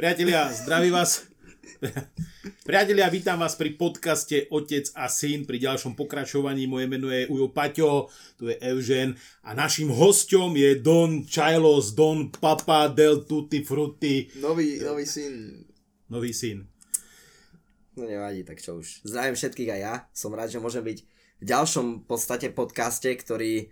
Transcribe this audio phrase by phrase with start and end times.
[0.00, 1.28] Priatelia, zdraví vás.
[2.64, 6.64] Priatelia, vítam vás pri podcaste Otec a syn pri ďalšom pokračovaní.
[6.64, 8.08] Moje meno je Ujo Paťo,
[8.40, 9.12] tu je Eugen
[9.44, 14.24] a našim hosťom je Don Chailos, Don Papa del Tutti Frutti.
[14.40, 15.68] Nový, nový syn.
[16.08, 16.64] Nový syn.
[17.92, 19.04] No nevadí, tak čo už.
[19.04, 19.94] Zdravím všetkých aj ja.
[20.16, 23.68] Som rád, že môžem byť v ďalšom podstate podcaste, ktorý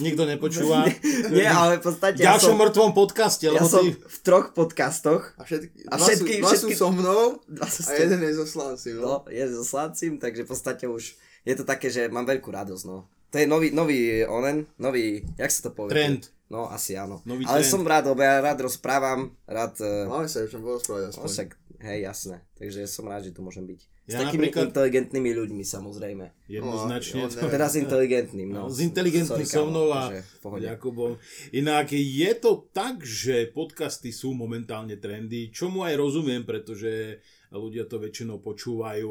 [0.00, 0.88] Nikto nepočúva.
[1.34, 2.20] Nie, ale v podstate...
[2.20, 3.46] V ďalšom ja som, mŕtvom podcaste.
[3.48, 3.96] Ja som ty...
[3.96, 5.34] v troch podcastoch.
[5.36, 8.20] A všetky, a všetky, dva, sú, všetky, dva sú so mnou dva sú a jeden
[8.22, 8.96] je so Slancim.
[9.00, 12.50] No, no je so Slancim, takže v podstate už je to také, že mám veľkú
[12.50, 13.06] radosť, no.
[13.30, 15.92] To je nový, nový onen, nový, jak sa to povie?
[15.92, 16.30] Trend.
[16.46, 17.22] No, asi áno.
[17.26, 17.72] Nový Ale trend.
[17.74, 19.82] som rád, lebo ja rád rozprávam, rád...
[20.06, 21.26] Máme sa o čom porozprávať aspoň.
[21.26, 21.50] No, však,
[21.82, 22.36] hej, jasné.
[22.54, 23.95] Takže som rád, že tu môžem byť.
[24.06, 26.24] S Ja takými napríklad- inteligentnými ľuďmi, samozrejme.
[26.46, 27.26] Jednoznačne.
[27.26, 28.70] No, to- Teraz inteligentným, no.
[28.70, 30.14] s inteligentným Sorry, so mnou a.
[30.62, 31.18] Jakubom.
[31.50, 37.18] Inak je to tak, že podcasty sú momentálne trendy, čomu aj rozumiem, pretože
[37.50, 39.10] ľudia to väčšinou počúvajú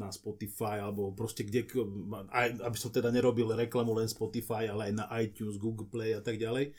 [0.00, 1.68] na Spotify alebo proste kde,
[2.32, 6.24] aj, aby som teda nerobil reklamu len Spotify, ale aj na iTunes, Google Play a
[6.24, 6.72] tak ďalej.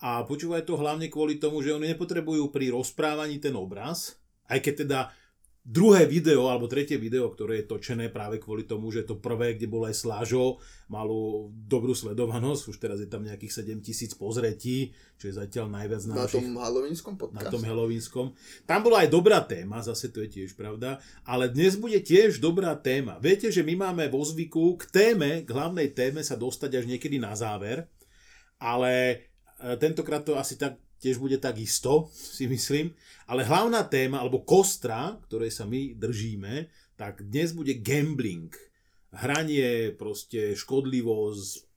[0.00, 4.16] A počúvajú to hlavne kvôli tomu, že oni nepotrebujú pri rozprávaní ten obraz,
[4.48, 4.98] aj keď teda
[5.62, 9.70] druhé video alebo tretie video, ktoré je točené práve kvôli tomu, že to prvé, kde
[9.70, 10.58] bol aj Slážo,
[10.90, 14.90] malo dobrú sledovanosť, už teraz je tam nejakých 7000 pozretí,
[15.22, 17.52] čo je zatiaľ najviac na, Na našich, tom halloweenskom na podcaste.
[17.54, 18.26] tom halloweenskom.
[18.66, 22.74] Tam bola aj dobrá téma, zase to je tiež pravda, ale dnes bude tiež dobrá
[22.74, 23.22] téma.
[23.22, 27.22] Viete, že my máme vo zvyku k téme, k hlavnej téme sa dostať až niekedy
[27.22, 27.86] na záver,
[28.58, 28.92] ale
[29.62, 32.94] e, tentokrát to asi tak tiež bude tak isto, si myslím.
[33.26, 38.54] Ale hlavná téma, alebo kostra, ktorej sa my držíme, tak dnes bude gambling.
[39.12, 41.72] Hranie, proste škodlivosť,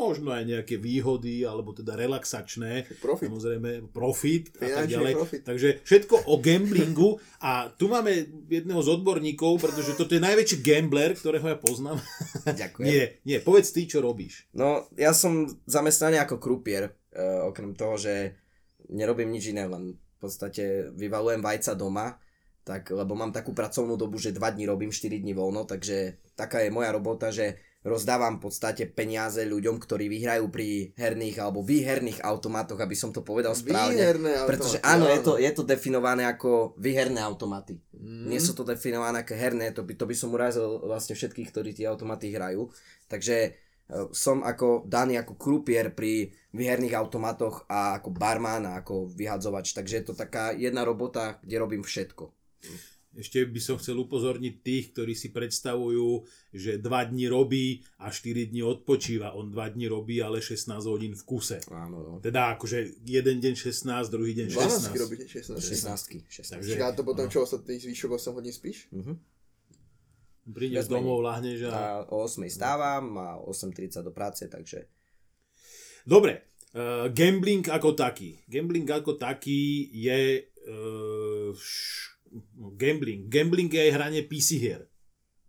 [0.00, 3.28] možno aj nejaké výhody, alebo teda relaxačné, Profit.
[3.28, 5.12] samozrejme profit a tak ďalej.
[5.12, 5.42] profit.
[5.44, 8.10] Takže všetko o gamblingu a tu máme
[8.48, 12.00] jedného z odborníkov, pretože toto je najväčší gambler, ktorého ja poznám.
[12.48, 12.86] Ďakujem.
[12.88, 14.48] nie, nie, povedz ty, čo robíš.
[14.56, 18.36] No, ja som zamestnaný ako krupier, uh, okrem toho, že
[18.90, 22.20] nerobím nič iné, len v podstate vyvalujem vajca doma,
[22.60, 26.60] tak, lebo mám takú pracovnú dobu, že 2 dní robím, 4 dní voľno, takže taká
[26.60, 32.20] je moja robota, že rozdávam v podstate peniaze ľuďom, ktorí vyhrajú pri herných alebo výherných
[32.20, 33.96] automatoch, aby som to povedal správne.
[33.96, 37.80] Výherné Pretože automaty, áno, je to, je to definované ako výherné automaty.
[37.96, 38.28] Mm.
[38.28, 41.72] Nie sú to definované ako herné, to by, to by som urazil vlastne všetkých, ktorí
[41.72, 42.68] tie automaty hrajú.
[43.08, 43.56] Takže
[44.12, 49.74] som ako daný ako krupier pri výherných automatoch a ako barman a ako vyhadzovač.
[49.74, 52.30] Takže je to taká jedna robota, kde robím všetko.
[53.10, 56.22] Ešte by som chcel upozorniť tých, ktorí si predstavujú,
[56.54, 59.34] že 2 dní robí a 4 dní odpočíva.
[59.34, 61.58] On 2 dní robí, ale 16 hodín v kuse.
[61.74, 62.12] Áno, no.
[62.22, 65.02] Teda akože jeden deň 16, druhý deň 12 16.
[65.02, 65.58] robíte 16.
[65.58, 66.22] 16.
[66.30, 66.62] 16.
[66.62, 68.86] Takže- Čiže a to potom čo, ostatný zvyšok 8 hodín spíš?
[68.94, 69.18] Mhm.
[70.48, 72.08] Prídeš domov, láhneš a...
[72.08, 74.88] O 8 stávam a o 8.30 do práce, takže
[76.06, 78.40] Dobre, uh, gambling ako taký.
[78.48, 80.48] Gambling ako taký je...
[80.64, 82.16] Uh, š...
[82.76, 83.28] gambling.
[83.28, 84.82] Gambling je aj hranie PC hier.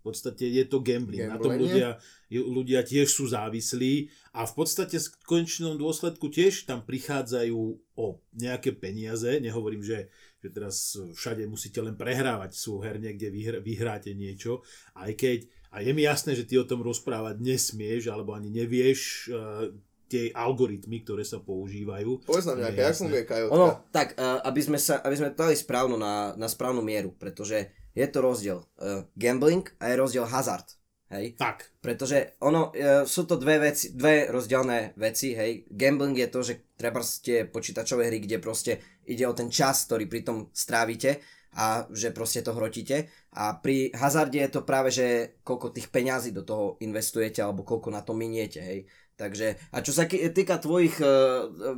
[0.01, 1.29] V podstate je to gambling.
[1.29, 1.77] Na tom Gamblenie?
[1.77, 1.89] ľudia,
[2.33, 7.61] ľudia tiež sú závislí a v podstate v konečnom dôsledku tiež tam prichádzajú
[7.93, 9.29] o nejaké peniaze.
[9.37, 10.09] Nehovorím, že,
[10.41, 12.57] že teraz všade musíte len prehrávať.
[12.57, 14.65] Sú her niekde vyhr- vyhráte niečo.
[14.97, 19.29] Aj keď, a je mi jasné, že ty o tom rozprávať nesmieš alebo ani nevieš
[19.29, 19.69] uh,
[20.09, 22.25] tie algoritmy, ktoré sa používajú.
[22.25, 23.53] Povedz nám nejaké, jak funguje kajotka?
[23.55, 27.13] Ono, tak, uh, aby sme, sa, aby sme to dali správnu na, na správnu mieru,
[27.15, 30.67] pretože je to rozdiel uh, gambling a je rozdiel hazard.
[31.11, 31.35] Hej?
[31.35, 35.67] Tak, Pretože ono, e, sú to dve veci, dve rozdielne veci, hej.
[35.67, 38.79] Gambling je to, že treba ste počítačové hry, kde proste
[39.11, 41.19] ide o ten čas, ktorý pri tom strávite
[41.59, 43.11] a že proste to hrotíte.
[43.35, 47.91] A pri hazarde je to práve, že koľko tých peňazí do toho investujete alebo koľko
[47.91, 48.87] na to miniete, hej.
[49.19, 51.73] Takže, a čo sa týka tvojich, e, e,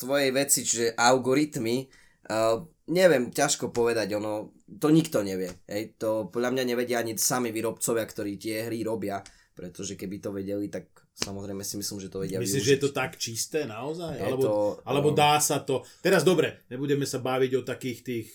[0.00, 1.84] tvojej veci, čiže algoritmy,
[2.32, 5.52] uh, neviem, ťažko povedať, ono, to nikto nevie.
[5.68, 9.20] Hej, to podľa mňa nevedia ani sami výrobcovia, ktorí tie hry robia,
[9.58, 10.86] pretože keby to vedeli, tak
[11.18, 12.68] samozrejme si myslím, že to vedia myslíš, využiť.
[12.70, 14.14] že je to tak čisté naozaj?
[14.14, 14.54] Je Alebo, to,
[14.86, 15.82] alebo um, dá sa to...
[15.98, 18.26] Teraz dobre, nebudeme sa baviť o takých tých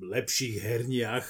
[0.00, 1.28] lepších herniach,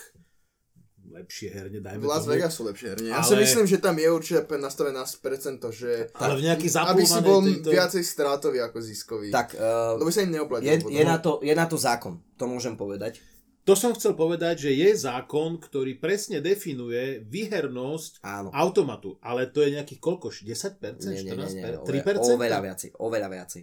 [1.09, 2.38] lepšie herne, dajme V Las tomu.
[2.38, 3.09] Vegas sú lepšie herne.
[3.11, 6.69] Ja Ale- si myslím, že tam je určite nastavené na percento, že Ale v nejaký
[6.70, 7.75] aby si bol tejto...
[7.75, 9.29] viacej strátový ako ziskový.
[9.35, 10.69] Tak, uh, Lebo sa im neoplatí.
[10.69, 13.19] je, je, na to, je na to zákon, to môžem povedať.
[13.69, 18.49] To som chcel povedať, že je zákon, ktorý presne definuje výhernosť Áno.
[18.49, 19.20] automatu.
[19.20, 20.32] Ale to je nejakých koľko?
[20.32, 21.05] 10%?
[21.05, 21.85] Nie, nie, nie, nie, 14%?
[21.85, 22.32] oveľa, 3%?
[22.32, 23.62] oveľa viacej, oveľa viacej,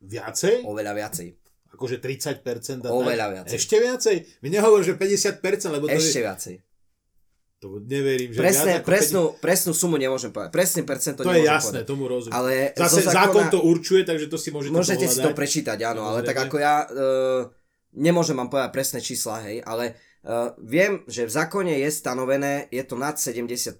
[0.00, 0.56] Viacej?
[0.62, 1.28] oveľa viacej.
[1.72, 3.34] akože 30% a Oveľa tak.
[3.34, 3.54] viacej.
[3.56, 4.16] Ešte viacej?
[4.40, 5.40] Mi nehovor, že 50%,
[5.72, 6.22] lebo to Ešte je...
[6.22, 6.54] viacej.
[7.58, 10.50] To neverím, že Presne, viac ako presnú, presnú sumu nemôžem povedať.
[10.50, 11.86] Presný percent to, To je jasné, povedať.
[11.88, 12.34] tomu rozumiem.
[12.34, 16.02] Ale Zase zákona- zákon to určuje, takže to si môžete Môžete si to prečítať, áno,
[16.04, 17.46] ale tak ako ja uh,
[17.92, 22.82] nemôžem vám povedať presné čísla, hej, ale uh, viem, že v zákone je stanovené, je
[22.82, 23.78] to nad 70%.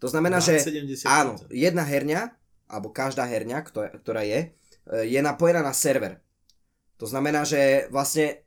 [0.00, 1.04] To znamená, Nad že 70%.
[1.04, 2.20] áno, jedna herňa,
[2.66, 3.58] alebo každá herňa,
[4.00, 4.54] ktorá, je,
[4.86, 6.22] uh, je napojená na server.
[6.96, 8.44] To znamená, že vlastne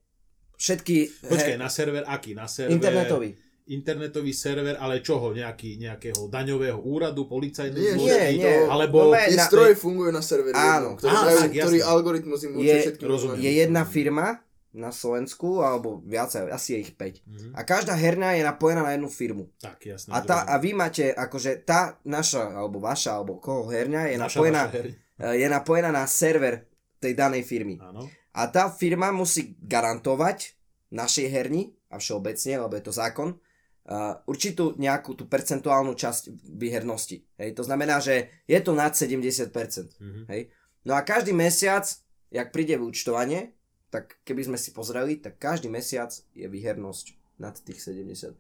[0.56, 1.26] všetky...
[1.26, 2.32] Počkaj, her- na server aký?
[2.34, 2.74] Na server...
[2.74, 3.34] internetový.
[3.64, 5.32] Internetový server, ale čoho?
[5.32, 8.12] Nejaký, nejakého daňového úradu, policajného Nie, zboru?
[8.12, 8.56] Nie, nie.
[8.68, 10.68] Alebo- Normálne Tie na- stroje fungujú na serveri, Áno.
[10.68, 13.04] jednom, ktorý, Á, majú, tak, ktorý algoritmus im určuje Je- všetky.
[13.40, 14.43] Je jedna firma
[14.74, 17.22] na Slovensku, alebo viac, asi je ich 5.
[17.24, 17.48] Mhm.
[17.54, 19.54] A každá herňa je napojená na jednu firmu.
[19.62, 20.10] Tak, jasné.
[20.10, 24.38] A, tá, a vy máte, akože tá naša, alebo vaša, alebo koho herňa je Naša,
[24.42, 26.66] napojená, eh, je napojená na server
[26.98, 27.78] tej danej firmy.
[27.78, 28.10] Áno.
[28.34, 30.58] A tá firma musí garantovať
[30.90, 37.22] našej herni, a všeobecne, lebo je to zákon, uh, určitú nejakú tú percentuálnu časť výhernosti.
[37.38, 37.54] Hej?
[37.54, 39.54] To znamená, že je to nad 70%.
[40.02, 40.22] Mhm.
[40.34, 40.50] Hej?
[40.84, 41.86] No a každý mesiac,
[42.34, 43.54] jak príde vyučtovanie,
[43.94, 47.06] tak keby sme si pozreli, tak každý mesiac je výhernosť
[47.38, 48.34] nad tých 70%.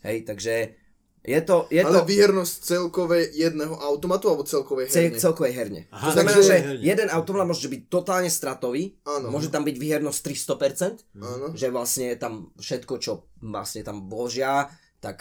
[0.00, 0.72] Hej, takže
[1.20, 5.18] je to, je Ale to výhernosť celkovej jedného automatu alebo celkovej cel, herne?
[5.18, 5.80] celkovej herne.
[5.90, 6.84] Aha, to znamená, takže- že herne.
[6.86, 9.28] jeden automat môže byť totálne stratový, Áno.
[9.28, 11.50] môže tam byť výhernosť 300%, Áno.
[11.52, 13.12] že vlastne tam všetko, čo
[13.42, 14.70] vlastne tam vložia,
[15.02, 15.20] tak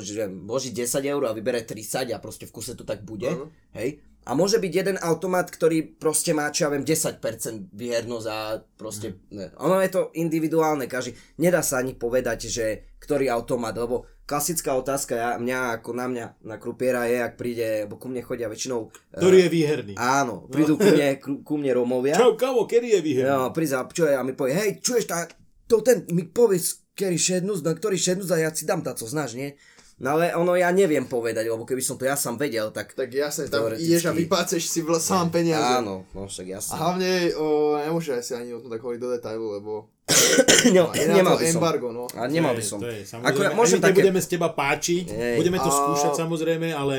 [0.00, 3.28] že vloží 10 eur a vybere 30 a proste v kuse to tak bude.
[3.28, 3.52] Áno.
[3.76, 4.00] Hej.
[4.28, 9.16] A môže byť jeden automat, ktorý proste má, čo ja viem, 10% výhernosť a proste...
[9.32, 9.48] Ne.
[9.56, 11.16] Ono je to individuálne, každý...
[11.40, 16.26] Nedá sa ani povedať, že ktorý automat, lebo klasická otázka ja, mňa, ako na mňa,
[16.44, 18.92] na krupiera je, ak príde, lebo ku mne chodia väčšinou...
[18.92, 19.92] eh, Ktorý je výherný.
[19.96, 22.20] Áno, prídu ku mne, ku, ku mne Rómovia.
[22.20, 23.32] Čau, kamo, kedy je výherný?
[23.32, 25.24] No, príde a čo je, a mi povie, hej, čuješ, tá,
[25.64, 29.08] to ten, mi povedz, ktorý šednus, na ktorý šednus a ja si dám tá, co
[29.08, 29.56] znáš, nie?
[29.98, 32.92] No ale ono ja neviem povedať, lebo keby som to ja sám vedel, tak...
[32.92, 35.58] Tak jasne, tam ideš a vypáceš si vl- sám peniaze.
[35.76, 36.74] Áno, no však A jasne.
[36.76, 37.46] hlavne o,
[37.76, 39.90] nemôže asi ani o tom tak hovoriť do detailu, lebo
[40.72, 41.58] No, je na nemal to by som.
[41.58, 42.06] embargo, no.
[42.14, 42.78] A nemal To by je- som.
[42.78, 43.98] To je, Akurát môžem môžem ani také...
[44.00, 45.34] budeme z teba páčiť, Hej.
[45.36, 46.96] budeme to A- skúšať samozrejme, ale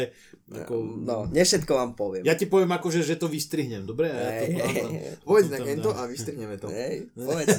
[0.49, 2.25] ako, No, ne všetko vám poviem.
[2.25, 4.09] ja ti poviem akože, že to vystrihnem, dobre?
[4.09, 4.87] A ja to.
[5.29, 5.93] Povedz to na dám.
[5.93, 6.67] a vystrhneme to.
[7.29, 7.53] Povedz.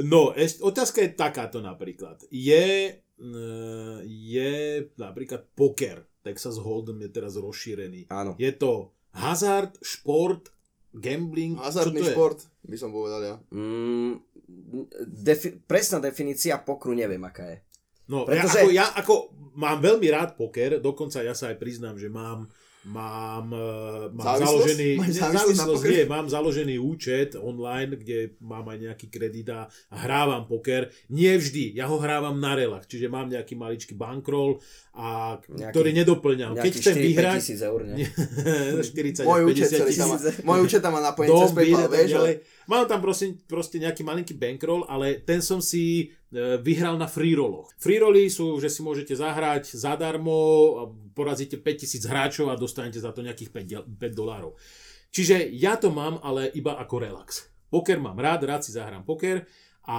[0.00, 0.30] No,
[0.62, 2.22] otázka je takáto napríklad.
[2.28, 2.96] Je,
[4.04, 4.54] je
[4.94, 8.06] napríklad poker, Texas Hold'em je teraz rozšírený.
[8.08, 8.38] Áno.
[8.38, 10.52] Je to hazard, šport,
[10.94, 13.34] gambling, Hazardný šport, by som povedal ja.
[13.50, 14.22] Mm,
[15.04, 17.58] defi- presná definícia pokru neviem, aká je.
[18.08, 19.14] No, Pretože- ja, ako, ja ako
[19.58, 22.48] mám veľmi rád poker, dokonca ja sa aj priznám, že mám
[22.88, 23.60] mám, eh,
[24.10, 24.48] mám Závislosť?
[24.48, 30.42] založený, Máš závislosť nie, mám založený účet online, kde mám aj nejaký kredit a hrávam
[30.42, 30.88] poker.
[31.08, 35.90] Nie vždy, ja ho hrávam na relach, čiže mám nejaký maličký bankroll, a, Nejaký- ktorý
[35.94, 36.52] nedoplňam.
[36.56, 37.96] Keď chcem 4-5 vyhrať, tisíc eur, ne?
[38.82, 40.00] 40 Môj 50 účet, celý tisíc.
[40.00, 42.30] tam má, môj účet tam má napojený cez PayPal, vieš, ale
[42.68, 47.32] Mám tam proste, proste nejaký malinký bankroll, ale ten som si e, vyhral na free
[47.32, 47.72] rolloch.
[47.80, 50.36] Free rolly sú, že si môžete zahrať zadarmo,
[51.16, 54.52] porazíte 5000 hráčov a dostanete za to nejakých 5, del- 5 dolárov.
[55.08, 57.48] Čiže ja to mám, ale iba ako relax.
[57.72, 59.48] Poker mám rád, rád si zahrám poker
[59.88, 59.98] a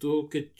[0.00, 0.56] to keď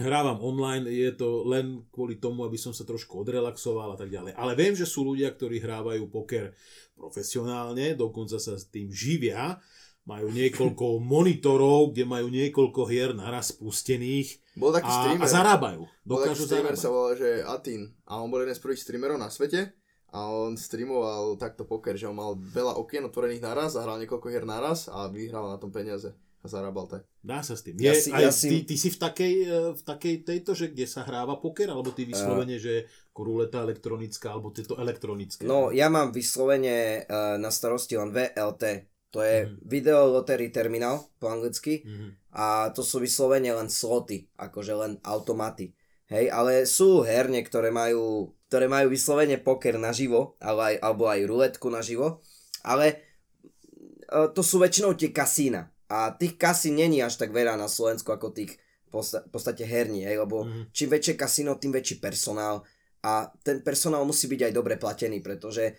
[0.00, 4.34] hrávam online, je to len kvôli tomu, aby som sa trošku odrelaxoval a tak ďalej.
[4.34, 6.50] Ale viem, že sú ľudia, ktorí hrávajú poker
[6.96, 9.60] profesionálne, dokonca sa s tým živia,
[10.04, 15.26] majú niekoľko monitorov, kde majú niekoľko hier naraz spustených bol taký a, streamer.
[15.26, 15.82] a zarábajú.
[16.06, 16.82] Bol taký Dokážu streamer, zarábať.
[16.82, 17.82] sa volal, že Atin.
[18.06, 19.74] A on bol jeden z prvých streamerov na svete.
[20.14, 24.30] A on streamoval takto poker, že on mal veľa okien otvorených naraz a hral niekoľko
[24.30, 26.14] hier naraz a vyhral na tom peniaze.
[26.14, 27.02] A zarábal tak.
[27.18, 27.74] Dá sa s tým.
[27.82, 30.52] Ja Je, si- aj, ja si- ty, ty si v takej, e, v takej tejto,
[30.52, 35.48] že kde sa hráva poker, alebo ty vyslovene, že ako ruleta elektronická, alebo tieto elektronické.
[35.48, 38.92] No, ja mám vyslovene uh, na starosti len VLT.
[39.14, 39.62] To je Mhm.
[39.62, 41.86] Video Lottery Terminal po anglicky.
[41.86, 42.06] Mhm.
[42.34, 45.70] A to sú vyslovene len sloty, akože len automaty.
[46.04, 51.20] Hej, ale sú herne, ktoré majú, ktoré majú vyslovene poker naživo, ale aj, alebo aj
[51.24, 52.20] ruletku naživo.
[52.60, 52.96] Ale e,
[54.30, 55.64] to sú väčšinou tie kasína.
[55.86, 59.64] A tých kasín není až tak veľa na Slovensku ako tých v posta- v podstate
[59.64, 60.70] herní, hej, lebo Mhm.
[60.70, 62.62] čím väčšie kasíno, tým väčší personál.
[63.00, 65.72] A ten personál musí byť aj dobre platený, pretože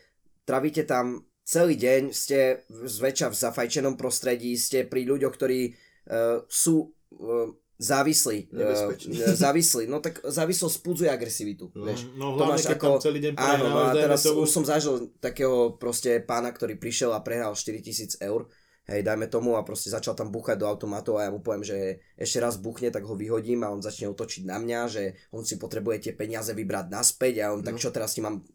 [0.44, 6.90] travíte tam celý deň, ste zväčša v zafajčenom prostredí, ste pri ľuďoch, ktorí uh, sú
[6.90, 8.50] uh, závislí.
[8.50, 8.98] Uh,
[9.38, 9.86] závislí.
[9.86, 11.70] No tak závislosť spudzuje agresivitu.
[11.78, 12.10] No, Vieš.
[12.18, 14.50] no To hlavne, máš keď ako- tam celý deň Áno, no a teraz tomu, už
[14.50, 18.50] som zažil takého proste pána, ktorý prišiel a prehral 4000 eur
[18.86, 22.06] hej, dajme tomu a proste začal tam buchať do automatu a ja mu poviem, že
[22.14, 25.58] ešte raz buchne, tak ho vyhodím a on začne otočiť na mňa, že on si
[25.58, 27.66] potrebuje tie peniaze vybrať naspäť a on no.
[27.66, 28.46] tak čo teraz ti mám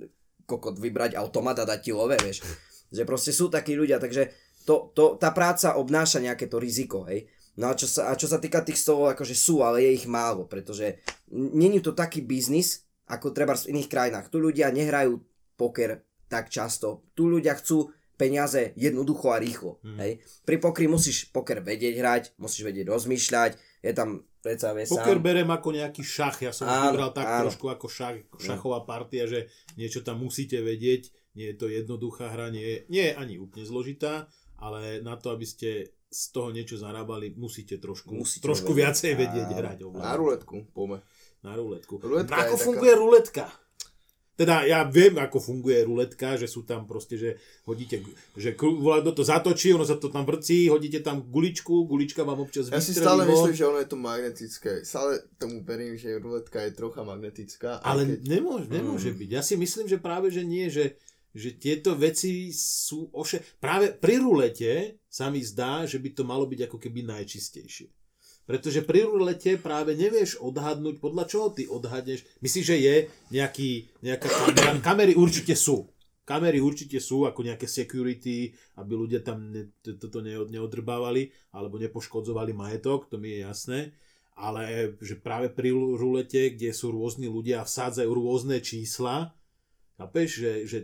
[0.46, 2.42] kokot vybrať automat a dať ti love, vieš.
[2.90, 4.30] Že proste sú takí ľudia, takže
[4.66, 7.26] to, to, tá práca obnáša nejaké to riziko, hej.
[7.58, 10.06] No a čo sa, a čo sa týka tých stolov, akože sú, ale je ich
[10.06, 14.30] málo, pretože není to taký biznis, ako treba v iných krajinách.
[14.30, 15.18] Tu ľudia nehrajú
[15.58, 17.10] poker tak často.
[17.18, 19.82] Tu ľudia chcú peniaze jednoducho a rýchlo.
[19.82, 19.98] Hmm.
[19.98, 20.22] Hej.
[20.46, 23.50] Pri pokri musíš poker vedieť hrať, musíš vedieť rozmýšľať,
[23.82, 25.24] je tam predsa vie Poker sám.
[25.24, 27.48] berem ako nejaký šach, ja som áno, vybral tak áno.
[27.48, 32.50] trošku ako šach, šachová partia, že niečo tam musíte vedieť, nie je to jednoduchá hra,
[32.50, 34.26] nie nie je ani úplne zložitá,
[34.58, 38.82] ale na to, aby ste z toho niečo zarábali, musíte trošku, musíte trošku vedieť.
[38.82, 39.56] viacej vedieť a...
[39.62, 39.78] hrať.
[39.86, 40.02] Ovlád.
[40.02, 40.98] Na ruletku, pome.
[41.46, 42.02] Na ruletku.
[42.02, 43.00] Ruletka ako funguje taká...
[43.00, 43.44] ruletka?
[44.40, 47.36] Teda ja viem, ako funguje ruletka, že sú tam proste, že
[47.68, 48.00] hodíte,
[48.40, 48.56] že
[49.04, 52.80] do to zatočí, ono sa to tam vrcí, hodíte tam guličku, gulička vám občas Ja
[52.80, 54.80] si stále myslím, že ono je to magnetické.
[54.80, 57.84] Stále tomu verím, že ruletka je trocha magnetická.
[57.84, 58.32] Ale keď...
[58.32, 59.18] nemôže, nemôže mm.
[59.20, 59.28] byť.
[59.28, 60.96] Ja si myslím, že práve, že nie, že,
[61.34, 63.42] že tieto veci sú oše...
[63.62, 67.86] Práve pri rulete sa mi zdá, že by to malo byť ako keby najčistejšie.
[68.50, 72.26] Pretože pri rulete práve nevieš odhadnúť, podľa čoho ty odhadneš.
[72.42, 72.94] Myslíš, že je
[73.30, 74.74] nejaký, nejaká kamera?
[74.82, 75.86] Kamery určite sú.
[76.26, 83.06] Kamery určite sú ako nejaké security, aby ľudia tam ne, toto neodrbávali alebo nepoškodzovali majetok,
[83.06, 83.80] to mi je jasné.
[84.34, 89.30] Ale že práve pri rulete, kde sú rôzni ľudia a vsádzajú rôzne čísla,
[89.94, 90.78] chápeš, že, že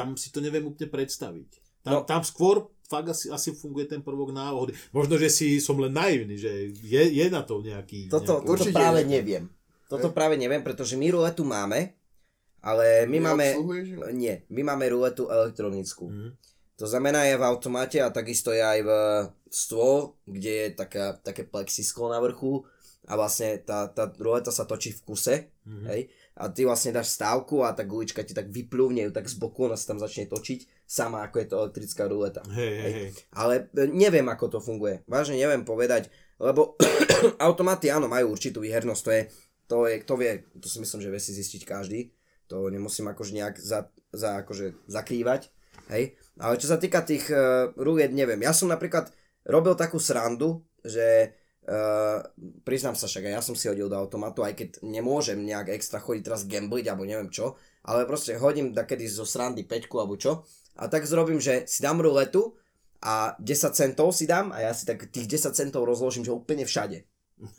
[0.00, 1.50] tam si to neviem úplne predstaviť.
[1.84, 2.00] Tam, no.
[2.08, 4.72] tam skôr fakt asi, asi funguje ten prvok náhody.
[4.96, 8.08] Možno, že si som len naivný, že je, je na to nejaký...
[8.08, 8.48] Toto, nejaký...
[8.48, 9.44] toto práve neviem.
[9.92, 11.92] Toto práve neviem, pretože my ruletu máme,
[12.64, 13.46] ale my máme...
[14.16, 16.08] Nie, my máme ruletu elektronickú.
[16.08, 16.32] Mm.
[16.80, 18.90] To znamená, je v automate a takisto je aj v
[19.52, 22.64] stôl, kde je taká, také plexisklo na vrchu
[23.04, 25.36] a vlastne tá, tá ruleta sa točí v kuse,
[25.68, 25.86] mm-hmm.
[25.92, 26.00] hej,
[26.40, 29.68] a ty vlastne dáš stávku a tá gulička ti tak vyplúvne ju tak z boku,
[29.68, 32.42] ona sa tam začne točiť sama ako je to elektrická ruleta.
[32.50, 33.08] Hej, hej, hej.
[33.30, 35.06] Ale e, neviem, ako to funguje.
[35.06, 36.10] Vážne neviem povedať,
[36.42, 36.74] lebo
[37.46, 39.22] automaty áno, majú určitú výhernosť, to je,
[39.70, 42.10] to je, kto vie, to si myslím, že vie si zistiť každý.
[42.50, 45.54] To nemusím akože nejak za, za, akože zakrývať.
[45.94, 46.18] Hej.
[46.42, 48.42] Ale čo sa týka tých uh, ruliet, neviem.
[48.42, 49.14] Ja som napríklad
[49.46, 52.24] robil takú srandu, že Uh,
[52.64, 56.22] priznám sa však, ja som si hodil do automatu, aj keď nemôžem nejak extra chodiť
[56.24, 60.48] teraz gambliť alebo neviem čo, ale proste hodím takedy zo srandy peťku alebo čo
[60.80, 62.56] a tak zrobím, že si dám ruletu
[63.04, 66.64] a 10 centov si dám a ja si tak tých 10 centov rozložím, že úplne
[66.64, 67.04] všade.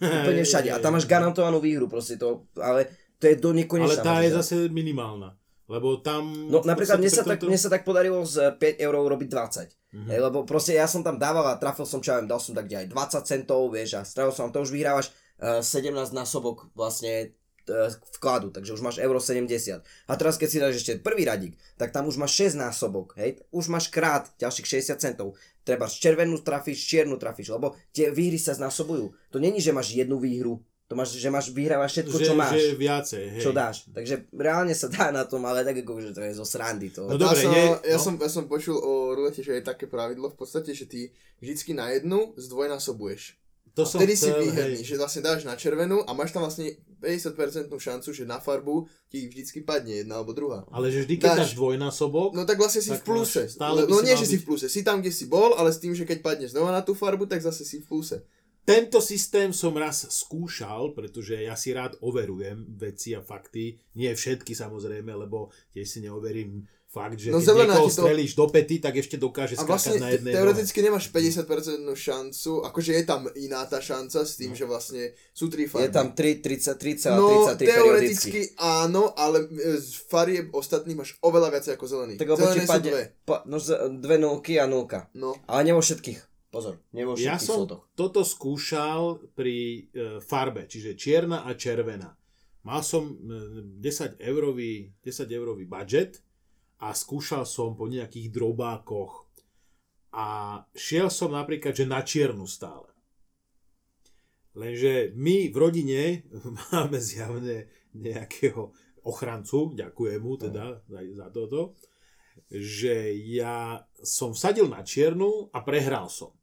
[0.02, 0.70] Úplne všade.
[0.74, 2.90] A tam máš garantovanú výhru proste to, ale
[3.22, 4.02] to je do nekonečna.
[4.02, 5.38] Ale tá je zase minimálna.
[5.72, 6.52] Lebo tam...
[6.52, 9.72] No napríklad mne sa, tak, mne sa tak podarilo z 5 eur robiť 20.
[9.72, 10.10] Mm-hmm.
[10.12, 12.52] Hej, lebo proste ja som tam dával a trafil som čo ja viem, dal som
[12.52, 17.32] tak aj 20 centov, vieš, a strávil som, to už vyhrávaš uh, 17 násobok vlastne
[17.62, 19.86] E, vkladu, takže už máš euro 70.
[20.10, 23.38] A teraz keď si dáš ešte prvý radík, tak tam už máš 6 násobok, hej,
[23.54, 25.38] už máš krát ďalších 60 centov.
[25.62, 29.14] Treba červenú trafíš, čiernu trafíš, lebo tie výhry sa znásobujú.
[29.30, 32.60] To není, že máš jednu výhru, to máš, že máš vyhrávaš všetko, že, čo máš.
[32.60, 33.44] Že viacej, hej.
[33.48, 33.88] Čo dáš.
[33.96, 36.92] Takže reálne sa dá na tom, ale tak ako, že to je zo srandy.
[36.92, 37.08] To.
[37.08, 38.04] No dobre, som, je, ja, no?
[38.04, 41.72] som, ja som počul o rulete, že je také pravidlo v podstate, že ty vždycky
[41.72, 43.40] na jednu zdvojnásobuješ.
[43.80, 44.88] To a som vtedy chcel, si výherný, hej.
[44.92, 49.32] že vlastne dáš na červenú a máš tam vlastne 50% šancu, že na farbu ti
[49.32, 50.68] vždycky padne jedna alebo druhá.
[50.76, 52.36] Ale že vždy, keď dáš, dáš dvojnásobok...
[52.36, 53.48] No tak vlastne si v pluse.
[53.48, 54.68] Stále no nie, že si v pluse.
[54.68, 57.32] Si tam, kde si bol, ale s tým, že keď padneš znova na tú farbu,
[57.32, 58.20] tak zase si v pluse.
[58.62, 63.82] Tento systém som raz skúšal, pretože ja si rád overujem veci a fakty.
[63.98, 68.04] Nie všetky samozrejme, lebo tiež si neoverím fakt, že no, keď niekoho to...
[68.04, 70.88] strelíš do pety, tak ešte dokáže skákať vlastne na jednej teoreticky nohe.
[70.92, 74.60] nemáš 50% šancu, akože je tam iná tá šanca s tým, no.
[74.60, 75.88] že vlastne sú tri farby.
[75.88, 79.48] Je tam 3, 30, 30 no, 33 teoreticky áno, ale
[79.80, 82.20] z farieb ostatných máš oveľa viac ako zelených.
[82.20, 83.04] Tak Zelené sú dve.
[83.24, 83.58] Pa, no,
[83.96, 85.08] dve nulky a nulka.
[85.16, 85.40] No.
[85.48, 86.31] Ale nie vo všetkých.
[86.52, 87.88] Pozor, všetkých Ja som slotoch.
[87.96, 92.12] toto skúšal pri e, farbe, čiže čierna a červená.
[92.68, 93.16] Mal som e,
[93.80, 96.20] 10 eurový, 10 eurový budget,
[96.82, 99.30] a skúšal som po nejakých drobákoch
[100.18, 102.90] a šiel som napríklad, že na čiernu stále.
[104.58, 106.02] Lenže my v rodine
[106.74, 108.74] máme zjavne nejakého
[109.06, 111.78] ochrancu, ďakujem mu teda za, za toto,
[112.52, 116.34] že ja som vsadil na čiernu a prehral som.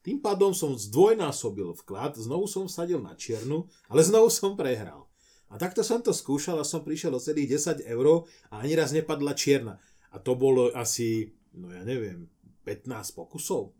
[0.00, 5.04] Tým pádom som zdvojnásobil vklad, znovu som vsadil na čiernu, ale znovu som prehral.
[5.50, 8.94] A takto som to skúšal a som prišiel o celých 10 eur a ani raz
[8.96, 9.76] nepadla čierna.
[10.14, 12.30] A to bolo asi, no ja neviem,
[12.64, 13.74] 15 pokusov.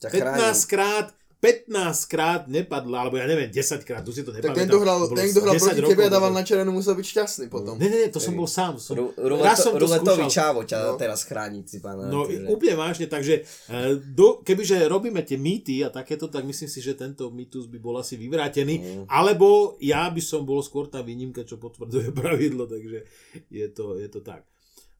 [0.00, 4.52] 15 krát 15 krát nepadla, alebo ja neviem, 10 krát, tu si to nepamätám.
[4.52, 7.06] Tak ten, kto hral, ten, kto hral proti tebe a dával na červenú, musel byť
[7.16, 7.80] šťastný potom.
[7.80, 8.76] Ne, ne, ne, to som bol sám.
[8.76, 11.00] Som, Ru, ruleto, ruletový čávo ťa no.
[11.00, 11.96] teraz chráni, si pán.
[12.12, 12.44] No, že...
[12.44, 16.92] úplne vážne, takže eh, do, kebyže robíme tie mýty a takéto, tak myslím si, že
[16.92, 19.04] tento mýtus by bol asi vyvrátený, mm.
[19.08, 23.08] alebo ja by som bol skôr tá výnimka, čo potvrdzuje pravidlo, takže
[23.48, 24.44] je to, je to tak.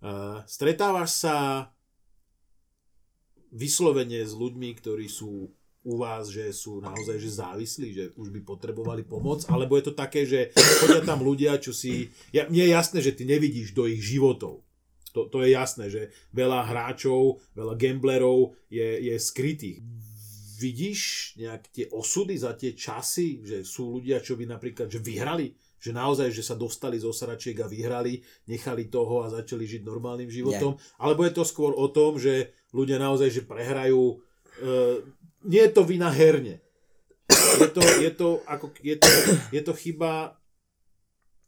[0.01, 1.37] Uh, stretávaš sa
[3.53, 8.41] vyslovene s ľuďmi, ktorí sú u vás, že sú naozaj že závislí, že už by
[8.45, 10.53] potrebovali pomoc, alebo je to také, že
[10.85, 12.13] chodia tam ľudia, čo si...
[12.37, 14.61] Ja, mne je jasné, že ty nevidíš do ich životov.
[15.17, 19.81] To, to je jasné, že veľa hráčov, veľa gamblerov je, je skrytých.
[20.61, 21.01] Vidíš
[21.41, 25.97] nejak tie osudy za tie časy, že sú ľudia, čo by napríklad že vyhrali, že
[25.97, 28.21] naozaj, že sa dostali z osračiek a vyhrali,
[28.53, 30.81] nechali toho a začali žiť normálnym životom, Nie.
[31.01, 34.17] alebo je to skôr o tom, že ľudia naozaj, že prehrajú e,
[35.45, 36.61] nie je to vina herne.
[37.61, 39.09] Je to, je to, ako, je to,
[39.55, 40.41] je to chyba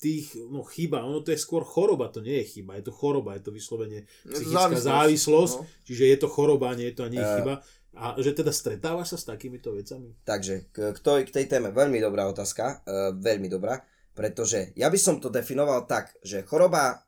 [0.02, 3.38] tých, no chyba, ono to je skôr choroba, to nie je chyba, je to choroba,
[3.38, 5.66] je to vyslovene psychická závislosť, závislosť no.
[5.87, 7.54] čiže je to choroba, nie je to ani uh, chyba.
[7.92, 10.16] A že teda stretávaš sa s takýmito vecami?
[10.26, 13.78] Takže, k, k, tej, k tej téme, veľmi dobrá otázka, uh, veľmi dobrá,
[14.11, 17.06] pretože ja by som to definoval tak, že choroba,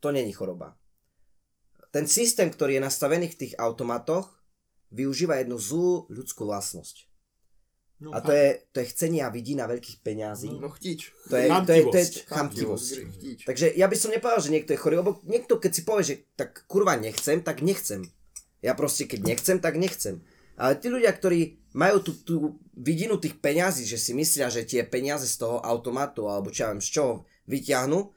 [0.00, 0.72] to není choroba.
[1.92, 4.33] Ten systém, ktorý je nastavený v tých automatoch,
[4.94, 7.10] využíva jednu zlú ľudskú vlastnosť.
[8.02, 10.50] No, a to je, to je chcenie a vidí na veľkých peňazí.
[10.50, 11.14] No, no chtič.
[11.30, 12.90] To je, to je, to je chamtivosť.
[13.46, 16.16] Takže ja by som nepovedal, že niekto je chorý, lebo niekto keď si povie, že
[16.34, 18.04] tak kurva nechcem, tak nechcem.
[18.60, 20.26] Ja proste keď nechcem, tak nechcem.
[20.58, 22.34] Ale tí ľudia, ktorí majú tú, tú
[22.74, 26.70] vidinu tých peňazí, že si myslia, že tie peniaze z toho automatu, alebo čo ja
[26.74, 27.12] viem, z čoho
[27.46, 28.10] vyťahnú,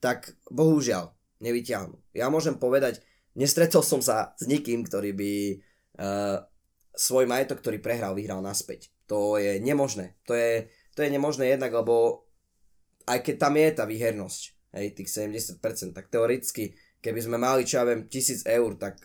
[0.00, 1.96] tak bohužiaľ nevyťahnú.
[2.16, 3.00] Ja môžem povedať,
[3.36, 5.32] nestretol som sa s nikým, ktorý by
[5.98, 6.42] uh,
[6.98, 8.90] svoj majetok, ktorý prehral, vyhral naspäť.
[9.06, 10.18] To je nemožné.
[10.26, 10.66] To je,
[10.98, 12.26] to je nemožné jednak, lebo
[13.08, 14.42] aj keď tam je tá výhernosť,
[14.76, 19.00] hej, tých 70%, tak teoreticky, keby sme mali, čo ja viem, 1000 eur, tak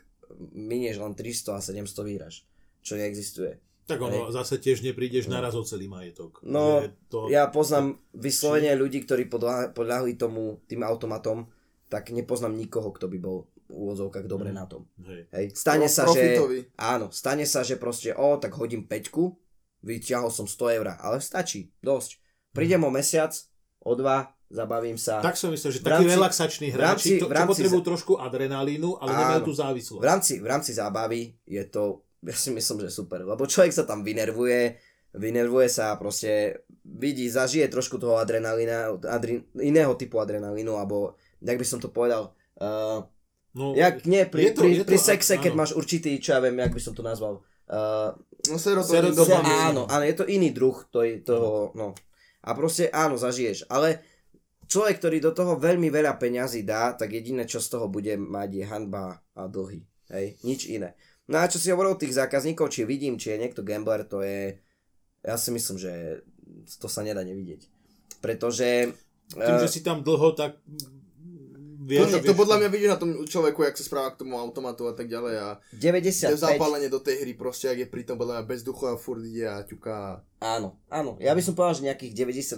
[0.51, 2.43] minieš len 300 a 700 výhraš,
[2.83, 3.61] čo neexistuje.
[3.83, 4.35] Tak ono, hej.
[4.35, 5.39] zase tiež neprídeš no.
[5.39, 6.39] naraz o celý majetok.
[6.43, 7.27] No, to...
[7.27, 9.27] ja poznám vyslovene ľudí, ktorí
[9.75, 11.51] podľahli tomu, tým automatom,
[11.91, 14.57] tak nepoznám nikoho, kto by bol úvodzovkách dobre mm.
[14.57, 14.89] na tom.
[15.03, 15.29] Hej.
[15.31, 15.45] Hej.
[15.55, 16.67] Stane sa, profitový.
[16.67, 16.75] že...
[16.79, 19.35] Áno, stane sa, že proste, o, tak hodím peťku,
[19.83, 22.19] vyťahol som 100 eur, ale stačí, dosť.
[22.55, 22.87] Prídem mm.
[22.87, 23.31] o mesiac,
[23.83, 25.19] o dva, zabavím sa.
[25.19, 27.87] Tak som myslel, že takí relaxační hráči, to, čo potrebujú za...
[27.89, 30.01] trošku adrenalínu, ale áno, nemajú tú závislosť.
[30.01, 33.83] V rámci, v rámci zábavy je to, ja si myslím, že super, lebo človek sa
[33.83, 34.77] tam vynervuje,
[35.17, 41.57] vynervuje sa a proste vidí, zažije trošku toho adrenalína, adri, iného typu adrenalínu, alebo, jak
[41.57, 43.05] by som to povedal, uh,
[43.53, 45.43] No, Jak nie, pri, to, pri, pri to, sexe, áno.
[45.45, 47.45] keď máš určitý, čo ja viem, jak by som to nazval.
[47.69, 48.17] Uh,
[48.49, 49.13] no serotonín.
[49.45, 51.93] Áno, áno, je to iný druh to, toho, no.
[52.43, 53.69] A proste áno, zažiješ.
[53.69, 54.01] Ale
[54.65, 58.49] človek, ktorý do toho veľmi veľa peňazí dá, tak jediné, čo z toho bude mať,
[58.57, 59.85] je hanba a dlhy.
[60.09, 60.97] Hej, nič iné.
[61.29, 64.59] No a čo si hovoril tých zákazníkov, či vidím, či je niekto gambler, to je,
[65.23, 66.25] ja si myslím, že
[66.81, 67.69] to sa nedá nevidieť.
[68.19, 68.91] Pretože...
[69.31, 70.59] Tým, uh, že si tam dlho, tak
[71.83, 74.87] Vieš, to, to podľa mňa vidíš na tom človeku, jak sa správa k tomu automatu
[74.87, 76.39] a tak ďalej a 95.
[76.39, 79.19] zapálenie do tej hry proste, ak je pri tom podľa mňa bez duchu a furt
[79.19, 80.23] ide a ťuká.
[80.39, 81.19] Áno, áno.
[81.19, 82.13] Ja by som povedal, že nejakých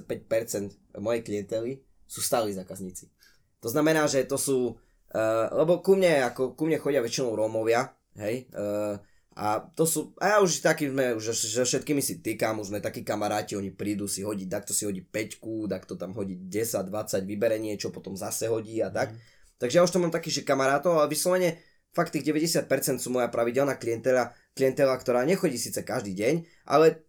[0.06, 3.10] 95% mojej klientely sú stáli zákazníci.
[3.66, 7.98] To znamená, že to sú, uh, lebo ku mne, ako, ku mne chodia väčšinou Rómovia,
[8.22, 9.02] hej, uh,
[9.36, 12.80] a to sú, a ja už taký sme, už že všetkými si týkam, už sme
[12.80, 17.28] takí kamaráti, oni prídu si hodiť, takto si hodí 5, takto tam hodí 10, 20,
[17.28, 19.12] vybere niečo, potom zase hodí a tak.
[19.12, 19.20] Mm.
[19.60, 21.60] Takže ja už to mám takých, že kamarátov, ale vyslovene
[21.92, 22.68] fakt tých 90%
[23.04, 26.34] sú moja pravidelná klientela, klientela, ktorá nechodí síce každý deň,
[26.72, 27.04] ale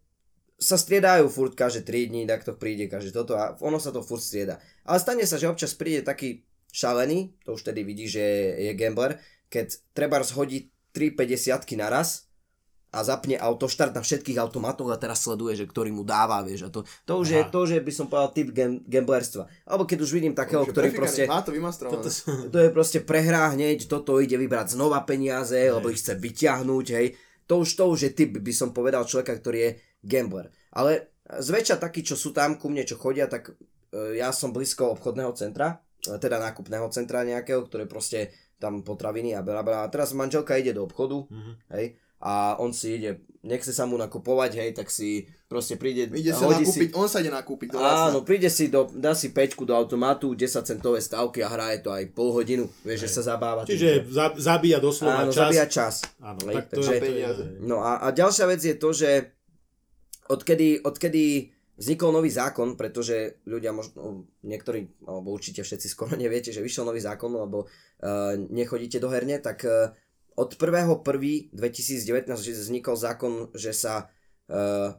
[0.59, 4.03] sa striedajú furt každé 3 dní, tak to príde každé toto a ono sa to
[4.03, 4.59] furt strieda.
[4.83, 6.43] Ale stane sa, že občas príde taký
[6.75, 12.27] šalený, to už tedy vidí, že je, gambler, keď treba zhodiť 3 50 naraz
[12.97, 16.65] a zapne autoštart na všetkých automatoch a teraz sleduje, že ktorý mu dáva, vieš.
[16.65, 19.45] A to, to, už, je, to už je, by som povedal, typ gam, gamblerstva.
[19.69, 21.29] Alebo keď už vidím takého, už ktorý proste...
[21.29, 21.53] Má to
[21.93, 22.09] toto,
[22.49, 25.77] to je proste prehrá hneď, toto ide vybrať znova peniaze, hej.
[25.77, 27.07] lebo ich chce vyťahnuť, hej.
[27.53, 30.49] To už, to už je typ, by som povedal, človeka, ktorý je gambler.
[30.73, 34.97] Ale zväčša takí, čo sú tam ku mne, čo chodia, tak e, ja som blízko
[34.97, 39.85] obchodného centra, e, teda nákupného centra nejakého, ktoré proste tam potraviny a bla, bla.
[39.85, 41.55] A teraz manželka ide do obchodu, mm-hmm.
[41.77, 46.33] hej, a on si ide, nechce sa mu nakupovať, hej, tak si proste príde, ide
[46.33, 49.69] sa nakúpiť, si, on sa ide nakúpiť do Áno, príde si, do, dá si peťku
[49.69, 53.69] do automatu, 10 centové stavky a hraje to aj pol hodinu, vieš, že sa zabáva.
[53.69, 55.41] Čiže za, zabíja doslova áno, čas.
[55.45, 55.95] zabíja čas.
[56.25, 57.29] Áno, hej, tak to takže, je, to je,
[57.63, 59.11] No a, a ďalšia vec je to, že
[60.33, 66.65] odkedy, odkedy vznikol nový zákon, pretože ľudia možno, niektorí, alebo určite všetci skoro neviete, že
[66.65, 69.93] vyšiel nový zákon, lebo uh, nechodíte do herne, tak uh,
[70.37, 71.57] od 1.1.2019
[72.33, 74.09] vznikol zákon, že sa
[74.49, 74.97] uh,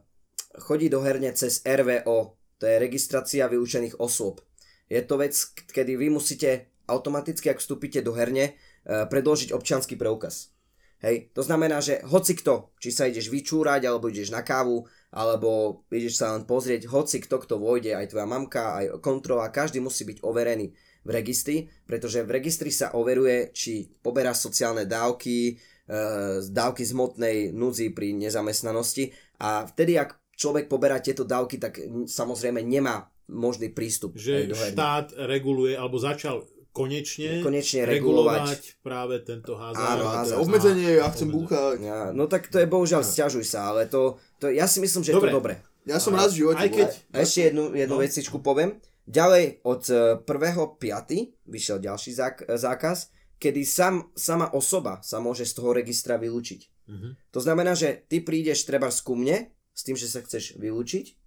[0.58, 4.42] chodí do herne cez RVO, to je registrácia vyučených osôb.
[4.90, 5.34] Je to vec,
[5.70, 10.54] kedy vy musíte automaticky, ak vstúpite do herne, uh, predložiť občianský preukaz.
[10.98, 15.82] Hej, to znamená, že hoci kto, či sa ideš vyčúrať, alebo ideš na kávu, alebo
[15.88, 20.04] ideš sa len pozrieť, hoci kto, kto vojde, aj tvoja mamka, aj kontrola, každý musí
[20.04, 20.68] byť overený
[21.04, 21.56] v registri,
[21.88, 26.02] pretože v registri sa overuje, či poberá sociálne dávky, e,
[26.44, 29.08] dávky z motnej núdzi pri nezamestnanosti
[29.40, 34.16] a vtedy, ak človek poberá tieto dávky, tak samozrejme nemá možný prístup.
[34.16, 36.44] Že štát reguluje, alebo začal
[36.78, 38.54] konečne, konečne regulovať.
[38.54, 39.98] regulovať práve tento hazard.
[39.98, 40.38] Áno, hazard.
[40.38, 41.82] Obmedzenie, ja chcem búchať.
[41.82, 45.10] Ja, no tak to je bohužiaľ, stiažuj sa, ale to, to ja si myslím, že
[45.10, 45.18] dobre.
[45.18, 45.54] je to dobre.
[45.88, 46.62] Ja som raz v živote.
[46.62, 46.88] Aj keď...
[47.10, 48.02] A ešte jednu, jednu no.
[48.04, 48.78] vecičku poviem.
[49.08, 49.82] Ďalej od
[50.20, 50.28] 1.5.
[50.28, 53.08] E, vyšiel ďalší zák- zákaz,
[53.40, 56.60] kedy sam, sama osoba sa môže z toho registra vylúčiť.
[56.88, 57.16] Uh-huh.
[57.32, 61.17] To znamená, že ty prídeš treba ku mne s tým, že sa chceš vylúčiť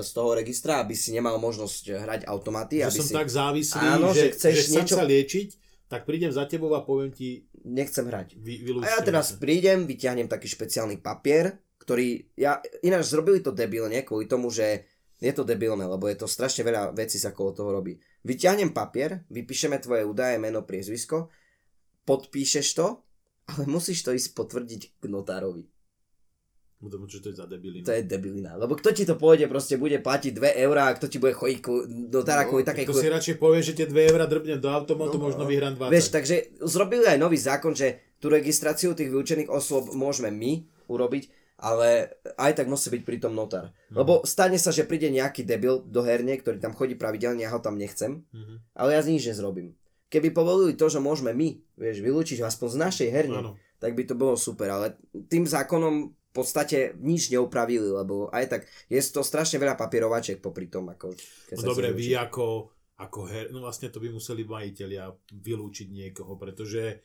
[0.00, 2.80] z toho registra, aby si nemal možnosť hrať automaty.
[2.80, 3.14] Že aby som si...
[3.14, 4.94] tak závislý, Áno, že, že, chceš že niečo...
[4.96, 5.48] sa liečiť,
[5.90, 7.44] tak prídem za tebou a poviem ti...
[7.62, 8.42] Nechcem hrať.
[8.42, 12.34] Vy, a ja teraz prídem, vyťahnem taký špeciálny papier, ktorý...
[12.34, 14.86] Ja, ináč zrobili to debilne, kvôli tomu, že
[15.22, 17.94] je to debilné, lebo je to strašne veľa vecí sa okolo toho robí.
[18.26, 21.30] Vyťahnem papier, vypíšeme tvoje údaje, meno, priezvisko,
[22.02, 22.98] podpíšeš to,
[23.46, 25.71] ale musíš to ísť potvrdiť k notárovi.
[26.82, 27.86] Budem čo to je za debilina.
[27.86, 28.58] To je debilina.
[28.58, 31.62] Lebo kto ti to pôjde, proste bude platiť 2 eurá a kto ti bude chodiť
[32.10, 32.84] do Tarakovej no, takej...
[32.90, 35.94] To si radšej povie, že tie 2 eurá drbnem do automatu, no, možno vyhrám 20.
[35.94, 41.30] Vieš, takže zrobili aj nový zákon, že tú registráciu tých vyučených osôb môžeme my urobiť,
[41.62, 43.70] ale aj tak musí byť pritom notár.
[43.94, 44.02] No.
[44.02, 47.62] Lebo stane sa, že príde nejaký debil do herne, ktorý tam chodí pravidelne, ja ho
[47.62, 48.74] tam nechcem, mm-hmm.
[48.74, 49.78] ale ja z nič nezrobím.
[50.10, 53.52] Keby povolili to, že môžeme my, vieš, vylúčiť aspoň z našej herne, ano.
[53.78, 54.98] tak by to bolo super, ale
[55.30, 60.88] tým zákonom podstate nič neupravili, lebo aj tak je to strašne veľa papierovačiek popri tom.
[60.90, 61.12] Ako,
[61.48, 66.34] keď no dobre, vy ako, ako her, no vlastne to by museli majiteľia vylúčiť niekoho,
[66.40, 67.04] pretože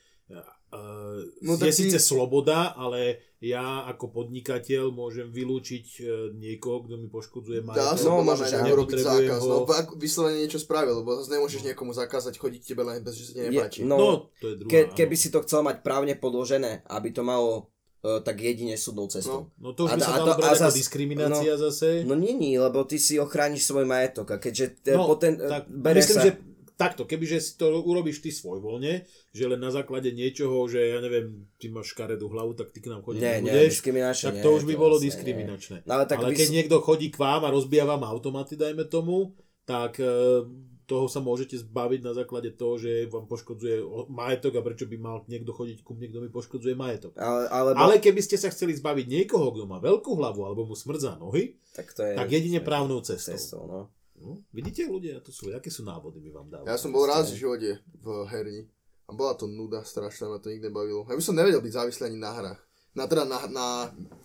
[0.68, 2.04] Uh, no, je síce ty...
[2.04, 7.80] sloboda, ale ja ako podnikateľ môžem vylúčiť uh, niekoho, kto mi poškodzuje majetok.
[7.80, 9.48] Dá sa no, môžeš aj urobiť zákaz, ho...
[9.48, 11.68] no ak vyslovene niečo spravil, lebo zase nemôžeš no.
[11.72, 13.80] niekomu zakázať chodiť tebe len bez, že sa nepáči.
[13.80, 14.12] Je, no, no,
[14.44, 18.38] to je druhá, ke, keby si to chcel mať právne podložené, aby to malo tak
[18.40, 19.50] jedine súdnou cestou.
[19.58, 22.06] No, no to už by a, sa dalo brať ako diskriminácia no, zase.
[22.06, 26.18] No nie, nie, lebo ty si ochrániš svoj majetok a keďže no, poten, tak, myslím,
[26.18, 26.26] sa...
[26.30, 26.32] že
[26.78, 29.02] takto, kebyže si to urobíš ty svojvoľne,
[29.34, 32.94] že len na základe niečoho, že ja neviem, ty máš škaredú hlavu, tak ty k
[32.94, 35.78] nám chodiť nie, nebudeš, nie, tak to už by to bolo vlastne, diskriminačné.
[35.84, 36.54] No, ale, tak ale keď si...
[36.54, 39.34] niekto chodí k vám a rozbíja vám automaty, dajme tomu,
[39.66, 40.46] tak e,
[40.88, 45.18] toho sa môžete zbaviť na základe toho, že vám poškodzuje majetok a prečo by mal
[45.28, 47.12] niekto chodiť ku mne, kto mi poškodzuje majetok.
[47.20, 50.80] Ale, ale, ale keby ste sa chceli zbaviť niekoho, kto má veľkú hlavu alebo mu
[50.80, 53.36] smrdzá nohy, tak, to je, tak jedine právnou cestou.
[53.36, 53.82] cestou no.
[54.18, 56.74] No, vidíte ľudia, to sú, aké sú návody my vám dávame.
[56.74, 58.66] Ja som bol raz v živote v herni
[59.06, 61.06] a bola to nuda strašná, ma to nikdy bavilo.
[61.06, 62.60] Ja by som nevedel byť závislý ani na hrách.
[62.98, 63.68] Na, teda na, na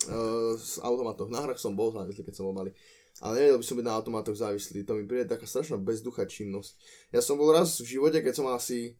[0.08, 1.28] uh, automatoch.
[1.28, 2.72] Na hrách som bol závislý, keď som bol malý.
[3.20, 4.88] Ale nevedel by som byť na automatoch závislý.
[4.88, 6.72] To mi príde taká strašná bezducha činnosť.
[7.12, 8.96] Ja som bol raz v živote, keď som mal asi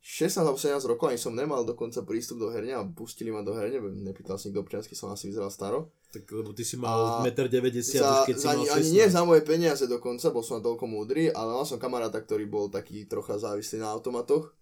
[0.00, 3.52] 16 alebo 17 rokov, ani som nemal dokonca prístup do herne a pustili ma do
[3.52, 5.92] herne, nepýtal som nikto občiansky, som asi vyzeral staro.
[6.08, 8.80] Tak lebo ty si mal 1,90 m, za, keď si mal 16.
[8.80, 12.16] Ani nie za moje peniaze dokonca, bol som na toľko múdry, ale mal som kamaráta,
[12.16, 14.56] ktorý bol taký trocha závislý na automatoch.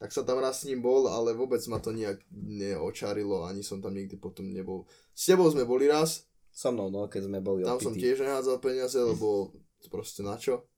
[0.00, 3.78] Tak som tam raz s ním bol, ale vôbec ma to nejak neočarilo, ani som
[3.78, 4.88] tam nikdy potom nebol.
[5.12, 6.26] S tebou sme boli raz.
[6.52, 7.86] So mnou, no, keď sme boli Tam opity.
[7.88, 9.56] som tiež nehádzal peniaze, lebo
[9.88, 10.68] proste na čo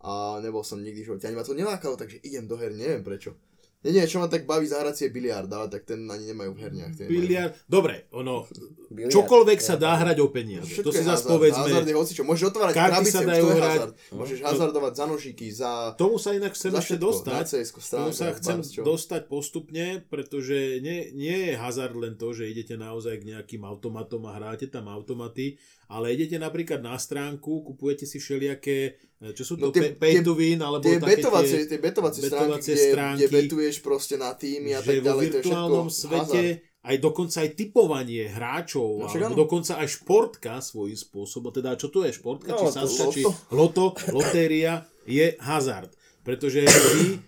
[0.00, 3.36] a nebol som nikdy živote, ani ma to nelákalo, takže idem do her, neviem prečo.
[3.80, 6.58] Nie, čo ma tak baví zahrať si je biliard, ale tak ten ani nemajú v
[6.60, 6.92] herniach.
[7.00, 8.44] Biliard, dobre, ono,
[8.92, 10.68] biliard, čokoľvek sa dá hrať o peniaze.
[10.68, 11.64] Všetko to si zase povedzme.
[11.64, 13.80] Hazard je hocičo, môžeš otvárať krabice, sa dajú hrať.
[13.80, 13.94] Hazard.
[14.12, 15.70] Môžeš no, hazardovať za nožiky, za...
[15.96, 17.44] Tomu sa inak chcem ešte dostať.
[17.72, 23.24] Tomu sa chcem dostať postupne, pretože nie, nie je hazard len to, že idete naozaj
[23.24, 25.56] k nejakým automatom a hráte tam automaty,
[25.90, 29.98] ale idete napríklad na stránku, kupujete si všelijaké, e, čo sú no to, no tie,
[29.98, 33.36] pay to win, alebo tie také betovacie, tie, tie betovacie, betovacie stránky, stránky, kde, kde
[33.42, 35.26] betuješ proste na týmy a tak ďalej.
[35.26, 36.86] Vo virtuálnom svete hazard.
[36.86, 42.06] aj dokonca aj typovanie hráčov, no, alebo dokonca aj športka svojím spôsobom, teda čo to
[42.06, 45.90] je športka, no, či saska, či loto, lotéria, je hazard.
[46.20, 47.18] Pretože vy e,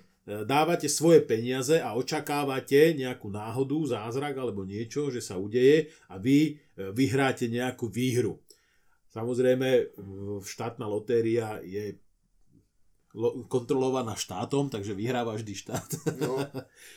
[0.45, 6.39] dávate svoje peniaze a očakávate nejakú náhodu, zázrak alebo niečo, že sa udeje a vy
[6.47, 8.42] e, vyhráte nejakú výhru.
[9.13, 9.93] Samozrejme,
[10.41, 12.01] štátna lotéria je
[13.53, 15.91] kontrolovaná štátom, takže vyhráva vždy štát.
[16.17, 16.41] No,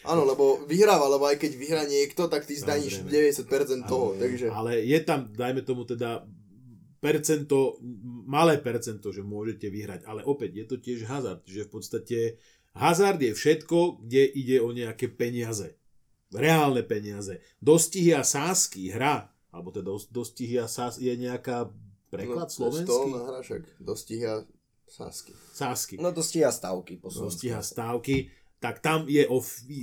[0.07, 4.15] áno, lebo vyhráva, lebo aj keď vyhrá niekto, tak ty zdaníš 90% toho.
[4.15, 4.47] Ale, takže...
[4.47, 6.23] ale je tam, dajme tomu teda,
[7.03, 7.83] percento,
[8.25, 10.07] malé percento, že môžete vyhrať.
[10.07, 12.19] Ale opäť, je to tiež hazard, že v podstate
[12.79, 15.75] hazard je všetko, kde ide o nejaké peniaze.
[16.31, 17.43] Reálne peniaze.
[17.59, 21.69] Dostihy a sásky, hra, alebo teda dostihy a sásky, je nejaká
[22.15, 22.91] preklad no, slovenský?
[22.91, 23.61] Stolná hra však.
[23.83, 24.35] Dostihy a
[24.85, 25.33] Sásky.
[25.53, 25.97] Sásky.
[25.97, 27.01] No to stíha stávky.
[27.01, 28.29] Po no, stíha stávky
[28.65, 29.37] tak tam je o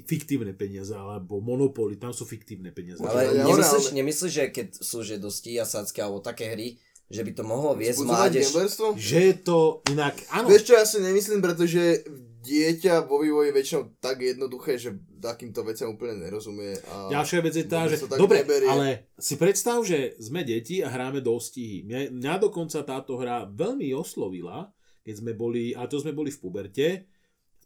[0.09, 2.99] fiktívne peniaze, alebo monopoly, tam sú fiktívne peniaze.
[2.99, 7.45] Ale nemyslíš, nemyslíš, že keď sú, že dostí sádzky alebo také hry, že by to
[7.47, 8.51] mohlo viesť mládež?
[8.99, 10.51] Že je to inak, áno.
[10.51, 12.03] Vieš čo, ja si nemyslím, pretože
[12.43, 16.75] dieťa vo vývoji väčšinou tak jednoduché, že takýmto veciam úplne nerozumie.
[16.91, 18.67] A Ďalšia vec je tá, že dobre, neberie.
[18.67, 21.87] ale si predstav, že sme deti a hráme dostihy.
[21.87, 24.75] Mňa, mňa dokonca táto hra veľmi oslovila,
[25.07, 26.89] keď sme boli, a to sme boli v puberte,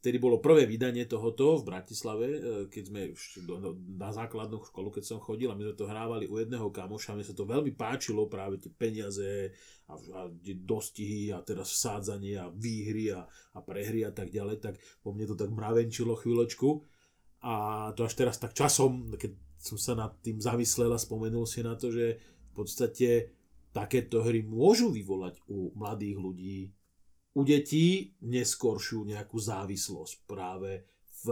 [0.06, 3.00] vtedy bolo prvé vydanie tohoto v Bratislave, e, keď sme
[3.42, 7.16] do, na základnú školu, keď som chodil a my sme to hrávali u jedného kamoša,
[7.16, 9.50] mne sa to veľmi páčilo, práve tie peniaze
[9.86, 10.20] a, a
[10.66, 15.30] dostihy a teraz vsádzanie a výhry a, a prehry a tak ďalej, tak po mne
[15.30, 16.82] to tak mravenčilo chvíľočku.
[17.46, 17.54] A
[17.94, 21.78] to až teraz tak časom, keď som sa nad tým zamyslel a spomenul si na
[21.78, 23.30] to, že v podstate
[23.70, 26.60] takéto hry môžu vyvolať u mladých ľudí
[27.36, 30.88] u detí neskoršiu nejakú závislosť práve
[31.20, 31.26] v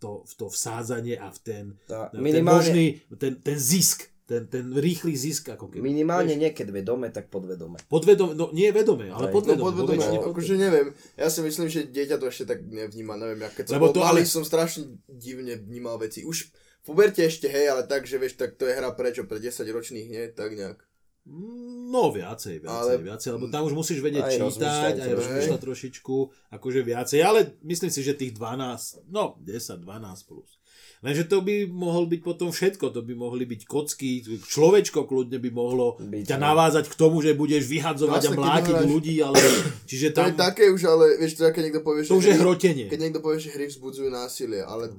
[0.00, 4.72] to, v to vsádzanie a v ten, tá, ten možný, ten, ten zisk, ten, ten
[4.72, 5.52] rýchly zisk.
[5.52, 5.84] Ako keby.
[5.84, 7.76] Minimálne niekedy vedome, tak podvedome.
[7.86, 9.60] Podvedome, no nie vedome, ale podvedome.
[9.60, 10.88] No, podvedome, no, akože neviem,
[11.20, 13.96] ja si myslím, že dieťa to ešte tak nevníma, neviem, ja keď som Lebo bol
[13.96, 14.28] to, malý, ale...
[14.28, 16.24] som strašne divne vnímal veci.
[16.24, 19.40] Už v puberte ešte, hej, ale tak, že vieš, tak to je hra prečo pre
[19.40, 20.80] 10 ročných, nie, tak nejak.
[21.24, 23.00] No viacej, viacej, ale...
[23.00, 26.16] viacej, lebo tam už musíš vedieť aj čítať, aj rozmýšľať trošičku,
[26.52, 30.60] akože viacej, ale myslím si, že tých 12, no 10, 12 plus.
[31.04, 35.50] Lenže to by mohol byť potom všetko, to by mohli byť kocky, človečko kľudne by
[35.52, 36.48] mohlo byť, ťa no.
[36.48, 38.88] navázať k tomu, že budeš vyhadzovať Vlastne, a mlátiť hráš...
[38.88, 39.36] ľudí, ale
[39.90, 40.32] čiže tam...
[40.32, 42.10] To je také už, ale vieš, to keď niekto povie, že...
[42.10, 42.86] To už je hrotenie.
[42.88, 44.96] Keď niekto povie, že hry vzbudzujú násilie, ale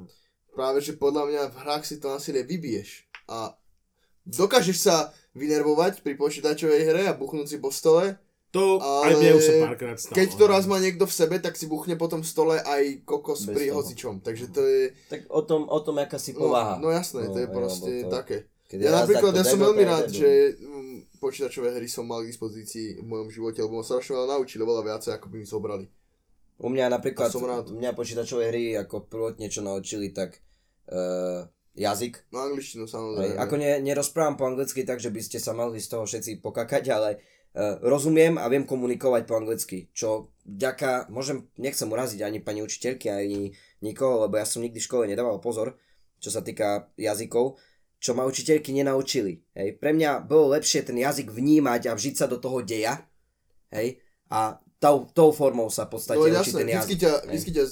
[0.54, 3.58] práve, že podľa mňa v hrách si to násilie vybiješ a
[4.30, 8.22] dokážeš sa vynervovať pri počítačovej hre a buchnúť si po stole.
[8.56, 10.16] To ale aj mne už sa párkrát stalo.
[10.16, 13.52] Keď to raz má niekto v sebe, tak si buchne po tom stole aj kokos
[13.52, 13.76] Bez pri toho.
[13.84, 14.14] hocičom.
[14.24, 14.82] Takže to je...
[15.12, 16.80] Tak o tom, o tom aká si povaha.
[16.80, 18.16] No, no jasné, no, to je proste to...
[18.16, 18.48] také.
[18.72, 23.04] Keď ja napríklad, ja som veľmi rád, že mm, počítačové hry som mal k dispozícii
[23.04, 25.86] v mojom živote, lebo ma strašne veľa naučili, veľa viacej, ako by mi zobrali.
[26.56, 27.76] U mňa napríklad, som rád.
[27.76, 30.40] mňa počítačové hry ako prvotne čo naučili, tak
[30.90, 32.32] uh, jazyk.
[32.32, 33.36] No angličtinu samozrejme.
[33.38, 36.90] Aj, ako ne, nerozprávam po anglicky, takže by ste sa mali z toho všetci pokakať,
[36.90, 37.35] ale uh,
[37.82, 43.56] rozumiem a viem komunikovať po anglicky, čo vďaka, môžem, nechcem uraziť ani pani učiteľky, ani
[43.80, 45.80] nikoho, lebo ja som nikdy v škole nedával pozor,
[46.20, 47.56] čo sa týka jazykov,
[47.96, 49.40] čo ma učiteľky nenaučili.
[49.56, 49.80] Hej.
[49.80, 53.00] Pre mňa bolo lepšie ten jazyk vnímať a vžiť sa do toho deja,
[53.72, 56.82] hej, a tou, tou formou sa v podstate no, učiť ten jazyk.
[56.86, 57.64] Vždycky ťa, vždycky ťa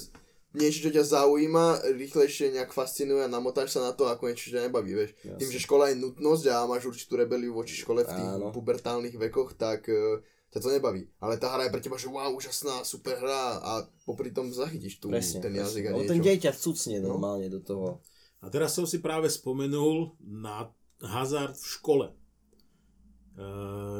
[0.54, 4.54] niečo, čo ťa zaujíma, rýchlejšie nejak fascinuje a namotáš sa na to, ako niečo, čo
[4.56, 5.10] ťa nebaví, vieš.
[5.20, 5.38] Jasne.
[5.42, 8.54] Tým, že škola je nutnosť a máš určitú rebeliu voči škole v tých Áno.
[8.54, 10.22] pubertálnych vekoch, tak uh,
[10.54, 11.10] ťa to nebaví.
[11.18, 13.72] Ale tá hra je pre teba, že wow, úžasná, super hra a
[14.06, 15.98] popri tom zachytíš tu presne, ten jazyk presne.
[15.98, 16.12] a niečo.
[16.14, 17.18] ten dieťa vcucne no.
[17.18, 17.98] normálne do toho.
[18.38, 20.70] A teraz som si práve spomenul na
[21.02, 22.06] hazard v škole.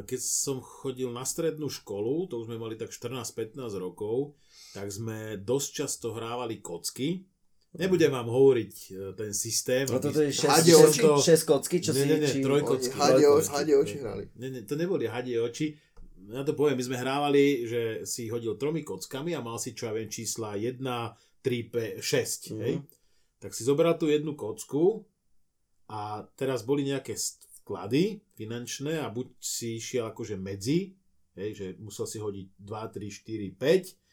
[0.07, 4.39] Keď som chodil na strednú školu, to už sme mali tak 14-15 rokov,
[4.75, 7.23] tak sme dosť často hrávali kocky.
[7.79, 9.87] Nebudem vám hovoriť e, ten systém.
[9.87, 12.03] No toto je 6 kocky, čo si...
[12.03, 12.91] Nie, nie, trojkocky.
[12.99, 14.25] Hadie oči hrali.
[14.35, 15.79] Nie, nie, to neboli hadie oči.
[16.27, 19.91] Ja to poviem, my sme hrávali, že si hodil tromi kockami a mal si, čo
[19.91, 22.03] ja viem, čísla 1, 3, 5, 6.
[22.03, 22.63] Mm-hmm.
[22.63, 22.75] Hej?
[23.39, 25.07] Tak si zobral tú jednu kocku
[25.87, 27.15] a teraz boli nejaké
[27.63, 30.95] vklady finančné a buď si išiel akože medzi,
[31.39, 34.04] hej, že musel si hodiť 2, 3, 4, 5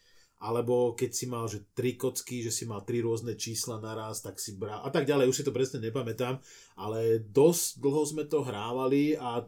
[0.42, 4.42] alebo keď si mal, že tri kocky, že si mal tri rôzne čísla naraz, tak
[4.42, 6.42] si bral a tak ďalej, už si to presne nepamätám,
[6.74, 9.46] ale dosť dlho sme to hrávali a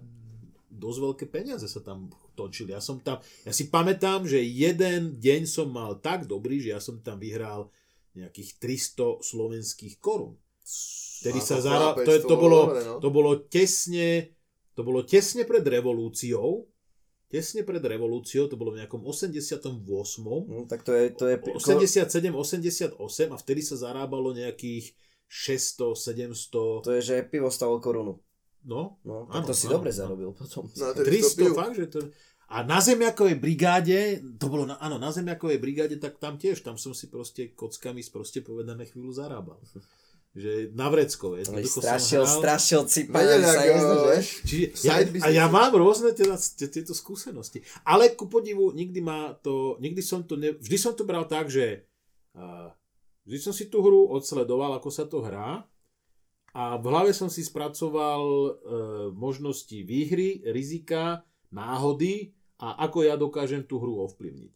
[0.71, 2.71] dosť veľké peniaze sa tam točili.
[2.71, 6.81] Ja som tam, ja si pamätám, že jeden deň som mal tak dobrý, že ja
[6.83, 7.75] som tam vyhral
[8.15, 10.39] nejakých 300 slovenských korún.
[11.21, 11.99] Vtedy sa zara...
[11.99, 12.95] to, je, to, bolo, no.
[13.03, 14.35] to bolo tesne
[14.75, 16.67] to bolo tesne pred revolúciou,
[17.35, 19.83] tesne pred revolúciou, to bolo v nejakom 88.
[20.23, 21.35] No, tak to je, to je...
[21.51, 22.95] 87, 88
[23.35, 24.95] a vtedy sa zarábalo nejakých
[25.27, 26.87] 600, 700...
[26.87, 28.23] To je, že pivo stalo korunu.
[28.63, 29.99] No, no tak áno, to si áno, dobre áno.
[29.99, 30.71] zarobil potom.
[30.79, 31.99] No, 300, fakt, že to...
[32.55, 36.79] A na zemiakovej brigáde, to bolo, na, áno, na zemiakovej brigáde, tak tam tiež, tam
[36.79, 39.59] som si proste kockami sproste povedané chvíľu zarábal
[40.35, 41.39] že na vrecko.
[41.47, 43.63] Strašil, strašil cipaj, sa
[44.83, 47.63] ja, a ja mám rôzne teda, tieto skúsenosti.
[47.87, 51.47] Ale ku podivu, nikdy ma to, nikdy som to, ne, vždy som to bral tak,
[51.47, 51.87] že
[52.35, 52.75] uh,
[53.31, 55.63] vždy som si tú hru odsledoval, ako sa to hrá
[56.51, 58.53] a v hlave som si spracoval uh,
[59.15, 61.23] možnosti výhry, rizika,
[61.55, 64.55] náhody a ako ja dokážem tú hru ovplyvniť.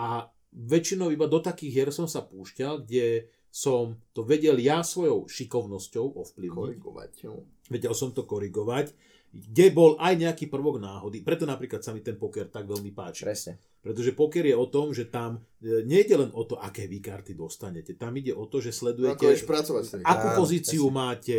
[0.00, 5.28] A väčšinou iba do takých hier som sa púšťal, kde som to vedel ja svojou
[5.28, 6.80] šikovnosťou ovplyvniť.
[7.28, 7.44] No.
[7.68, 8.96] Vedel som to korigovať,
[9.28, 11.20] kde bol aj nejaký prvok náhody.
[11.20, 13.28] Preto napríklad sa mi ten poker tak veľmi páči.
[13.28, 13.60] Presne.
[13.82, 17.98] Pretože poker je o tom, že tam nejde len o to, aké vy karty dostanete.
[17.98, 20.96] Tam ide o to, že sledujete, ako akú pozíciu presne.
[20.96, 21.38] máte,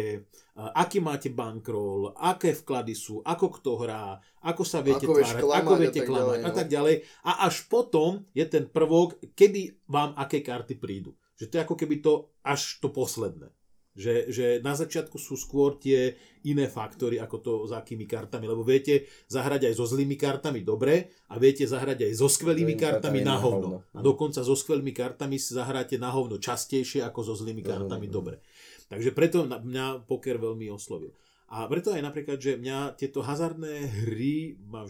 [0.76, 5.74] aký máte bankroll, aké vklady sú, ako kto hrá, ako sa viete ako tvárať, ako
[5.80, 6.96] viete klamať a tak ďalej.
[7.24, 11.16] A až potom je ten prvok, kedy vám aké karty prídu.
[11.40, 12.14] Že to je ako keby to
[12.46, 13.50] až to posledné.
[13.94, 16.18] Že, že na začiatku sú skôr tie
[16.50, 21.14] iné faktory, ako to s akými kartami, lebo viete zahrať aj so zlými kartami dobre
[21.30, 23.86] a viete zahrať aj so skvelými kartami na hovno.
[23.94, 28.42] A dokonca so skvelými kartami si zahráte na hovno častejšie ako so zlými kartami dobre.
[28.90, 31.14] Takže preto mňa poker veľmi oslovil.
[31.54, 34.90] A preto aj napríklad, že mňa tieto hazardné hry ma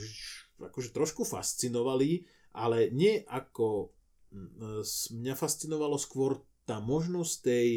[0.64, 2.24] akože trošku fascinovali,
[2.56, 3.92] ale nie ako
[5.14, 7.68] mňa fascinovalo skôr tá možnosť tej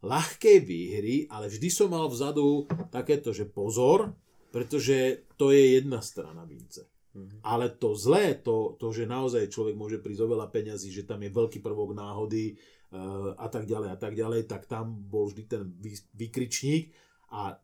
[0.00, 4.16] ľahkej výhry, ale vždy som mal vzadu takéto, že pozor,
[4.48, 6.88] pretože to je jedna strana mince.
[7.10, 7.42] Mm-hmm.
[7.42, 11.20] Ale to zlé, to, to, že naozaj človek môže prísť o veľa peňazí, že tam
[11.26, 15.42] je veľký prvok náhody uh, a tak ďalej a tak ďalej, tak tam bol vždy
[15.50, 16.94] ten vy, vykričník
[17.34, 17.58] a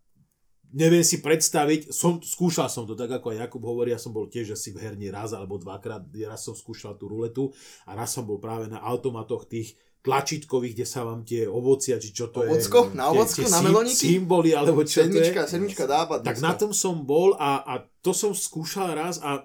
[0.72, 4.26] neviem si predstaviť, som, skúšal som to tak, ako aj Jakub hovorí, ja som bol
[4.26, 7.54] tiež asi v herni raz alebo dvakrát, raz som skúšal tú ruletu
[7.86, 12.14] a raz som bol práve na automatoch tých tlačítkových, kde sa vám tie ovocia, či
[12.14, 12.94] čo to Ovocko?
[12.94, 12.94] je.
[12.94, 14.04] Na tie, tie na meloniky?
[14.14, 15.52] Symboly, alebo čo sedmička, to je.
[15.58, 19.42] Sedmička dáva Tak na tom som bol a, a to som skúšal raz a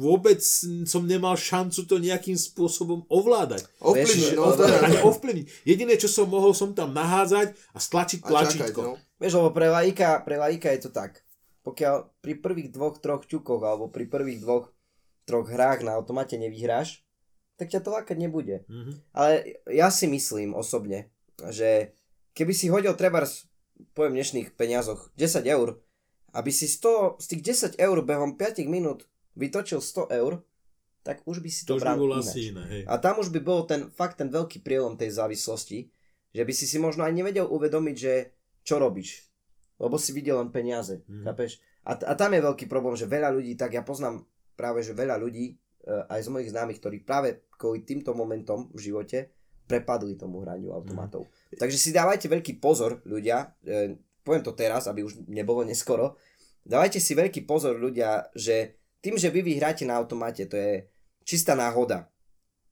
[0.00, 0.44] vôbec
[0.84, 3.64] som nemal šancu to nejakým spôsobom ovládať.
[3.80, 5.46] Ovplyvniť, no, ovplyvniť, ovplyvniť.
[5.64, 8.80] Jediné, čo som mohol, som tam nahádzať a stlačiť tlačítko.
[8.84, 8.92] No.
[9.16, 11.24] Vieš, lebo pre laika, pre laika je to tak.
[11.64, 14.70] Pokiaľ pri prvých dvoch, troch ťukoch alebo pri prvých dvoch,
[15.24, 17.02] troch hrách na automate nevyhráš,
[17.56, 18.68] tak ťa to lákať nebude.
[18.68, 18.94] Mm-hmm.
[19.16, 21.08] Ale ja si myslím osobne,
[21.48, 21.96] že
[22.36, 23.24] keby si hodil treba
[23.96, 25.80] poviem dnešných peniazoch 10 eur,
[26.36, 27.42] aby si 100, z tých
[27.76, 30.40] 10 eur behom 5 minút vytočil 100 eur,
[31.06, 32.34] tak už by si to, to bral ináč.
[32.50, 32.82] Iné, hej.
[32.90, 35.86] A tam už by bol ten fakt ten veľký prielom tej závislosti,
[36.34, 38.34] že by si si možno aj nevedel uvedomiť, že
[38.66, 39.22] čo robíš.
[39.78, 41.22] Lebo si videl len peniaze, mm.
[41.22, 41.62] chápeš?
[41.86, 44.26] A, a tam je veľký problém, že veľa ľudí, tak ja poznám
[44.58, 45.54] práve, že veľa ľudí,
[45.86, 49.30] uh, aj z mojich známych, ktorí práve kvôli týmto momentom v živote
[49.70, 51.30] prepadli tomu hraniu automatov.
[51.30, 51.62] Mm.
[51.62, 53.94] Takže si dávajte veľký pozor, ľudia, uh,
[54.26, 56.18] poviem to teraz, aby už nebolo neskoro,
[56.66, 60.86] dávajte si veľký pozor, ľudia, že tým, že vy vyhráte na automate, to je
[61.26, 62.08] čistá náhoda.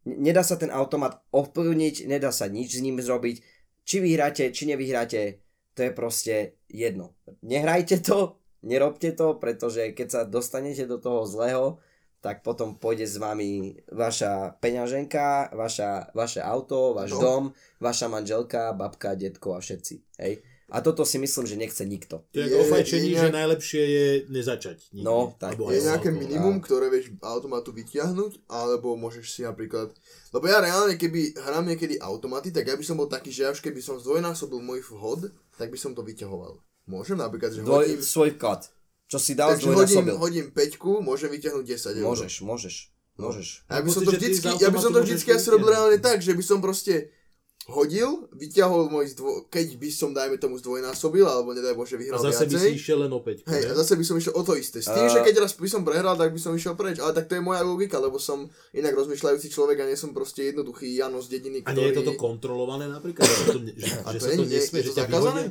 [0.05, 3.41] Nedá sa ten automat ovplyvniť, nedá sa nič s ním zrobiť.
[3.85, 5.45] Či vyhráte, či nevyhráte,
[5.77, 6.35] to je proste
[6.69, 7.17] jedno.
[7.45, 11.81] Nehrajte to, nerobte to, pretože keď sa dostanete do toho zlého,
[12.25, 17.21] tak potom pôjde s vami vaša peňaženka, vaša, vaše auto, váš no.
[17.21, 17.43] dom,
[17.85, 19.95] vaša manželka, babka, detko a všetci.
[20.25, 20.41] Hej?
[20.75, 22.27] A toto si myslím, že nechce nikto.
[22.35, 24.91] To je, je ofajčení, je, že najlepšie je nezačať.
[24.91, 25.07] Nikdy.
[25.07, 25.55] No, tak.
[25.55, 26.63] je nejaké auto, minimum, a...
[26.67, 29.95] ktoré vieš automatu vyťahnuť, alebo môžeš si napríklad...
[30.35, 33.63] Lebo ja reálne, keby hrám niekedy automaty, tak ja by som bol taký, že až
[33.63, 36.59] keby som zdvojnásobil môj vhod, tak by som to vyťahoval.
[36.90, 38.03] Môžem napríklad, že Dvoj, hodím...
[38.03, 38.67] Svoj kat.
[39.07, 42.07] Čo si dal Takže hodím, hodím 5, môžem vyťahnuť 10 eur.
[42.11, 42.75] Môžeš, môžeš.
[43.15, 43.63] Môžeš.
[43.71, 46.35] Ja by som to vždycky, ja by som to vždycky asi robil reálne tak, že
[46.35, 47.15] by som proste
[47.65, 52.29] hodil, vyťahol môj zdvo- keď by som, dajme tomu, zdvojnásobil, alebo nedaj Bože, vyhral A
[52.29, 52.52] zase viacej.
[52.52, 53.40] by si išiel len opäť.
[53.48, 54.85] Hej, a zase by som išiel o to isté.
[54.85, 55.12] S tým, a...
[55.12, 57.00] že keď raz by som prehral, tak by som išiel preč.
[57.00, 58.44] Ale tak to je moja logika, lebo som
[58.77, 61.73] inak rozmýšľajúci človek a nie som proste jednoduchý Jano z dediny, ktorý...
[61.73, 63.25] A nie je toto kontrolované napríklad?
[63.25, 65.04] že, to, že, a že to sa to nesmie, že ťa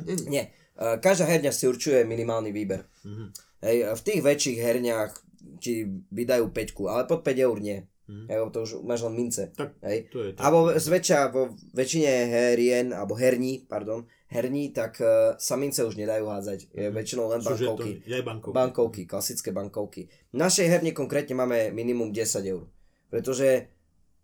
[0.06, 0.16] Nie.
[0.30, 0.44] nie.
[0.74, 2.86] Uh, každá herňa si určuje minimálny výber.
[3.06, 3.28] Mm-hmm.
[3.62, 5.12] Hej, v tých väčších herniach
[5.58, 7.78] ti vydajú 5, ale pod 5 eur nie.
[8.04, 8.28] Mm.
[8.28, 9.48] Hej, to už máš len mince.
[9.56, 10.12] Tak, hej.
[10.12, 10.44] To je tak.
[10.44, 16.28] Alebo zväčša vo väčšine herien, alebo herní, pardon, herní, tak uh, sa mince už nedajú
[16.28, 16.68] hádzať.
[16.68, 16.94] Je mm.
[16.94, 18.04] väčšinou len bankovky.
[18.04, 18.54] Je bankovky.
[18.54, 20.02] Bankovky, klasické bankovky.
[20.32, 22.68] V našej herne konkrétne máme minimum 10 eur.
[23.08, 23.72] Pretože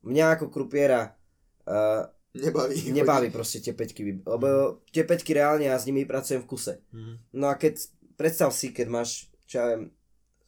[0.05, 1.16] mňa ako krupiera
[1.64, 2.05] uh,
[2.37, 2.93] nebaví.
[2.93, 4.20] Nebaví proste tie peťky.
[4.28, 4.93] Lebo mm.
[4.93, 6.85] tie peťky reálne ja s nimi pracujem v kuse.
[6.93, 7.16] Mm.
[7.33, 7.81] No a keď,
[8.20, 9.89] predstav si, keď máš, čo ja viem,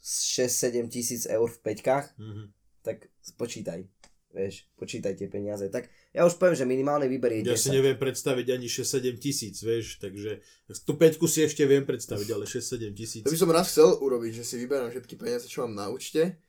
[0.05, 3.87] 6-7 tisíc eur v peťkách, mm-hmm tak spočítaj.
[4.33, 5.69] Vieš, počítaj tie peniaze.
[5.69, 7.53] Tak ja už poviem, že minimálny výber je 10.
[7.53, 10.41] Ja si neviem predstaviť ani 6-7 tisíc, vieš, takže
[10.89, 13.23] tú peťku si ešte viem predstaviť, ale 6-7 tisíc.
[13.29, 16.41] To by som raz chcel urobiť, že si vyberám všetky peniaze, čo mám na účte,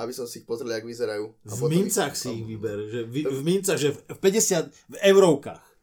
[0.00, 1.28] aby som si ich pozrel, jak vyzerajú.
[1.44, 2.20] A v mincách ich...
[2.24, 5.75] si ich vyber, že v, v mincách, že v 50, v eurovkách.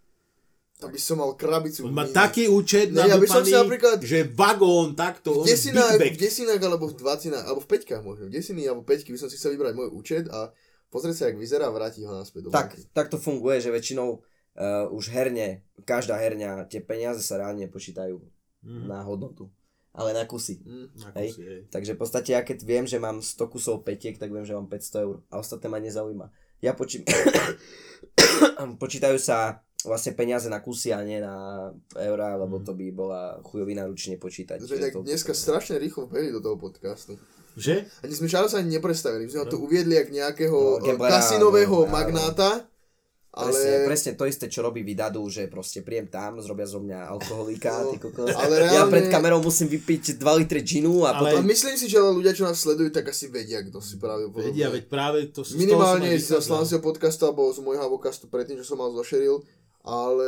[0.84, 1.88] Aby som mal krabicu.
[1.88, 4.04] On má taký účet na ja napríklad...
[4.04, 8.28] že vagón takto, v desinách, v desinách alebo v dvacinách, alebo v peťkách možno.
[8.28, 10.52] V desiny alebo peťky by som si chcel vybrať môj účet a
[10.92, 14.22] pozrieť sa, jak vyzerá a vrátiť ho naspäť do tak, tak to funguje, že väčšinou
[14.22, 18.22] uh, už herne, každá herňa, tie peniaze sa reálne počítajú
[18.62, 18.86] mm.
[18.86, 19.50] na hodnotu.
[19.94, 20.58] Ale na kusy.
[20.66, 21.30] Mm, na kusy hej?
[21.38, 21.62] Hej.
[21.70, 24.66] Takže v podstate ja keď viem, že mám 100 kusov petiek, tak viem, že mám
[24.66, 25.22] 500 eur.
[25.30, 26.34] A ostatné ma nezaujíma.
[26.66, 27.06] Ja počí...
[28.84, 31.70] počítajú sa vlastne peniaze na kusy a nie na
[32.00, 32.66] eurá, lebo mhm.
[32.66, 34.64] to by bola chujovina ručne počítať.
[34.64, 37.20] Že tak dneska strašne rýchlo vbehli do toho podcastu.
[37.54, 37.86] Že?
[38.02, 39.30] Ani sme Charlesa ani nepredstavili.
[39.30, 39.70] My sme ho tu no.
[39.70, 42.66] uviedli jak nejakého no, kasinového no, magnáta.
[43.34, 43.50] Ale...
[43.50, 47.82] Presne, presne to isté, čo robí Vidadu, že proste príjem tam, zrobia zo mňa alkoholika,
[47.82, 48.30] no, ty kokos.
[48.30, 48.78] Ale reálne...
[48.78, 51.34] Ja pred kamerou musím vypiť 2 litre džinu a ale...
[51.34, 51.42] potom...
[51.42, 54.30] A myslím si, že ľudia, čo nás sledujú, tak asi vedia, kto si práve.
[54.30, 58.70] Vedia, veď práve to sú Minimálne z Slancio podcastu alebo z môjho avokastu predtým, čo
[58.70, 59.42] som mal zošeril,
[59.84, 60.28] ale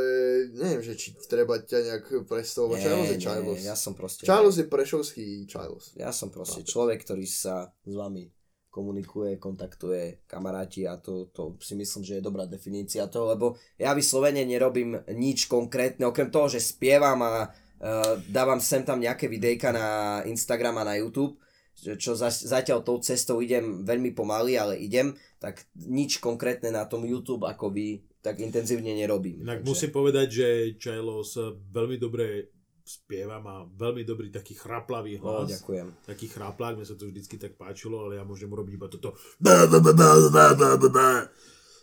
[0.52, 2.80] neviem, že či treba ťa nejak predstavovať.
[2.84, 3.60] Charles je Charles.
[3.64, 4.28] ja som proste...
[4.28, 5.96] Charles je prešovský Charles.
[5.96, 6.72] Ja som proste Práve.
[6.76, 8.28] človek, ktorý sa s vami
[8.68, 13.96] komunikuje, kontaktuje kamaráti a to, to si myslím, že je dobrá definícia toho, lebo ja
[13.96, 19.72] vyslovene nerobím nič konkrétne, okrem toho, že spievam a uh, dávam sem tam nejaké videjka
[19.72, 19.88] na
[20.28, 21.40] Instagram a na YouTube,
[21.76, 27.08] čo za, zatiaľ tou cestou idem veľmi pomaly, ale idem, tak nič konkrétne na tom
[27.08, 29.46] YouTube ako vy tak intenzívne nerobím.
[29.46, 29.70] Inak takže...
[29.70, 30.48] musím povedať, že
[30.82, 31.38] Chailos
[31.70, 32.50] veľmi dobre
[32.82, 35.46] spieva, má veľmi dobrý taký chraplavý hlas.
[35.46, 35.88] No, ďakujem.
[36.10, 39.14] Taký chraplák, mne sa to vždycky tak páčilo, ale ja môžem urobiť iba toto.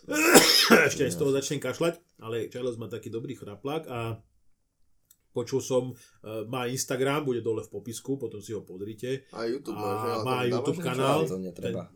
[0.91, 4.19] Ešte aj z toho začnem kašľať, ale Chailos má taký dobrý chraplák a
[5.31, 9.27] počul som, uh, má Instagram, bude dole v popisku, potom si ho podrite.
[9.31, 11.23] A YouTube a má, má YouTube kanál.
[11.55, 11.87] Ten, uh,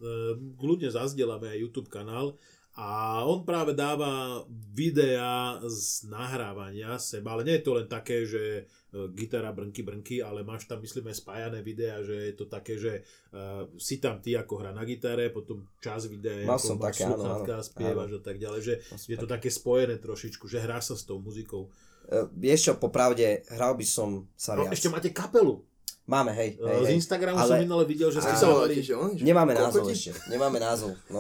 [0.56, 2.40] kľudne zazdielame aj YouTube kanál
[2.78, 8.44] a on práve dáva videá z nahrávania seba, ale nie je to len také, že
[8.54, 8.64] e,
[9.18, 13.02] gitara brnky brnky, ale máš tam myslíme spájané videá, že je to také, že
[13.34, 17.04] uh, si tam ty ako hra na gitare, potom čas videa, Mal ako máš také,
[17.10, 18.18] sluchátka, spievaš áno.
[18.18, 18.74] a tak ďalej, že
[19.10, 21.74] je to také spojené trošičku, že hrá sa s tou muzikou.
[22.06, 24.78] Uh, vieš čo, popravde, hral by som sa no, viac.
[24.78, 25.66] ešte máte kapelu.
[26.08, 26.56] Máme, hej.
[26.56, 27.52] hej z Instagramu ale...
[27.52, 28.80] som minule videl, že ste sa volali.
[29.20, 30.16] Nemáme názov ešte.
[30.32, 30.96] Nemáme názov.
[31.12, 31.20] No,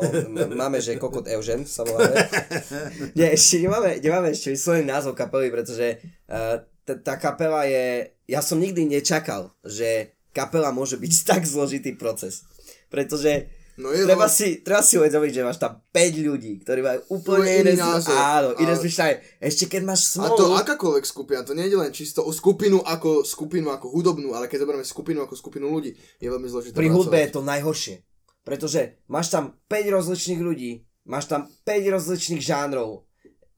[0.56, 2.16] máme, že Kokot Eugen sa voláme.
[3.20, 6.00] Nie, ešte nemáme, nemáme ešte vyslovený názov kapely, pretože
[6.32, 8.16] uh, t- tá kapela je...
[8.32, 12.48] Ja som nikdy nečakal, že kapela môže byť tak zložitý proces.
[12.88, 17.22] Pretože No je treba, si, treba si uvedomiť, že máš tam 5 ľudí, ktorí majú
[17.22, 18.18] úplne iné názor.
[18.18, 19.38] Áno, iné zmyšľanie.
[19.38, 20.34] Ešte keď máš smolu.
[20.34, 24.34] A to akákoľvek skupina, to nie je len čisto o skupinu ako skupinu ako hudobnú,
[24.34, 26.74] ale keď zoberieme skupinu ako skupinu ľudí, je veľmi zložité.
[26.74, 28.02] Pri hudbe je to najhoršie.
[28.42, 33.06] Pretože máš tam 5 rozličných ľudí, máš tam 5 rozličných žánrov,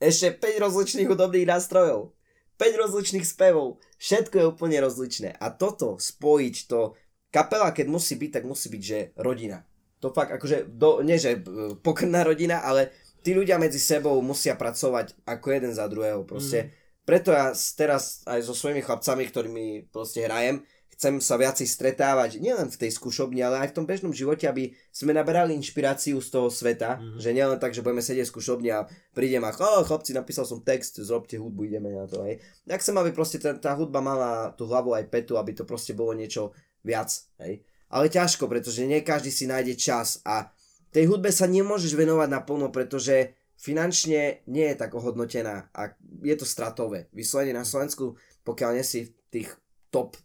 [0.03, 2.11] ešte 5 rozličných hudobných nástrojov,
[2.59, 5.39] 5 rozličných spevov, všetko je úplne rozličné.
[5.39, 6.99] A toto spojiť, to
[7.32, 9.63] kapela, keď musí byť, tak musí byť, že rodina
[10.00, 11.39] to fakt akože, do, nie že e,
[11.80, 16.24] pokrná rodina, ale tí ľudia medzi sebou musia pracovať ako jeden za druhého.
[16.24, 16.60] Proste.
[16.64, 16.70] Mm.
[17.04, 20.64] Preto ja teraz aj so svojimi chlapcami, ktorými proste hrajem,
[21.00, 24.76] chcem sa viacej stretávať, nielen v tej skúšobni, ale aj v tom bežnom živote, aby
[24.91, 27.20] sme naberali inšpiráciu z toho sveta, mm-hmm.
[27.24, 28.84] že nielen tak, že budeme sedieť v skúšobni a
[29.16, 32.28] prídem a oh, chlapci, napísal som text, zrobte hudbu, ideme na to.
[32.28, 32.43] Hej.
[32.68, 35.95] Tak chcem, aby proste tá, tá hudba mala tú hlavu aj petu, aby to proste
[35.95, 36.52] bolo niečo
[36.84, 37.10] viac.
[37.39, 40.53] Hej ale ťažko, pretože nie každý si nájde čas a
[40.89, 46.45] tej hudbe sa nemôžeš venovať naplno, pretože finančne nie je tak ohodnotená a je to
[46.45, 47.09] stratové.
[47.13, 49.49] Vyslovene na Slovensku, pokiaľ nie si v tých
[49.93, 50.17] top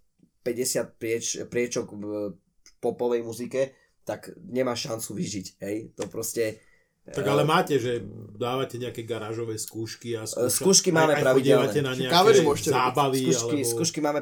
[0.44, 2.32] 50 prieč, priečok v
[2.80, 5.46] popovej muzike, tak nemáš šancu vyžiť.
[5.64, 5.76] Hej?
[5.96, 6.60] To proste...
[7.04, 8.00] Tak ale máte, že
[8.32, 11.68] dávate nejaké garážové skúšky a skúša, skúšky máme aj, pravidelné.
[11.84, 13.28] na nejaké zábavy.
[13.28, 13.72] Skúšky, alebo...
[13.76, 14.20] skúšky máme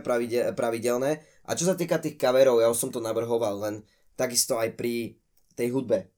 [0.50, 3.74] pravidelné a čo sa týka tých kaverov, ja už som to navrhoval, len
[4.14, 5.18] takisto aj pri
[5.58, 6.08] tej hudbe.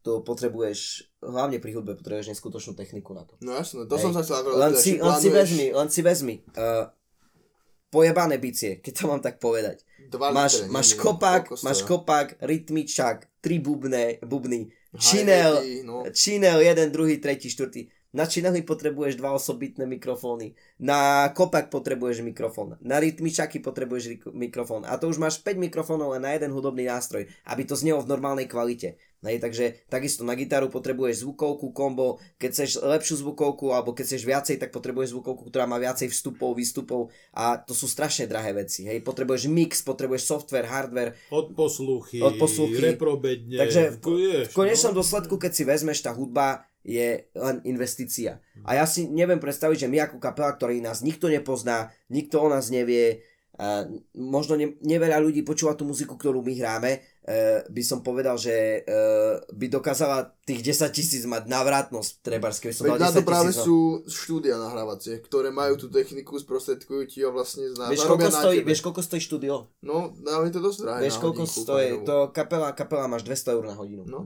[0.00, 3.36] to potrebuješ, hlavne pri hudbe potrebuješ neskutočnú techniku na to.
[3.44, 4.04] No jasné, to Hej.
[4.08, 6.34] som sa chcel len si, len si vezmi, len si vezmi.
[6.56, 6.88] Uh,
[7.92, 9.84] pojebané bicie, keď to mám tak povedať.
[10.08, 16.06] Dva máš, litre, máš kopak, máš kopak, rytmičak, tri bubne, bubny, činel, no.
[16.08, 17.92] činel, jeden, druhý, tretí, štvrtý.
[18.10, 20.58] Na činely potrebuješ dva osobitné mikrofóny.
[20.82, 22.74] Na kopak potrebuješ mikrofón.
[22.82, 24.82] Na rytmičaky potrebuješ mikrofón.
[24.82, 28.10] A to už máš 5 mikrofónov len na jeden hudobný nástroj, aby to znelo v
[28.10, 28.98] normálnej kvalite.
[29.20, 34.22] Hej, takže takisto na gitaru potrebuješ zvukovku, kombo, keď chceš lepšiu zvukovku alebo keď chceš
[34.24, 38.88] viacej, tak potrebuješ zvukovku, ktorá má viacej vstupov, výstupov a to sú strašne drahé veci.
[38.88, 41.20] Hej, potrebuješ mix, potrebuješ software, hardware.
[41.28, 42.96] Od posluchy, od posluchy.
[42.96, 43.60] reprobedne.
[43.60, 45.04] Takže v, v konečnom no?
[45.04, 48.40] dôsledku, keď si vezmeš tá hudba, je len investícia.
[48.64, 52.48] A ja si neviem predstaviť, že my ako kapela, ktorý nás nikto nepozná, nikto o
[52.48, 53.24] nás nevie,
[53.60, 53.84] uh,
[54.16, 58.84] možno ne, neveľa ľudí počúva tú muziku, ktorú my hráme, uh, by som povedal, že
[58.84, 61.48] uh, by dokázala tých 10 tisíc mať
[62.60, 63.60] keby som Veď na to práve no.
[63.60, 63.78] sú
[64.08, 68.80] štúdia nahrávacie, ktoré majú tú techniku, sprostredkujú ti a vlastne zná, vieš, koľko stojí, vieš,
[68.80, 69.68] koľko stojí štúdio?
[69.84, 73.76] No, dáme to dosť drahé Vieš, koľko stojí, to kapela, kapela máš 200 eur na
[73.76, 74.08] hodinu.
[74.08, 74.24] No.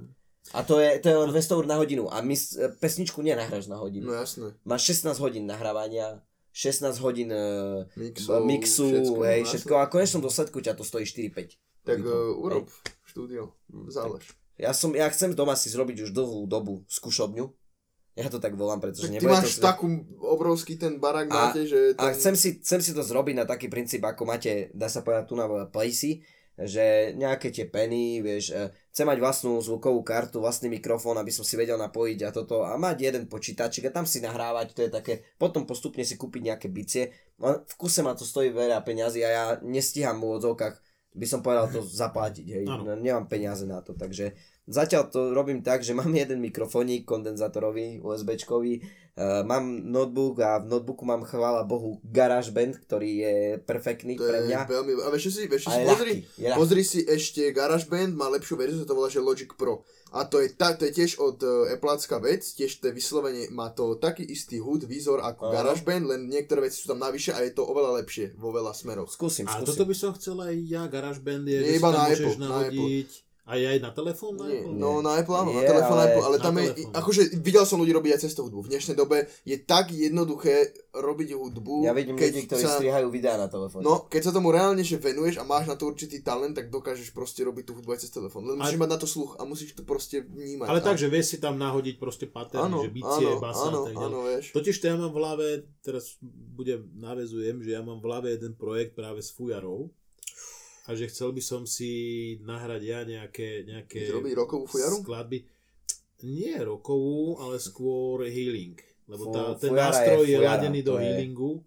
[0.53, 2.05] A to je, to je len 200 eur na hodinu.
[2.13, 2.37] A my
[2.77, 4.13] pesničku nenahráš na hodinu.
[4.13, 4.53] No jasné.
[4.69, 6.21] Máš 16 hodín nahrávania,
[6.53, 9.73] 16 hodín uh, mixu, mixu všetko, hej, no, všetko.
[9.81, 11.57] A konečnom dôsledku ťa to stojí 4-5.
[11.89, 12.93] Tak uh, urob hej.
[13.09, 13.43] štúdio,
[13.89, 14.23] zálež.
[14.55, 17.51] Ja, som, ja chcem doma si zrobiť už dlhú dobu skúšobňu.
[18.15, 19.67] Ja to tak volám, pretože tak ty máš to...
[19.67, 19.91] takú
[20.23, 21.99] obrovský ten barák a, máte, že...
[21.99, 22.07] Ten...
[22.07, 25.27] A chcem si, chcem si to zrobiť na taký princíp, ako máte, dá sa povedať,
[25.27, 26.23] tu na Placey,
[26.55, 31.43] že nejaké tie peny, vieš, e, chcem mať vlastnú zvukovú kartu, vlastný mikrofón, aby som
[31.43, 34.91] si vedel napojiť a toto a mať jeden počítačik a tam si nahrávať, to je
[34.95, 37.11] také, potom postupne si kúpiť nejaké bicie.
[37.43, 40.75] V kuse ma to stojí veľa peňazí a ja nestíham v úvodzovkách,
[41.15, 42.95] by som povedal to zaplatiť, hej, ano.
[42.99, 44.35] nemám peniaze na to, takže
[44.65, 50.73] Zatiaľ to robím tak, že mám jeden mikrofónik kondenzátorový, USBčkový, uh, mám notebook a v
[50.73, 54.65] notebooku mám chvála Bohu GarageBand, ktorý je perfektný to pre mňa.
[54.65, 56.15] Je veľmi, a vieš si, vieš si, pozri,
[56.57, 59.85] pozri si ešte GarageBand, má lepšiu verziu, to volá, že Logic Pro.
[60.15, 63.51] A to je, ta, to je tiež od uh, Appleacká vec, tiež to je vyslovene,
[63.51, 65.55] má to taký istý hud, výzor ako uh-huh.
[65.61, 69.11] GarageBand, len niektoré veci sú tam navyše a je to oveľa lepšie vo veľa smeroch.
[69.13, 69.61] Skúsim, skúsim.
[69.61, 72.49] A toto by som chcel aj ja, GarageBand je, je iba na Apple, nahodiť.
[72.49, 74.41] Na Apple a je aj na telefón?
[74.41, 76.97] Na no na Apple áno, na telefón ale, Apple, ale tam je, telefón.
[76.97, 78.65] akože videl som ľudí robiť aj cez hudbu.
[78.65, 81.85] V dnešnej dobe je tak jednoduché robiť hudbu.
[81.85, 83.85] Ja vidím keď ľudí, ktorí sa, strihajú videá na telefón.
[83.85, 87.13] No, keď sa tomu reálne že venuješ a máš na to určitý talent, tak dokážeš
[87.13, 88.49] proste robiť tú hudbu aj cez telefón.
[88.49, 88.83] Len musíš a...
[88.83, 90.65] mať na to sluch a musíš to proste vnímať.
[90.65, 93.93] Ale tak, že vieš si tam nahodiť proste pattern, že bicie, áno, basa áno, a
[93.93, 94.09] tak ďalej.
[94.09, 94.45] Áno, vieš.
[94.57, 95.47] Totiž to ja mám v hlave,
[95.85, 96.17] teraz
[96.57, 99.93] budem, navezujem, že ja mám v hlave jeden projekt práve s fujarou
[100.85, 101.93] a že chcel by som si
[102.45, 105.01] nahrať ja nejaké, nejaké rokovú fujaru?
[105.01, 105.49] skladby.
[106.25, 108.77] Nie rokovú, ale skôr healing.
[109.09, 111.05] Lebo tá, ten nástroj je, je ladený do je...
[111.05, 111.61] healingu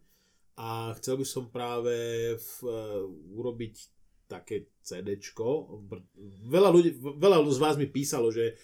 [0.57, 1.93] a chcel by som práve
[2.33, 3.05] v, uh,
[3.37, 3.73] urobiť
[4.25, 5.81] také CDčko.
[6.49, 8.57] Veľa, ľudí, veľa z vás mi písalo, že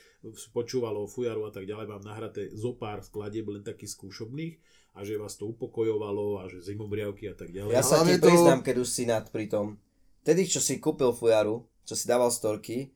[0.52, 4.56] počúvalo fujaru a tak ďalej, mám nahraté zo pár skladieb len takých skúšobných
[4.94, 7.74] a že vás to upokojovalo a že zimobriavky a tak ďalej.
[7.74, 8.28] Ja sa ti to...
[8.30, 9.78] priznám, keď už si nad pri tom
[10.24, 12.96] Vtedy, čo si kúpil fujaru, čo si dával storky,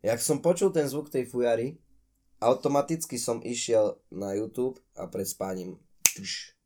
[0.00, 1.76] jak som počul ten zvuk tej fujary,
[2.40, 5.76] automaticky som išiel na YouTube a pred spáním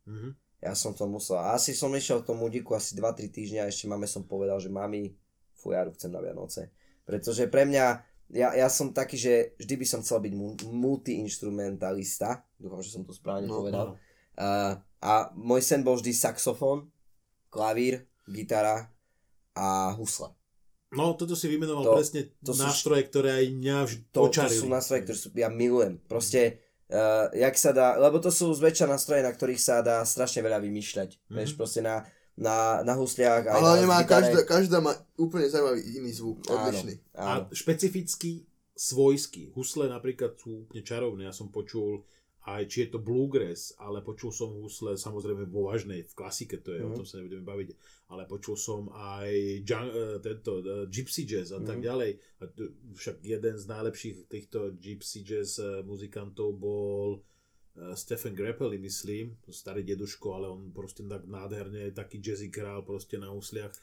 [0.07, 0.33] mm-hmm.
[0.63, 1.43] ja som to musel.
[1.43, 4.63] A asi som išiel v tom udiku asi 2-3 týždňa a ešte mame som povedal,
[4.63, 5.11] že mami,
[5.59, 6.71] fujaru chcem na Vianoce.
[7.03, 7.87] Pretože pre mňa,
[8.31, 10.33] ja, ja som taký, že vždy by som chcel byť
[10.71, 12.47] multi-instrumentalista.
[12.63, 13.87] Dúfam, že som to správne no, povedal.
[13.91, 13.95] No.
[14.39, 16.95] Uh, a môj sen bol vždy saxofón,
[17.51, 18.96] klavír, gitara
[19.57, 20.37] a husle.
[20.95, 24.47] No, toto si vymenoval to, presne to nástroje, sú, ktoré aj mňa vždy to, to
[24.47, 25.99] sú nástroje, ktoré sú, ja milujem.
[26.07, 30.47] Proste, uh, jak sa dá, lebo to sú zväčša nástroje, na ktorých sa dá strašne
[30.47, 31.11] veľa vymýšľať.
[31.19, 31.37] Mm-hmm.
[31.37, 32.07] Vieš, proste na,
[32.39, 33.51] na, na husliach.
[33.51, 36.95] Aj Ale na, má každá, každá má úplne zaujímavý iný zvuk, odlišný.
[37.19, 37.43] Áno, áno.
[37.51, 38.47] A špecifický
[38.77, 39.57] svojský.
[39.57, 41.27] Husle napríklad sú úplne čarovné.
[41.27, 42.07] Ja som počul
[42.47, 46.79] aj či je to bluegrass, ale počul som husle samozrejme vo vážnej, v klasike to
[46.79, 46.87] je, mm.
[46.87, 46.99] o mhm.
[47.03, 47.69] tom sa nebudeme baviť,
[48.15, 49.31] ale počul som aj
[49.67, 51.67] jung, uh, tento uh, gypsy jazz a mm.
[51.67, 51.85] tak mhm.
[51.85, 52.11] ďalej.
[52.39, 52.43] A
[52.95, 59.83] však jeden z najlepších týchto gypsy jazz uh, muzikantov bol uh, Stephen Grappelli, myslím, starý
[59.83, 63.75] deduško, ale on proste tak nádherne, taký jazzy král proste na husliach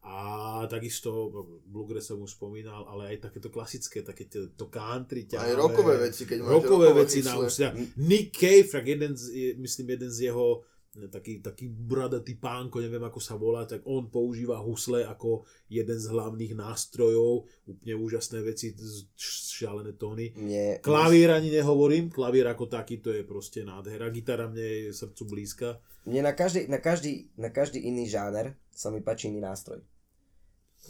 [0.00, 1.28] a takisto,
[1.68, 5.52] Bluegrass som už spomínal, ale aj takéto klasické, také to, to country ťahavé.
[5.52, 7.68] Aj rokové veci, keď máš rokové veci na úslia.
[8.00, 9.24] Nick Cave, jeden z,
[9.60, 14.58] myslím jeden z jeho taký, taký bradatý pánko, neviem ako sa volá, tak on používa
[14.58, 18.74] husle ako jeden z hlavných nástrojov, úplne úžasné veci,
[19.14, 20.34] šialené tóny.
[20.40, 25.22] Nie, klavír ani nehovorím, klavír ako taký to je proste nádhera, gitara mne je srdcu
[25.28, 25.68] blízka.
[26.08, 29.84] Mne na každý, na každý, na každý iný žáner sa mi páči iný nástroj.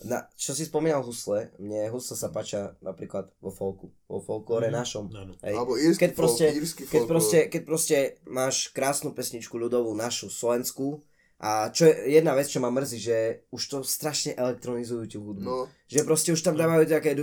[0.01, 4.74] Na, čo si spomínal husle, mne husle sa páčia napríklad vo folku, vo folklore mm,
[4.74, 5.05] našom.
[5.12, 5.36] Ano.
[5.45, 5.55] Hej.
[5.55, 10.32] Alebo írsky keď proste, folk, írsky keď, proste, keď proste máš krásnu pesničku ľudovú našu,
[10.32, 11.05] slovenskú,
[11.41, 15.45] a čo je jedna vec, čo ma mrzí, že už to strašne elektronizujú tú hudbu.
[15.45, 15.72] No.
[15.88, 17.16] Že proste už tam dávajú také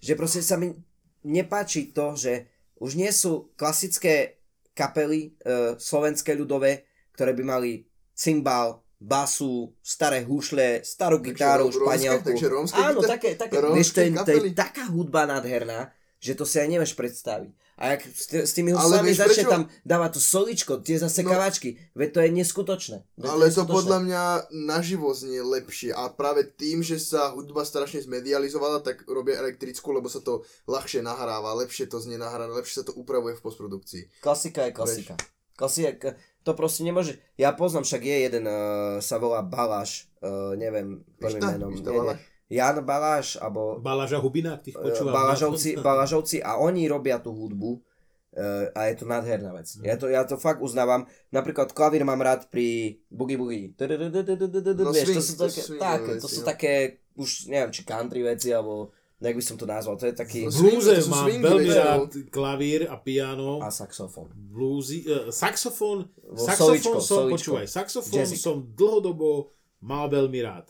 [0.00, 0.72] že proste sa mi
[1.20, 2.48] nepáči to, že
[2.80, 4.42] už nie sú klasické
[4.72, 7.72] kapely e, slovenské ľudové, ktoré by mali
[8.16, 12.30] cymbal, basu, staré hušle, starú gitáru, španielku.
[12.30, 15.90] Takže rómske, Áno, také, také, vieš, to je, to je taká hudba nádherná,
[16.22, 17.50] že to si aj nevieš predstaviť.
[17.82, 18.06] A ak
[18.46, 22.30] s tými huslami začne tam dávať to soličko, tie zase no, kavačky, veď to je
[22.30, 22.98] neskutočné.
[23.18, 23.66] Veď ale to, neskutočné.
[23.66, 24.22] to podľa mňa
[24.70, 30.06] naživo znie lepšie a práve tým, že sa hudba strašne zmedializovala, tak robia elektrickú, lebo
[30.06, 34.22] sa to ľahšie nahráva, lepšie to znie nahráva, lepšie sa to upravuje v postprodukcii.
[34.22, 35.14] Klasika je klasika.
[35.58, 41.06] Klasika, to proste nemôže, ja poznám, však je jeden, uh, sa volá Baláš, uh, neviem
[41.18, 41.72] prvým menom.
[41.74, 42.16] Nie, nie.
[42.52, 43.80] Jan Baláš, alebo...
[43.80, 45.16] Baláš a Hubina, tých počúvam.
[45.16, 49.72] Balážovci, Balážovci a oni robia tú hudbu uh, a je to nádherná vec.
[49.80, 49.84] Mm.
[49.88, 51.08] Ja, to, ja to fakt uznávam.
[51.32, 53.72] Napríklad klavír mám rád pri Boogie Boogie.
[53.72, 56.72] Vieš, to sú také, tak, to sú také,
[57.16, 60.50] už neviem, či country veci, alebo jak by som to nazval, to je taký...
[60.50, 63.62] V bluese mám veľmi rád klavír a piano.
[63.62, 64.34] A saxofón.
[64.34, 67.34] Bluesy, uh, saxofón, saxofón som, soličko.
[67.38, 68.42] počúvaj, saxofón Jazzik.
[68.42, 69.54] som dlhodobo
[69.86, 70.66] mal veľmi rád.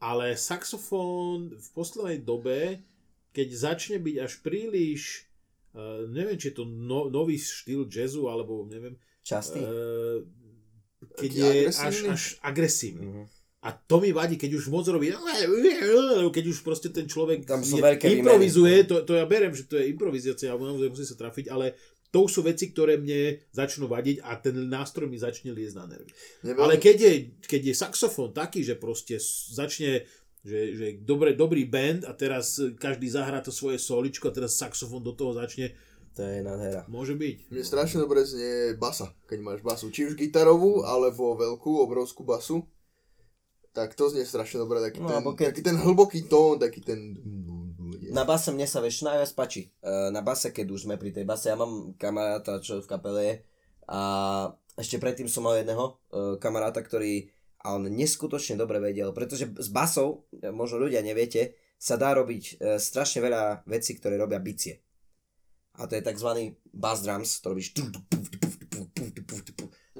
[0.00, 2.80] Ale saxofón v poslednej dobe,
[3.36, 5.28] keď začne byť až príliš,
[5.76, 8.96] uh, neviem, či je to no, nový štýl jazzu, alebo neviem...
[9.22, 9.60] Častý?
[9.60, 10.24] Uh,
[11.20, 13.06] keď je až, až agresívny.
[13.10, 15.14] Uh-huh a to mi vadí, keď už moc robí,
[16.34, 19.78] keď už proste ten človek Tam sú je, improvizuje, to, to ja berem, že to
[19.78, 21.78] je improvizácia, alebo naozaj musí sa trafiť, ale
[22.10, 26.10] to sú veci, ktoré mne začnú vadiť a ten nástroj mi začne liesť na nervy.
[26.42, 26.60] Nebol...
[26.66, 29.16] Ale keď je, keď je saxofón taký, že proste
[29.54, 30.04] začne
[30.42, 34.98] že, že dobre, dobrý band a teraz každý zahrá to svoje soličko a teraz saxofón
[34.98, 35.70] do toho začne,
[36.18, 36.82] to je nádhera.
[36.90, 37.48] Môže byť.
[37.48, 39.88] Mne strašne dobre znie basa, keď máš basu.
[39.88, 42.66] Či už gitarovú, alebo veľkú, obrovskú basu
[43.72, 45.46] tak to znie strašne dobre, taký, no, ten, keď...
[45.56, 47.16] taký ten hlboký tón, taký ten...
[48.12, 49.72] Na base mne sa vieš najviac páči.
[49.80, 53.20] E, na base, keď už sme pri tej base, ja mám kamaráta, čo v kapele
[53.24, 53.34] je
[53.88, 54.00] a
[54.76, 55.92] ešte predtým som mal jedného e,
[56.36, 57.32] kamaráta, ktorý
[57.64, 62.62] a on neskutočne dobre vedel, pretože s basou, e, možno ľudia neviete, sa dá robiť
[62.78, 64.78] strašne veľa vecí, ktoré robia bicie.
[65.82, 66.54] A to je tzv.
[66.70, 67.74] bass drums, to robíš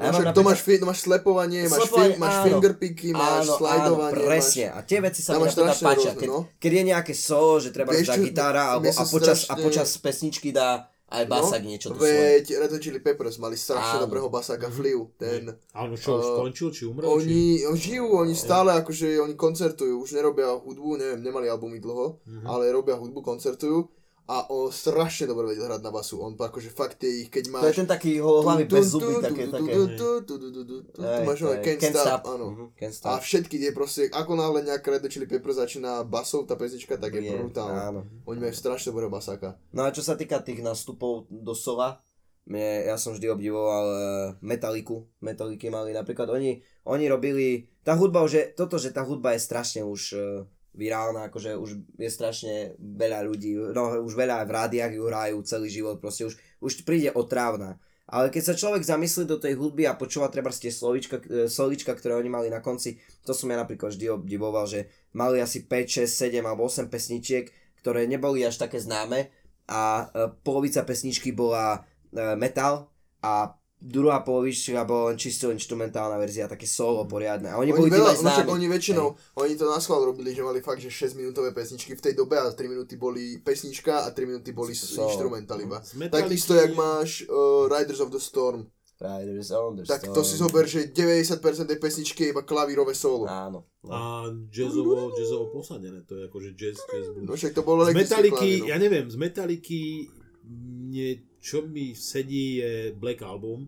[0.03, 0.35] No, však napríklad...
[0.35, 4.11] to máš, to máš slepovanie, máš, fi- máš fingerpicky, máš áno, slidovanie.
[4.11, 4.65] Áno, presne.
[4.67, 4.77] Máš...
[4.77, 6.13] A tie veci sa mi napríklad páčia.
[6.19, 6.39] Keď, no?
[6.59, 9.55] keď je nejaké solo, že treba dať gitára alebo, a, počas, strašne...
[9.55, 12.59] a počas pesničky dá aj basák no, niečo to Veď svoje.
[12.59, 14.05] Red Hot Chili Peppers mali strašne áno.
[14.09, 15.13] dobrého basáka Fliu.
[15.21, 17.05] Ten, a on čo, už skončil, či umrel?
[17.05, 17.69] Oni či...
[17.77, 22.49] žijú, oni stále akože, oni koncertujú, už nerobia hudbu, neviem, nemali albumy dlho, mm-hmm.
[22.49, 23.93] ale robia hudbu, koncertujú
[24.33, 26.17] a on strašne dobre vedel hrať na basu.
[26.25, 27.63] On akože fakt tie ich, keď máš...
[27.63, 29.73] To je ten taký hlavný bez zuby, také, také.
[29.77, 32.73] Tu máš Can't Stop, áno.
[33.05, 37.13] A všetky tie proste, ako náhle nejaká Red Chili Pepper začína basov, tá pesnička, tak
[37.13, 38.01] je brutálna.
[38.25, 39.61] Oni majú strašne dobrého basáka.
[39.77, 42.01] No a čo sa týka tých nástupov do Sova,
[42.49, 44.01] mne, ja som vždy obdivoval uh,
[44.43, 46.59] Metaliku, Metaliky mali napríklad, oni,
[46.91, 50.43] oni robili, tá hudba, že toto, že tá hudba je strašne už uh,
[50.73, 51.71] virálna, akože už
[52.01, 56.35] je strašne veľa ľudí, no už veľa v rádiách ju hrajú celý život, proste už,
[56.65, 57.77] už príde otrávna.
[58.13, 61.97] Ale keď sa človek zamyslí do tej hudby a počúva treba tie slovička, e, slovička,
[61.97, 66.05] ktoré oni mali na konci, to som ja napríklad vždy obdivoval, že mali asi 5,
[66.05, 67.49] 6, 7 alebo 8 pesničiek,
[67.81, 69.33] ktoré neboli až také známe
[69.71, 71.81] a e, polovica pesničky bola
[72.13, 72.93] e, metal
[73.25, 77.51] a druhá polovička bola len čisto instrumentálna verzia, také solo poriadne.
[77.51, 79.43] A oni, oni boli veľa, no však oni väčšinou, Hej.
[79.43, 82.39] oni to na schvál robili, že mali fakt, že 6 minútové pesničky v tej dobe
[82.39, 85.83] a 3 minúty boli pesnička a 3 minúty boli so, instrumental iba.
[86.15, 88.71] Takisto, jak máš uh, Riders of the Storm.
[89.03, 90.15] Riders on the tak Storm.
[90.15, 93.27] to si zober, že 90% tej pesničky je iba klavírové solo.
[93.27, 93.67] Áno.
[93.83, 93.91] No.
[93.91, 93.99] A
[94.55, 97.27] jazzovo, jazzovo posadené, to je akože jazz, jazz blues.
[97.27, 100.07] No však to bolo z Metaliky, ja neviem, z Metaliky
[101.43, 103.67] niečo mi sedí je Black Album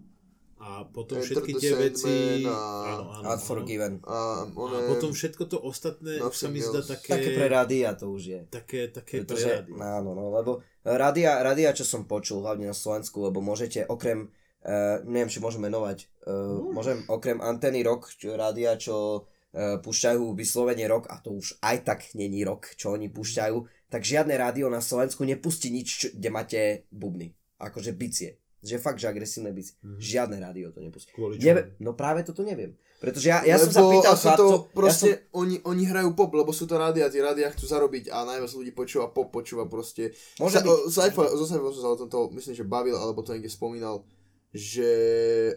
[0.63, 4.79] a potom Enter všetky tie veci a, áno, áno, Unforgiven a, one...
[4.79, 8.23] a potom všetko to ostatné už sa mi zdá také také pre rádia to už
[8.23, 8.41] je.
[8.47, 12.77] Také, také Pretože, pre rádia áno, no, lebo rádia, rádia, čo som počul hlavne na
[12.79, 18.39] Slovensku, lebo môžete okrem uh, neviem, či môžem menovať, uh, môžem okrem Anteny Rock, čo
[18.39, 23.11] rádia, čo uh, púšťajú vyslovene rok, a to už aj tak není rok, čo oni
[23.11, 26.61] púšťajú, tak žiadne rádio na Slovensku nepustí nič, čo, kde máte
[26.95, 28.41] bubny, akože bicie.
[28.65, 29.77] Že fakt, že agresívne bicie.
[29.85, 30.01] Mm-hmm.
[30.01, 31.13] Žiadne rádio to nepustí.
[31.37, 32.73] Neve, no práve toto neviem.
[32.97, 34.49] Pretože ja, ja som sa pýtal chlapcov...
[34.49, 35.45] To proste, ja som...
[35.45, 38.73] oni, oni hrajú pop, lebo sú to rádia, tie rádia chcú zarobiť a najviac ľudí
[38.73, 40.17] počúva pop, počúva proste...
[40.41, 41.13] Môže sa, byť...
[41.37, 44.09] Zo som sa o tomto, myslím, že bavil, alebo to niekde spomínal,
[44.55, 44.91] že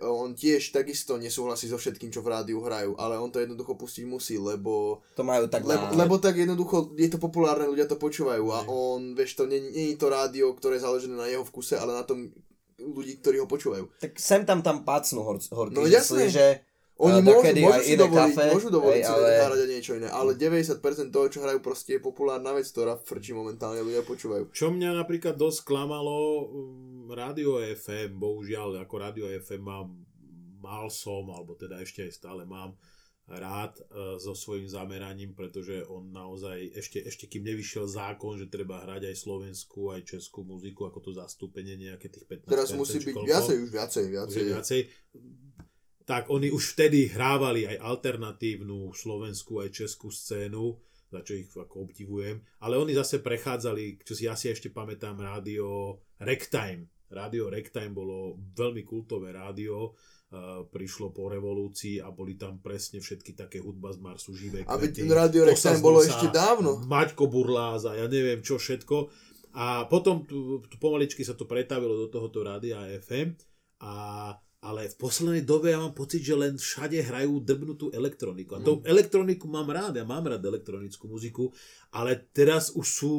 [0.02, 4.10] on tiež takisto nesúhlasí so všetkým, čo v rádiu hrajú, ale on to jednoducho pustiť
[4.10, 5.06] musí, lebo...
[5.14, 9.14] To majú tak lebo, lebo tak jednoducho je to populárne, ľudia to počúvajú a on,
[9.14, 9.62] vieš, to nie,
[9.94, 12.34] je to rádio, ktoré je založené na jeho vkuse, ale na tom
[12.82, 13.86] ľudí, ktorí ho počúvajú.
[14.02, 15.78] Tak sem tam tam pácnú hor, horky.
[15.78, 16.30] No jasne.
[16.30, 16.62] Že
[16.98, 19.30] oni môžu, môžu, si dovoliť, kafe, môžu dovoliť hej, si ale...
[19.46, 23.86] hrať niečo iné, ale 90% toho, čo hrajú, proste je populárna vec, ktorá frčí momentálne,
[23.86, 24.50] ľudia počúvajú.
[24.50, 29.88] Čo mňa napríklad dosť klamalo, um, rádio FM, bohužiaľ, ako rádio FM mám,
[30.58, 32.74] mal som, alebo teda ešte aj stále mám,
[33.30, 38.82] rád uh, so svojím zameraním, pretože on naozaj, ešte, ešte kým nevyšiel zákon, že treba
[38.82, 43.14] hrať aj slovenskú, aj českú muziku, ako to zastúpenie nejaké tých 15 Teraz musí byť
[43.14, 44.42] koľko, viacej, už viacej, viacej.
[44.42, 44.82] Už viacej.
[46.08, 50.80] Tak oni už vtedy hrávali aj alternatívnu slovenskú, aj českú scénu,
[51.12, 55.20] za čo ich ako obdivujem, ale oni zase prechádzali, čo si ja si ešte pamätám,
[55.20, 56.88] rádio Rectime.
[57.12, 60.00] Rádio Rectime bolo veľmi kultové rádio,
[60.68, 65.08] prišlo po revolúcii a boli tam presne všetky také hudba z Marsu, živé kvety.
[65.08, 66.84] A Radio Rex bolo ešte dávno.
[66.84, 69.08] Maťko Burláz a ja neviem čo všetko.
[69.56, 73.40] A potom tu, tu pomaličky sa to pretavilo do tohoto rádia FM
[73.80, 73.94] a
[74.58, 78.58] ale v poslednej dobe ja mám pocit, že len všade hrajú drbnutú elektroniku.
[78.58, 78.90] A to mm.
[78.90, 81.54] elektroniku mám rád, ja mám rád elektronickú muziku,
[81.94, 83.14] ale teraz už sú,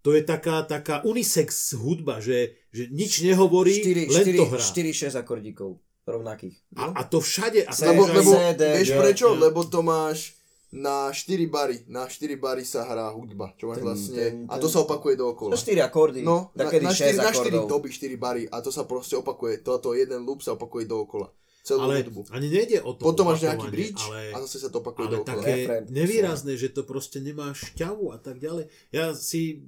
[0.00, 4.64] to je taká, taká unisex hudba, že, že nič nehovorí, 4, len 4, to hrá.
[4.64, 5.70] 4-6 akordíkov
[6.08, 6.56] rovnakých.
[6.80, 7.68] A, a to všade.
[7.68, 9.36] A lebo, lebo, vieš prečo?
[9.36, 10.39] Lebo to máš
[10.70, 14.86] na 4 bary, na 4 bary sa hrá hudba, čo máš vlastne, a to sa
[14.86, 15.54] opakuje dookola.
[15.54, 18.86] Na 4 akordy, no, na, na, 4, na 4 doby, 4 bary a to sa
[18.86, 21.26] proste opakuje, toto jeden loop sa opakuje dookola.
[21.60, 22.32] Celú ale hudbu.
[22.32, 25.14] ani nejde o to Potom máš nejaký bridge ale, a zase sa to opakuje ale
[25.20, 25.44] dookola.
[25.44, 25.54] také
[25.92, 28.70] nevýrazné, že to proste nemá šťavu a tak ďalej.
[28.94, 29.60] Ja si...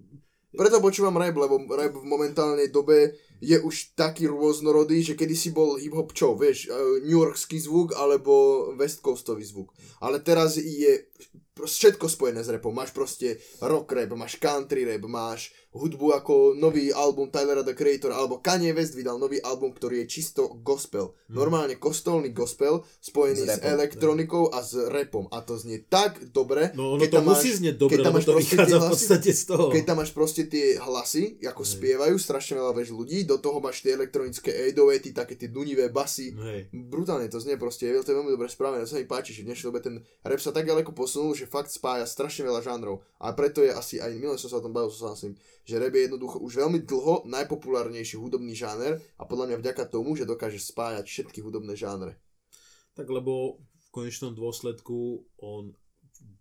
[0.57, 5.74] Preto počúvam rap, lebo rap v momentálnej dobe je už taký rôznorodý, že kedysi bol
[5.74, 9.74] hip-hop čo, vieš, e, New Yorkský zvuk alebo West Coastový zvuk.
[9.99, 11.11] Ale teraz je
[11.59, 12.70] všetko spojené s rapom.
[12.70, 18.12] Máš proste rock rap, máš country rap, máš hudbu ako nový album Tylera the Creator,
[18.12, 21.16] alebo Kanye West vydal nový album, ktorý je čisto gospel.
[21.32, 21.40] Hmm.
[21.40, 25.32] Normálne kostolný gospel spojený s, s elektronikou a s rapom.
[25.32, 26.76] A to znie tak dobre.
[26.76, 29.72] No ono to musí znieť dobre, lebo to vychádza v podstate z toho.
[29.72, 31.72] Keď tam máš proste tie hlasy, ako hmm.
[31.72, 36.36] spievajú strašne veľa vež ľudí, do toho máš tie elektronické 808, také tie dunivé basy.
[36.36, 36.68] Hej.
[36.68, 39.48] Brutálne to znie proste, je to veľmi dobre spravené, to sa mi páči, že v
[39.52, 43.00] dnešnej dobe ten rap sa tak ďaleko posunul, že fakt spája strašne veľa žánrov.
[43.22, 45.24] A preto je asi aj, minulé som sa o tom bavil, som sa
[45.62, 50.18] že rap je jednoducho už veľmi dlho najpopulárnejší hudobný žáner a podľa mňa vďaka tomu,
[50.18, 52.18] že dokáže spájať všetky hudobné žánre.
[52.98, 55.72] Tak lebo v konečnom dôsledku on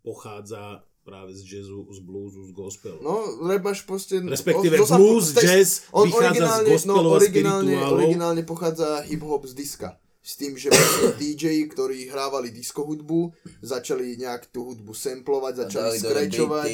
[0.02, 3.02] pochádza práve z jazzu, z bluesu, z gospelu.
[3.02, 4.22] No, rap máš proste...
[4.22, 10.01] Respektíve on, blues, jazz on vychádza z gospelu no, originálne, originálne pochádza hip-hop z diska
[10.22, 13.34] s tým, že vlastne DJ, ktorí hrávali disco hudbu,
[13.66, 16.68] začali nejak tú hudbu samplovať, začali skrečovať,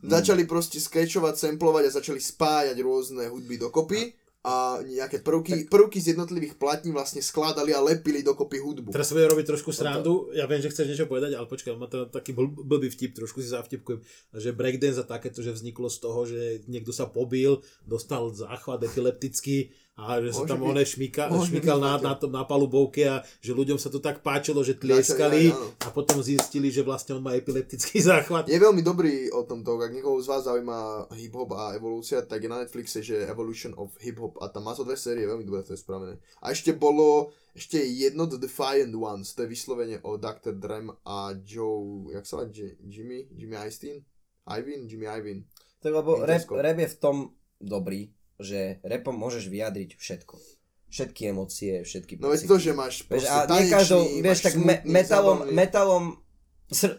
[0.00, 6.12] začali proste skrečovať, samplovať a začali spájať rôzne hudby dokopy a nejaké prvky, prvky z
[6.12, 8.92] jednotlivých platní vlastne skladali a lepili dokopy hudbu.
[8.92, 11.88] Teraz sa bude robiť trošku srandu, ja viem, že chceš niečo povedať, ale počkaj, má
[11.88, 14.04] to taký bl- blbý vtip, trošku si zavtipkujem,
[14.36, 19.72] že breakdance a takéto, že vzniklo z toho, že niekto sa pobil, dostal záchvat epileptický
[19.94, 23.78] a že sa tam on šmíka, šmíkal na, na, tom, na palubovke a že ľuďom
[23.78, 25.54] sa to tak páčilo, že tlieskali
[25.86, 28.50] a potom zistili, že vlastne on má epileptický záchvat.
[28.50, 32.50] Je veľmi dobrý o tomto, ak niekoho z vás zaujíma hip-hop a evolúcia, tak je
[32.50, 35.78] na Netflixe, že Evolution of Hip-Hop a tam má to dve série, veľmi dobre to
[35.78, 36.18] je spravené.
[36.42, 40.58] A ešte bolo, ešte jedno The Defiant Ones, to je vyslovene o Dr.
[40.58, 42.50] Drem a Joe, jak sa volá,
[42.82, 44.02] Jimmy, Jimmy Einstein?
[44.50, 44.90] Ivan?
[44.90, 45.46] Jimmy Ivan.
[45.78, 47.16] Tak lebo rap, rap je v tom
[47.62, 48.10] dobrý,
[48.40, 50.34] že repom môžeš vyjadriť všetko.
[50.94, 54.78] Všetky emócie, všetky No veď to, že máš vieš, a nie každou, vieš, tak me,
[54.86, 56.04] metalom, metalom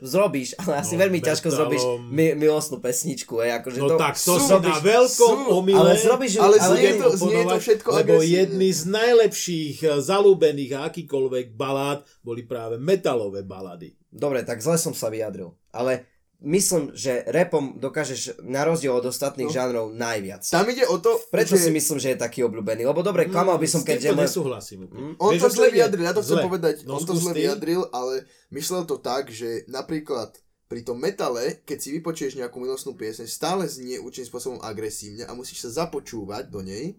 [0.04, 1.30] zrobíš, ale asi no, veľmi metalom...
[1.32, 3.40] ťažko zrobíš mi, milostnú pesničku.
[3.42, 6.76] Je, akože no to, tak to sú na veľkom sú, omyle, ale, zrobíš, ale, ale
[6.76, 8.36] znie, to, znie to všetko lebo agresívne.
[8.36, 13.96] jedny z najlepších eh, zalúbených akýkoľvek balád boli práve metalové balady.
[14.12, 19.48] Dobre, tak zle som sa vyjadril, ale myslím, že repom dokážeš na rozdiel od ostatných
[19.48, 19.56] no.
[19.56, 20.44] žánrov najviac.
[20.44, 21.68] Tam ide o to, Prečo že...
[21.68, 22.84] si myslím, že je taký obľúbený?
[22.84, 24.12] Lebo dobre, mm, klamal by som, keď...
[24.12, 24.92] S nesúhlasím.
[24.92, 25.16] Mm.
[25.22, 28.28] On Vieš, to zle vyjadril, ja to chcem povedať, no, on to zle vyjadril, ale
[28.52, 33.70] myslel to tak, že napríklad pri tom metale, keď si vypočuješ nejakú milostnú pieseň, stále
[33.70, 36.98] znie určitým spôsobom agresívne a musíš sa započúvať do nej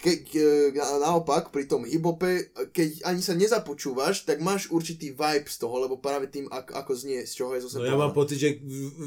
[0.00, 0.44] ke, ke,
[0.80, 6.00] naopak pri tom hibope, keď ani sa nezapočúvaš, tak máš určitý vibe z toho, lebo
[6.00, 8.56] práve tým, ako, ako znie, z čoho je zase No ja mám pocit, že,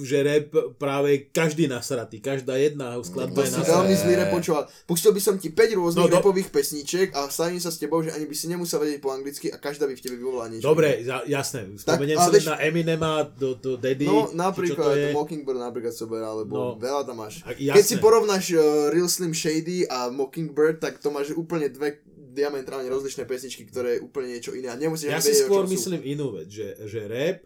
[0.06, 3.74] že rap práve každý nasratý, každá jedna skladba je nasratý.
[3.74, 4.64] veľmi zlý rap počúval.
[4.86, 6.18] Pustil by som ti 5 rôznych no, do...
[6.22, 9.50] rapových pesničiek a stavím sa s tebou, že ani by si nemusel vedieť po anglicky
[9.50, 10.70] a každá by v tebe vyvolala niečo.
[10.70, 11.74] Dobre, ja, jasné.
[11.74, 12.54] Spomeniem sa vieš...
[12.54, 14.06] na Eminema, do, do Daddy.
[14.06, 17.42] No napríklad, to Mockingbird napríklad sober, alebo no, veľa tam máš.
[17.50, 22.04] Keď si porovnáš uh, Real Slim Shady a Mockingbird, tak to máš úplne dve
[22.36, 24.68] diametrálne rozlišné pesničky, ktoré je úplne niečo iné.
[24.68, 26.12] A nemusíš ja si vedieť, skôr myslím sú.
[26.12, 27.40] inú vec, že, že rap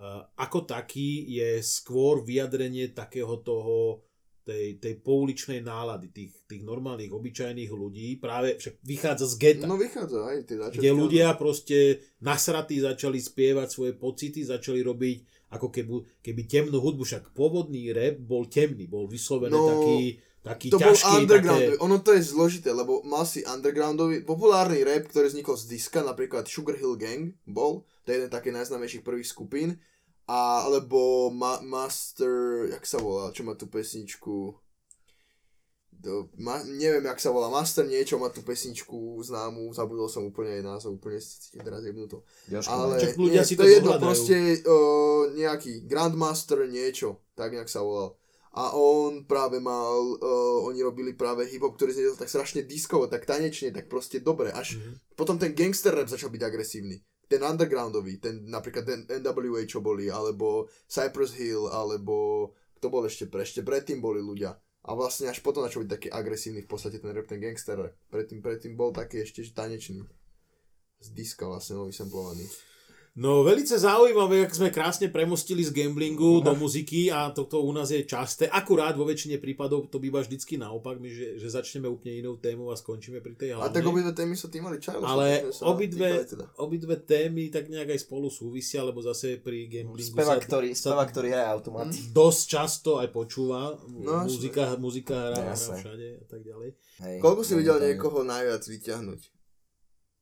[0.00, 4.06] uh, ako taký je skôr vyjadrenie takého toho
[4.40, 9.66] tej, tej pouličnej nálady, tých, tých normálnych, obyčajných ľudí, práve však vychádza z geta.
[9.68, 15.18] No vychádza, aj ty Kde ľudia proste nasratí začali spievať svoje pocity, začali robiť
[15.50, 19.98] ako keby, keby temnú hudbu, však pôvodný rap bol temný, bol vyslovený no, taký
[20.40, 21.80] taký to ťažký, bol underground, také...
[21.84, 26.48] ono to je zložité, lebo mal si undergroundový, populárny rap, ktorý vznikol z diska, napríklad
[26.48, 29.76] Sugar Hill Gang bol, to je jeden taký najznámejších prvých skupín,
[30.24, 34.56] a, alebo Ma- Master, jak sa volá, čo má tú pesničku,
[36.00, 40.56] do, ma, neviem, jak sa volá, Master niečo má tú pesničku známu, zabudol som úplne
[40.56, 42.24] aj názov, úplne si teraz jebnuto.
[42.64, 47.68] Ale ľudia nie, si to, to je jedno, proste uh, nejaký Grandmaster niečo, tak nejak
[47.68, 48.16] sa volal
[48.50, 53.22] a on práve mal, uh, oni robili práve hip-hop, ktorý znel tak strašne diskovo, tak
[53.22, 55.14] tanečne, tak proste dobre, až mm-hmm.
[55.14, 56.98] potom ten gangster rap začal byť agresívny.
[57.30, 63.30] Ten undergroundový, ten napríklad ten NWA čo boli, alebo Cypress Hill, alebo kto bol ešte
[63.30, 64.58] pre, ešte predtým boli ľudia.
[64.82, 67.94] A vlastne až potom začal byť taký agresívny v podstate ten rap, ten gangster rap.
[68.10, 70.02] Predtým, predtým bol taký ešte tanečný.
[70.98, 72.48] Z diska vlastne nový samplovaný.
[73.18, 77.90] No velice zaujímavé, ak sme krásne premostili z gamblingu do muziky a toto u nás
[77.90, 78.46] je časté.
[78.46, 82.70] Akurát vo väčšine prípadov to býva vždycky naopak, my, že, že začneme úplne inou tému
[82.70, 83.66] a skončíme pri tej hlavnej.
[83.66, 85.02] A tak obidve témy sú tým mali čaj.
[85.02, 86.46] Ale obidve, teda.
[86.62, 91.02] obidve témy tak nejak aj spolu súvisia, lebo zase pri gamblingu speva, sa, ktorý, speva,
[91.02, 91.90] ktorý hraje automat.
[92.14, 96.78] Dosť často aj počúva, no, muzika, muzika hrá, hrá všade a tak ďalej.
[97.02, 99.20] Hej, Koľko si videl niekoho najviac vyťahnuť?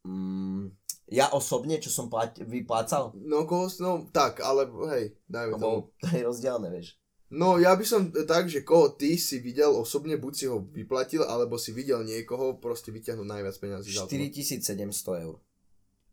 [0.09, 0.72] Mm,
[1.09, 3.16] ja osobne, čo som plat, vyplácal?
[3.16, 5.88] No, koho, no tak, ale hej, dajme to.
[5.88, 7.00] To je rozdielne, vieš.
[7.28, 11.24] No, ja by som tak, že koho ty si videl osobne, buď si ho vyplatil,
[11.28, 13.92] alebo si videl niekoho proste vyťahnuť najviac peniazí.
[13.92, 15.36] 4700 eur.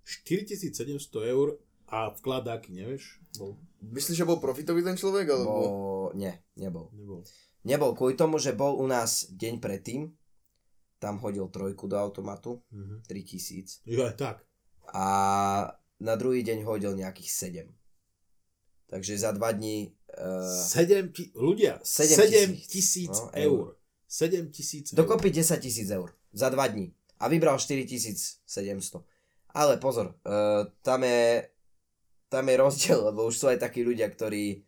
[0.04, 1.56] 4700 eur
[1.88, 3.24] a vklad aký, nevieš?
[3.40, 3.56] Bol.
[3.80, 5.28] Myslíš, že bol profitový ten človek?
[5.32, 5.48] Alebo...
[5.48, 5.70] Bo,
[6.20, 6.92] nie, nebol.
[6.92, 7.24] Nebol.
[7.64, 10.12] Nebol kvôli tomu, že bol u nás deň predtým,
[11.00, 13.08] tam hodil trojku do automatu, mm-hmm.
[13.08, 13.88] 3000.
[13.88, 14.44] Jo, tak
[14.94, 15.08] a
[16.00, 18.92] na druhý deň hodil nejakých 7.
[18.92, 19.96] Takže za dva dní...
[20.16, 23.76] Uh, 7 ti- ľudia, 7 tisíc no, eur.
[24.08, 24.98] 7 tisíc eur.
[25.04, 26.94] Dokopy 10 tisíc eur za dva dní.
[27.20, 28.46] A vybral 4700.
[29.56, 31.48] Ale pozor, uh, tam je
[32.30, 34.66] tam je rozdiel, lebo už sú aj takí ľudia, ktorí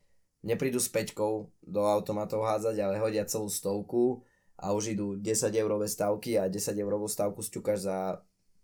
[0.48, 4.24] neprídu s peťkou do automatov hádzať, ale hodia celú stovku
[4.56, 7.98] a už idú 10 eurové stavky a 10 eurovú stavku stúkaš za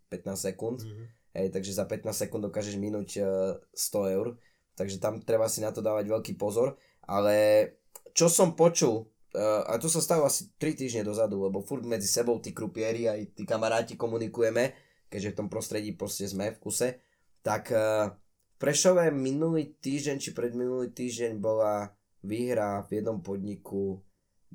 [0.08, 0.80] 15 sekúnd.
[0.88, 3.26] Mm-hmm Hej, takže za 15 sekúnd dokážeš minúť
[3.74, 4.28] 100 e, eur.
[4.74, 6.78] Takže tam treba si na to dávať veľký pozor.
[7.10, 7.66] Ale
[8.14, 12.06] čo som počul, e, a to sa stalo asi 3 týždne dozadu, lebo furt medzi
[12.06, 14.78] sebou tí krupieri aj tí kamaráti komunikujeme,
[15.10, 17.02] keďže v tom prostredí proste sme v kuse,
[17.42, 18.24] tak e, v
[18.62, 21.92] Prešove minulý týždeň či predminulý týždeň bola
[22.24, 24.00] výhra v jednom podniku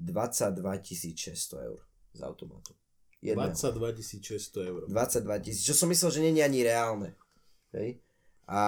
[0.01, 0.65] 22
[1.13, 1.85] 600 eur
[2.17, 2.78] z automatu.
[3.19, 3.51] Jedného.
[3.51, 4.81] 22 600 eur.
[4.87, 7.11] 22 tisíc, čo som myslel, že nie je ani reálne.
[7.75, 7.99] Hej?
[8.49, 8.61] A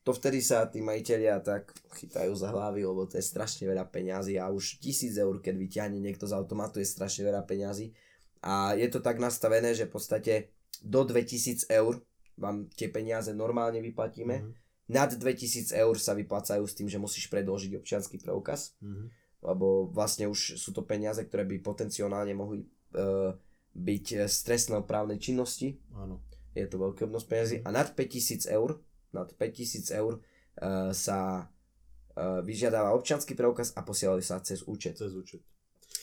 [0.00, 4.40] to vtedy sa tí majiteľia tak chytajú za hlavy, lebo to je strašne veľa peňazí
[4.40, 7.92] a už tisíc eur, keď vyťahne niekto z automatu, je strašne veľa peňazí.
[8.40, 10.32] A je to tak nastavené, že v podstate
[10.80, 12.00] do 2000 eur
[12.40, 14.36] vám tie peniaze normálne vyplatíme.
[14.40, 14.54] Mm-hmm.
[14.88, 18.72] Nad 2000 eur sa vyplácajú s tým, že musíš predložiť občianský preukaz.
[18.80, 19.06] Mm-hmm.
[19.44, 22.64] Lebo vlastne už sú to peniaze, ktoré by potenciálne mohli
[22.96, 23.36] uh,
[23.74, 25.74] byť z trestnoprávnej činnosti.
[25.98, 26.22] Áno.
[26.54, 27.60] Je to veľké obnos peniazy.
[27.66, 28.78] A nad 5000 eur,
[29.10, 34.94] nad 5000 eur uh, sa uh, vyžiadáva občanský preukaz a posielali sa cez účet.
[34.94, 35.42] Cez účet.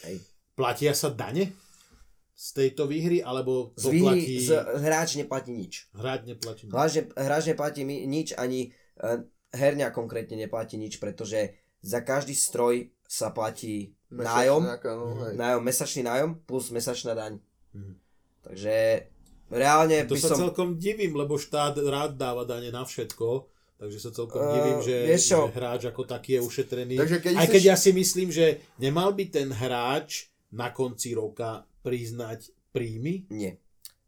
[0.03, 0.19] Hej.
[0.51, 1.55] Platia sa dane
[2.35, 4.35] z tejto výhry, alebo to z výhry platí...
[4.43, 4.51] z,
[4.83, 5.73] hráč neplatí nič.
[5.95, 6.73] Hráč neplatí nič.
[6.73, 9.23] Hráč, hráč neplatí nič, ani uh,
[9.55, 15.05] herňa konkrétne neplatí nič, pretože za každý stroj sa platí Mesačná nájom, nejaká, no,
[15.39, 17.39] nájom, mesačný nájom plus mesačná daň.
[18.41, 19.05] Takže
[19.51, 20.49] reálne To by sa som...
[20.49, 23.47] celkom divím, lebo štát rád dáva dane na všetko,
[23.77, 26.95] takže sa celkom Eh, divím, že, že hráč ako taký je ušetrený.
[26.97, 31.63] Takže keď Aj keď ja si myslím, že nemal by ten hráč na konci roka
[31.85, 33.27] priznať príjmy.
[33.31, 33.59] Nie.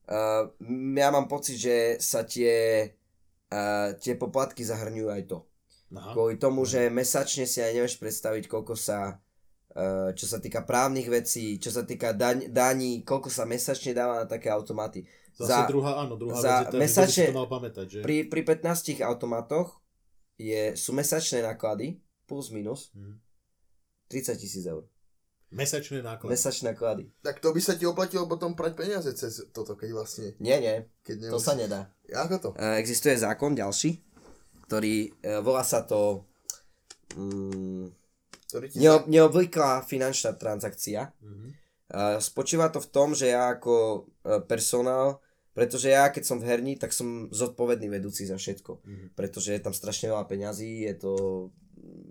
[0.04, 0.52] Uh,
[1.00, 2.92] ja mám pocit, že sa tie,
[3.52, 5.40] uh, tie poplatky zahrňujú aj to.
[5.94, 6.12] Aha.
[6.12, 9.33] Kvôli tomu, že mesačne si aj nevieš predstaviť, koľko sa, uh,
[10.12, 14.28] čo sa týka právnych vecí, čo sa týka daň, daní, koľko sa mesačne dáva na
[14.28, 15.02] také automaty.
[15.34, 18.00] Zase za- druhá, áno, druhá za vec je mesačne- to mal pamätať, že?
[18.00, 19.82] Pri, pri 15 automatoch
[20.36, 23.18] je, sú mesačné náklady, plus minus, Mhm.
[24.08, 24.86] 30 tisíc eur.
[25.50, 26.30] Mesačné náklady.
[26.30, 27.04] Mesačné náklady.
[27.20, 30.34] Tak to by sa ti oplatilo potom prať peniaze cez toto, keď vlastne...
[30.38, 31.94] Nie, nie, Keď to sa nedá.
[32.12, 32.50] Ako to?
[32.54, 34.02] E, existuje zákon ďalší,
[34.66, 36.26] ktorý e, volá sa to
[37.14, 37.86] mm,
[38.54, 41.10] Ktorý ti neo, neobvyklá finančná transakcia.
[41.18, 41.48] Mhm.
[41.50, 41.56] E,
[42.22, 44.02] spočíva to v tom, že ja ako e,
[44.46, 45.18] personál,
[45.58, 48.86] pretože ja keď som v herni, tak som zodpovedný vedúci za všetko.
[48.86, 49.06] Mhm.
[49.18, 51.12] Pretože je tam strašne veľa peňazí, je to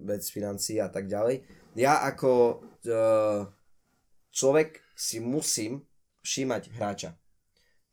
[0.03, 1.47] vec financií a tak ďalej.
[1.79, 2.95] Ja ako e,
[4.35, 5.87] človek si musím
[6.27, 7.15] všímať hráča.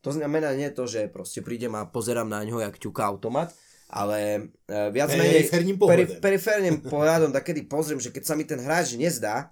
[0.02, 3.52] To znamená nie to, že proste prídem a pozerám na ňo, jak ťuká automat,
[3.90, 5.98] ale e, viac menej Periférnym pohľadom.
[5.98, 9.50] peri- periférnym pohľadom, takedy pozriem, že keď sa mi ten hráč nezdá,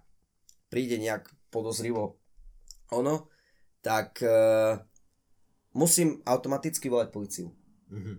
[0.69, 2.21] príde nejak podozrivo
[2.93, 3.27] ono,
[3.81, 4.29] tak e,
[5.73, 7.49] musím automaticky volať policiu.
[7.89, 8.13] Mhm.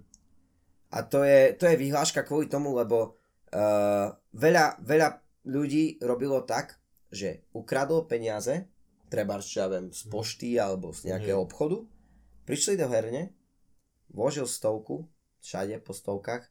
[0.89, 3.12] A to je, to je vyhláška kvôli tomu, lebo
[3.53, 5.09] uh, veľa, veľa
[5.45, 6.81] ľudí robilo tak,
[7.12, 8.64] že ukradol peniaze,
[9.12, 11.85] treba, ja viem, z pošty alebo z nejakého obchodu,
[12.49, 13.37] prišli do herne,
[14.09, 15.05] vložil stovku,
[15.41, 16.45] všade po stovkách,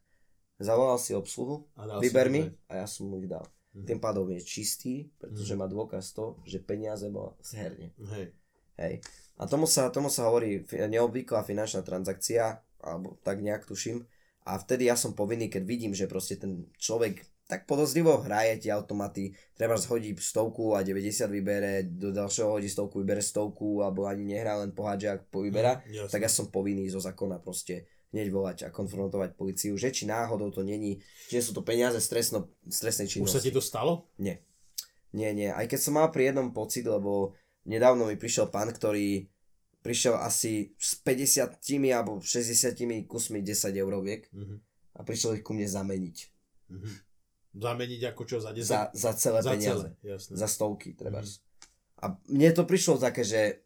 [0.58, 3.46] zavolal si obsluhu, A vyber mi a ja som mu ich dal.
[3.74, 3.86] Mhm.
[3.86, 5.60] Tým pádom je čistý, pretože Mhm.
[5.60, 7.88] má dôkaz to, že peniaze bol z herne.
[8.10, 8.34] Hej.
[8.78, 8.94] Hej.
[9.38, 14.06] A tomu sa, tomu sa hovorí neobvyklá finančná transakcia, alebo tak nejak tuším.
[14.46, 18.76] A vtedy ja som povinný, keď vidím, že proste ten človek tak podozrivo hraje tie
[18.76, 24.36] automaty, treba zhodí stovku a 90 vybere, do ďalšieho hodí stovku, vybere stovku, alebo ani
[24.36, 26.12] nehrá, len pohádže, ak povyberá, Mhm, jasné.
[26.12, 30.48] tak ja som povinný zo zákona proste hneď volať a konfrontovať policiu, že či náhodou
[30.50, 33.44] to není, že sú to peniaze z, trestno, z trestnej Už sa činnosti.
[33.44, 34.08] ti to stalo?
[34.18, 34.40] Nie.
[35.12, 35.48] Nie, nie.
[35.48, 39.28] Aj keď som mal pri jednom pocit, lebo nedávno mi prišiel pán, ktorý
[39.80, 41.56] prišiel asi s 50
[41.90, 44.56] alebo 60 kusmi 10 euroviek Mhm.
[44.94, 46.18] a prišiel ich ku mne zameniť.
[46.70, 46.90] Mhm.
[47.58, 48.64] Zameniť ako čo, za 10?
[48.64, 49.88] Za, za celé za peniaze.
[49.88, 50.34] celé, jasné.
[50.36, 51.24] Za stovky, treba.
[51.24, 51.32] Mhm.
[51.98, 53.64] A mne to prišlo také, že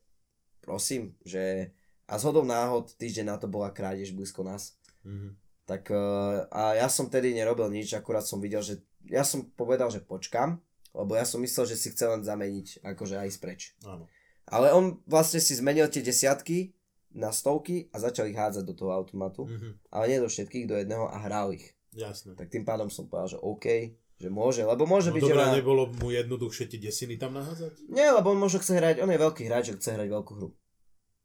[0.60, 1.74] prosím, že
[2.12, 4.76] a zhodou náhod týždeň na to bola krádež blízko nás.
[5.08, 5.40] Mhm.
[5.64, 9.88] Tak eh, a ja som tedy nerobil nič, akurát som videl, že ja som povedal,
[9.88, 10.60] že počkam,
[10.92, 13.80] lebo ja som myslel, že si chce len zameniť, akože aj spreč.
[13.88, 14.12] Áno.
[14.52, 16.76] Ale on vlastne si zmenil tie desiatky
[17.16, 19.48] na stovky a začal ich hádzať do toho automatu.
[19.48, 19.80] Mhm.
[19.96, 21.72] Ale nie do všetkých, do jedného a hral ich.
[21.96, 22.36] Jasné.
[22.36, 25.44] Tak tým pádom som povedal, že OK, že môže, lebo môže No byť, že dobré,
[25.44, 25.56] má...
[25.56, 27.90] nebolo mu jednoduchšie tie desiny tam nahádzať?
[27.90, 30.50] Nie, lebo on môže chce hrať, on je veľký hráč, že chce hrať veľkú hru.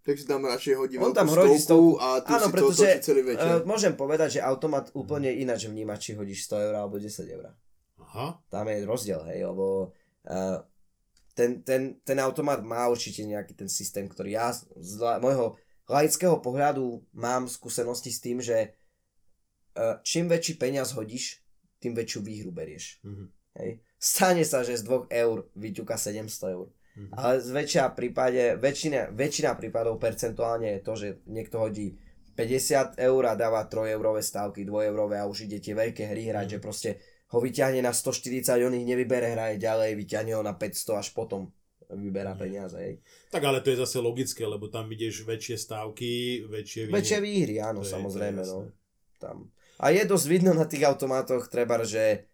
[0.07, 3.07] Tak si tam radšej hodí On tam hodí stovku a tu Áno, si pretože, to
[3.11, 3.59] celý večer.
[3.59, 7.51] Uh, môžem povedať, že automat úplne ináč vníma, či hodíš 100 eur alebo 10 eur.
[7.99, 8.39] Aha.
[8.47, 9.91] Tam je rozdiel, hej, lebo
[10.31, 10.63] uh,
[11.35, 15.59] ten, ten, ten automat má určite nejaký ten systém, ktorý ja z la- môjho
[15.91, 18.79] laického pohľadu mám skúsenosti s tým, že
[19.75, 21.43] uh, čím väčší peniaz hodíš,
[21.83, 23.03] tým väčšiu výhru berieš.
[23.03, 23.27] Mhm.
[23.57, 23.71] Hej.
[23.97, 26.69] Stane sa, že z 2 eur vyťuka 700 eur.
[26.97, 27.13] Mhm.
[27.13, 31.93] Ale z väčšia prípade, väčšina, väčšina prípadov percentuálne je to, že niekto hodí
[32.37, 36.33] 50 eur a dáva 3 eurové stávky, 2 eurové a už ide tie veľké hry
[36.33, 36.91] hrať, že proste
[37.33, 41.53] ho vyťahne na 140, on ich nevybere, hraje ďalej, vyťahne ho na 500 až potom
[41.91, 42.77] vyberá peniaze.
[42.77, 42.95] Hej.
[43.31, 46.97] Tak ale to je zase logické, lebo tam ideš väčšie stávky, väčšie výhry.
[46.99, 48.43] Väčšie výhry, áno, To je- samozrejme.
[48.43, 48.59] to je no.
[49.17, 49.37] Tam.
[49.81, 52.27] A je dosť vidno na tých automatoch, treba, že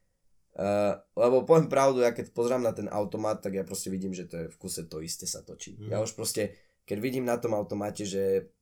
[0.53, 4.29] Uh, lebo poviem pravdu, ja keď pozrám na ten automat, tak ja proste vidím, že
[4.29, 5.81] to je v kuse to isté sa točí.
[5.81, 5.89] Mhm.
[5.89, 8.53] Ja už proste, keď vidím na tom automate, že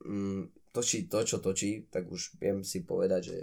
[0.00, 3.36] mm, točí to, čo točí, tak už viem si povedať, že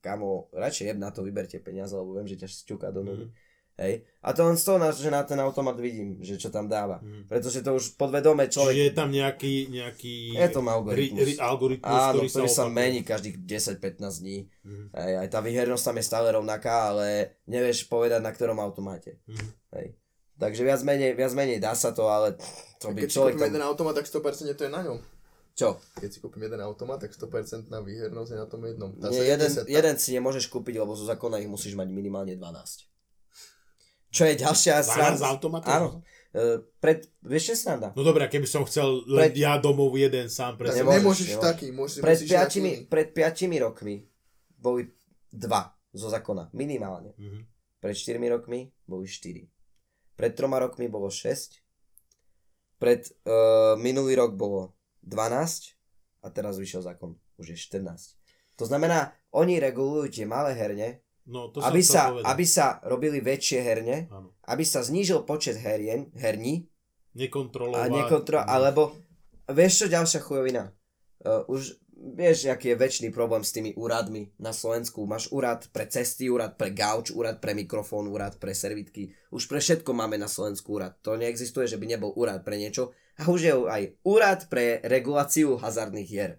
[0.00, 3.26] kamo, radšej jeb na to, vyberte peniaze, lebo viem, že ťa šťuká do nohy.
[3.28, 3.32] Mhm.
[3.74, 4.06] Hej.
[4.22, 7.02] A to len z toho, že na ten automat vidím, že čo tam dáva.
[7.02, 7.26] Mhm.
[7.26, 8.74] Pretože to už podvedome Čiže človek...
[8.78, 11.18] je tam nejaký, nejaký Je tam algoritmus.
[11.18, 12.78] ri, ri, algoritmus Áno, ktorý, ktorý sa opakuje.
[12.78, 14.38] mení každých 10-15 dní.
[14.62, 14.84] Mhm.
[14.94, 17.06] Hej, aj tá výhernosť tam je stále rovnaká, ale
[17.50, 19.18] nevieš povedať na ktorom automáte.
[19.26, 19.46] Mhm.
[19.74, 19.86] Hej.
[20.34, 22.34] Takže viac menej, viac menej dá sa to, ale
[22.82, 23.54] to by Keď si človek kúpime tam...
[23.54, 24.98] jeden automat, tak 100% to je na ňom.
[25.54, 25.78] Čo?
[26.02, 28.90] Keď si kúpim jeden automat, tak 100% na výhernosť je na tom jednom.
[28.98, 32.93] Tá Nie, jeden, jeden si nemôžeš kúpiť, lebo zo zákona ich musíš mať minimálne 12.
[34.14, 35.18] Čo je ďalšia strana?
[35.18, 35.74] z automatov?
[35.74, 35.88] Áno.
[36.34, 37.94] Uh, pred, vieš, čo sranda?
[37.94, 39.38] No dobré, keby som chcel len pred...
[39.38, 40.98] ja domov jeden sám pre seba.
[40.98, 44.02] Nemôžeš, nemôžeš taký, môžeš, pred, piatimi, pred piatimi rokmi
[44.58, 44.90] boli
[45.30, 47.14] dva zo zákona, minimálne.
[47.14, 47.42] Mm-hmm.
[47.78, 49.44] Pred 4 rokmi boli 4.
[50.16, 51.60] Pred troma rokmi bolo 6.
[52.80, 58.16] Pred uh, minulý rok bolo 12 a teraz vyšiel zákon, už je 14.
[58.56, 63.58] To znamená, oni regulujú tie malé herne, no, to aby, sa, aby sa robili väčšie
[63.60, 64.36] herne, ano.
[64.44, 66.68] aby sa znížil počet herien, herní.
[67.14, 67.88] Nekontrolovať.
[67.88, 68.96] A nekontro- alebo,
[69.48, 70.74] vieš čo ďalšia chujovina?
[71.24, 75.08] Uh, už vieš, aký je väčší problém s tými úradmi na Slovensku.
[75.08, 79.14] Máš úrad pre cesty, úrad pre gauč, úrad pre mikrofón, úrad pre servitky.
[79.32, 81.00] Už pre všetko máme na Slovensku úrad.
[81.00, 82.92] To neexistuje, že by nebol úrad pre niečo.
[83.16, 86.32] A už je aj úrad pre reguláciu hazardných hier.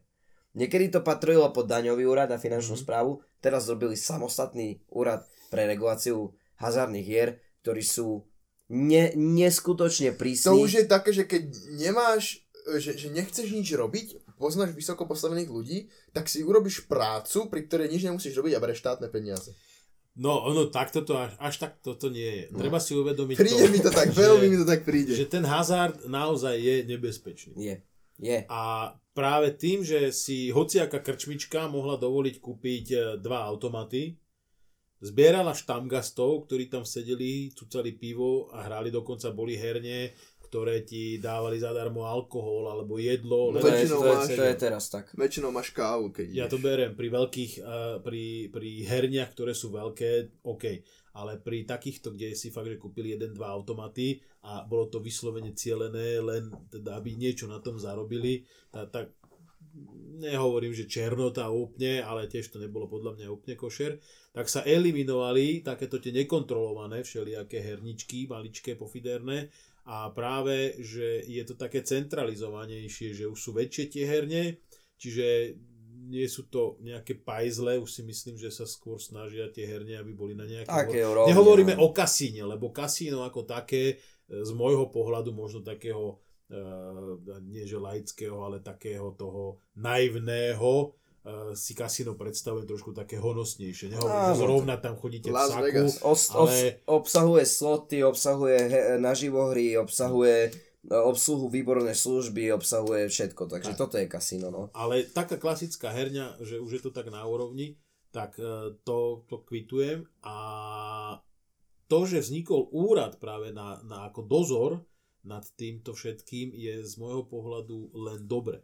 [0.55, 2.87] Niekedy to patrilo pod daňový úrad a finančnú mm-hmm.
[2.87, 5.21] správu, teraz zrobili samostatný úrad
[5.53, 7.29] pre reguláciu hazardných hier,
[7.61, 8.25] ktorí sú
[8.73, 10.49] ne, neskutočne prísni.
[10.49, 12.41] To už je také, že keď nemáš,
[12.81, 15.77] že, že nechceš nič robiť, poznáš vysoko postavených ľudí,
[16.09, 19.53] tak si urobíš prácu, pri ktorej nič nemusíš robiť a bereš štátne peniaze.
[20.15, 22.45] No, ono takto to až, až tak toto nie je.
[22.55, 22.63] No.
[22.63, 25.11] Treba si uvedomiť Príde to, mi to tak, veľmi mi to tak príde.
[25.11, 27.53] Že ten hazard naozaj je nebezpečný.
[27.59, 27.75] Je.
[28.23, 28.47] Je.
[28.47, 34.19] A práve tým, že si hociaká krčmička mohla dovoliť kúpiť e, dva automaty,
[34.99, 40.11] zbierala štamgastov, ktorí tam sedeli, cucali pivo a hrali, dokonca boli herne
[40.45, 43.51] ktoré ti dávali zadarmo alkohol alebo jedlo.
[43.51, 45.11] No, väčšinou to, máš, to je teraz tak.
[45.17, 49.73] Väčšinou máš kávu, keď Ja to berem pri veľkých, uh, pri, pri herniach, ktoré sú
[49.75, 50.63] veľké, OK.
[51.15, 55.55] Ale pri takýchto, kde si fakt, že kúpili jeden, dva automaty a bolo to vyslovene
[55.55, 59.05] cielené, len teda, aby niečo na tom zarobili, tak, tak
[60.19, 63.99] nehovorím, že černota úplne, ale tiež to nebolo podľa mňa úplne košer,
[64.31, 69.51] tak sa eliminovali takéto tie nekontrolované všelijaké herničky, maličké, pofiderné
[69.85, 74.57] a práve, že je to také centralizovanejšie, že už sú väčšie tie herne,
[74.97, 75.55] čiže
[76.05, 80.13] nie sú to nejaké pajzle, už si myslím, že sa skôr snažia tie herne, aby
[80.13, 80.69] boli na nejaké...
[81.01, 81.89] Nehovoríme no.
[81.89, 83.97] o kasíne, lebo kasíno ako také,
[84.29, 86.21] e, z môjho pohľadu možno takého,
[86.53, 93.97] uh, nie že laického, ale takého toho naivného, uh, si kasino predstavuje trošku také honosnejšie.
[93.97, 95.93] Nehovorím, že zrovna tam chodíte Las v saku, Vegas.
[96.05, 96.85] Os, ale...
[96.85, 100.51] obsahuje sloty, obsahuje he, naživo hry, obsahuje e,
[100.89, 103.79] obsluhu výborné služby, obsahuje všetko, takže tak.
[103.79, 104.47] toto je kasino.
[104.53, 104.69] No.
[104.77, 107.77] Ale taká klasická herňa, že už je to tak na úrovni,
[108.13, 110.37] tak e, to, to kvitujem a
[111.85, 114.71] to, že vznikol úrad práve na, na ako dozor
[115.25, 118.61] nad týmto všetkým je z môjho pohľadu len dobre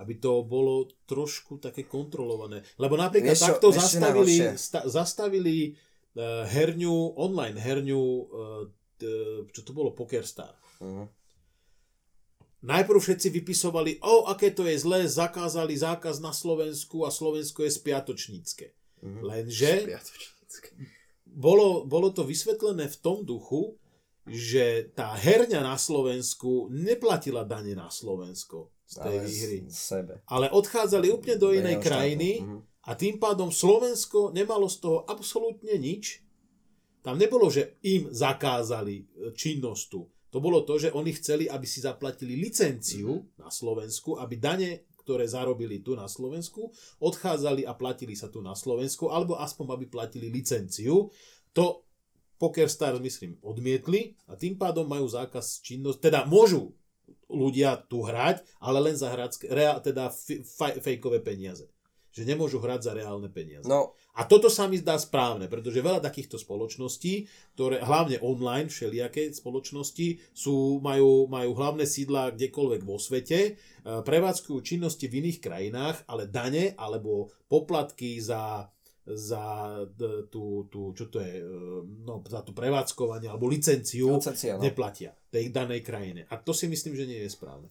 [0.00, 2.64] aby to bolo trošku také kontrolované.
[2.80, 5.76] Lebo napríklad vieš, takto zastavili, sta, zastavili
[6.16, 8.24] uh, herňu, online herňu, uh,
[8.96, 9.04] t,
[9.52, 10.56] čo to bolo, PokerStar.
[10.80, 11.04] Uh-huh.
[12.60, 17.72] Najprv všetci vypisovali, o, aké to je zlé, zakázali zákaz na Slovensku a Slovensko je
[17.72, 18.66] spiatočnícke.
[19.00, 19.24] Uh-huh.
[19.24, 19.88] Lenže
[21.24, 23.80] bolo, bolo to vysvetlené v tom duchu,
[24.28, 29.58] že tá herňa na Slovensku neplatila dane na Slovensko z tej ale výhry.
[29.72, 30.14] Sebe.
[30.28, 32.58] Ale odchádzali úplne do inej krajiny mhm.
[32.84, 36.20] a tým pádom Slovensko nemalo z toho absolútne nič.
[37.00, 40.04] Tam nebolo, že im zakázali e, činnosť tu.
[40.30, 43.42] To bolo to, že oni chceli, aby si zaplatili licenciu mm-hmm.
[43.42, 46.70] na Slovensku, aby dane, ktoré zarobili tu na Slovensku,
[47.02, 51.10] odchádzali a platili sa tu na Slovensku, alebo aspoň aby platili licenciu.
[51.58, 51.82] To
[52.38, 56.72] Poker Stars, myslím, odmietli a tým pádom majú zákaz činnosť, teda môžu
[57.28, 61.68] ľudia tu hrať, ale len za hradské, reál, teda f- fejkové peniaze.
[62.20, 63.64] Že nemôžu hrať za reálne peniaze.
[63.64, 63.96] No.
[64.12, 67.24] A toto sa mi zdá správne, pretože veľa takýchto spoločností,
[67.56, 73.52] ktoré hlavne online, všelijaké spoločnosti, sú, majú, majú hlavné sídla kdekoľvek vo svete, e,
[73.82, 78.68] prevádzkujú činnosti v iných krajinách, ale dane alebo poplatky za
[79.10, 79.74] za
[80.30, 81.44] tú, tú, čo to je, e,
[82.06, 84.62] no, za tú prevádzkovanie alebo licenciu Licencia, no.
[84.62, 86.28] neplatia tej danej krajine.
[86.30, 87.66] A to si myslím, že nie je správne.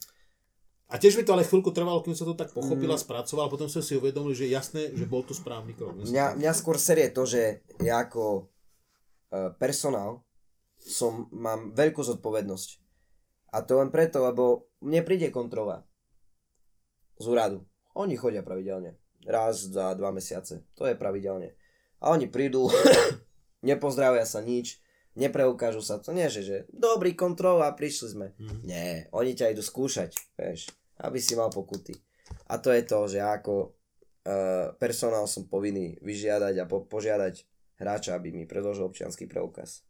[0.90, 3.03] A tiež mi to ale chvíľku trvalo, kým sa to tak pochopila, mm.
[3.06, 5.94] spracoval, a potom som si uvedomil, že jasné, že bol to správny krok.
[6.02, 8.49] Mňa, mňa skôr serie to, že ja ako
[9.30, 10.26] uh, personál
[10.82, 12.70] som, mám veľkú zodpovednosť.
[13.53, 15.86] A to len preto, lebo mne príde kontrola
[17.22, 17.61] z úradu.
[17.94, 18.98] Oni chodia pravidelne
[19.30, 20.66] raz za dva mesiace.
[20.80, 21.53] To je pravidelne.
[22.02, 22.66] A oni prídu,
[23.70, 24.82] nepozdravia sa nič,
[25.18, 26.14] nepreukážu sa to.
[26.14, 28.27] Nie, že, že dobrý kontrola, prišli sme.
[28.38, 28.61] Mm-hmm.
[28.65, 30.69] Nie, oni ťa idú skúšať, vieš,
[31.02, 31.95] aby si mal pokuty.
[32.49, 37.45] A to je to, že ako uh, personál som povinný vyžiadať a po, požiadať
[37.80, 39.81] hráča, aby mi predložil občianský preukaz.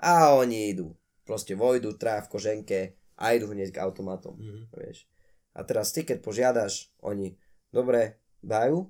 [0.00, 0.96] A oni idú.
[1.22, 2.78] Proste vojdu, traja v koženke
[3.20, 4.34] a idú hneď k automatom.
[4.34, 4.64] Mm-hmm.
[4.72, 5.06] Vieš.
[5.52, 7.36] A teraz ty, keď požiadaš, oni,
[7.68, 8.88] dobre, dajú,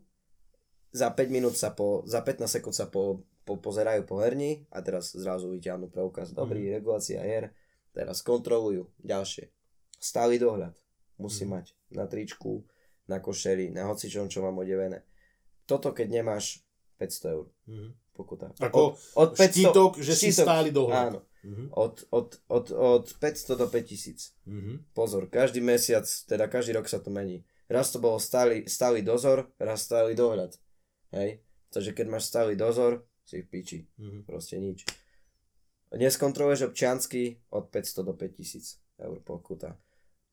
[0.92, 4.82] za 5 minút sa po, za 15 sekúnd sa po, po, pozerajú po herni a
[4.82, 6.30] teraz zrazu vyťahnú preukaz.
[6.30, 6.72] Dobrý, mm.
[6.78, 7.50] regulácia hier,
[7.90, 9.50] teraz kontrolujú ďalšie.
[9.98, 10.74] Stály dohľad.
[11.18, 11.50] Musí mm.
[11.50, 12.62] mať na tričku,
[13.10, 15.02] na košeri, na hocičom, čo mám odevené.
[15.66, 16.62] Toto, keď nemáš
[16.98, 17.46] 500 eur.
[17.66, 17.90] Mm.
[18.12, 18.52] Pokuta.
[18.60, 21.16] Ako od, od 500, štítok, že štítok, si stáli dohľad.
[21.16, 21.20] Áno.
[21.42, 21.68] Mm-hmm.
[21.74, 24.46] Od, od, od, od 500 do 5000.
[24.46, 24.76] Mm-hmm.
[24.94, 27.42] Pozor, každý mesiac, teda každý rok sa to mení.
[27.66, 30.54] Raz to bolo stály, stály dozor, raz stály dohľad.
[31.10, 31.42] Hej?
[31.72, 33.78] Takže keď máš stály dozor, si v piči.
[33.98, 34.22] Mm-hmm.
[34.26, 34.86] Proste nič.
[35.92, 39.76] Neskontroluješ občiansky od 500 do 5000 eur pokuta.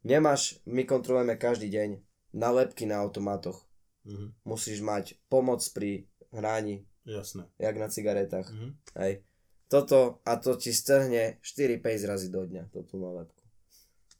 [0.07, 1.89] Nemáš, my kontrolujeme každý deň
[2.31, 3.67] nalepky na automatoch.
[4.07, 4.29] Mm-hmm.
[4.47, 6.87] Musíš mať pomoc pri hraní.
[7.03, 7.51] Jasné.
[7.59, 8.47] Jak na cigaretách.
[8.47, 8.71] Mm-hmm.
[9.03, 9.13] Hej
[9.69, 13.37] toto a to ti strhne 4-5 razy do dňa, tú nálepku.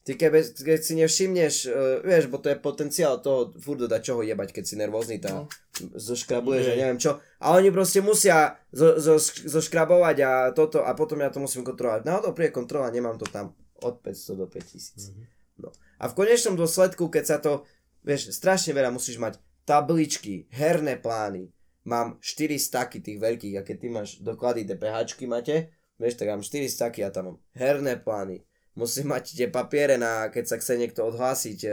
[0.05, 1.73] Ty keby, keď si nevšimneš, uh,
[2.05, 5.49] vieš, bo to je potenciál toho furt dať čoho jebať, keď si nervózny, tá no.
[5.95, 7.17] Zoškrabuješ a neviem čo.
[7.39, 9.15] A oni proste musia zo, zo,
[9.47, 12.03] zoškrabovať a toto a potom ja to musím kontrolovať.
[12.03, 14.75] Náhodou príde kontrola, nemám to tam od 500 do 5000.
[14.75, 15.25] Mm-hmm.
[15.63, 15.69] No.
[15.99, 17.63] A v konečnom dôsledku, keď sa to,
[18.03, 21.51] vieš, strašne veľa musíš mať tabličky, herné plány,
[21.87, 26.43] mám 4 staky tých veľkých a keď ty máš doklady DPH máte, vieš, tak mám
[26.43, 28.43] 4 staky a tam mám herné plány.
[28.77, 31.71] Musím mať tie papiere na, keď sa chce niekto odhlásiť e,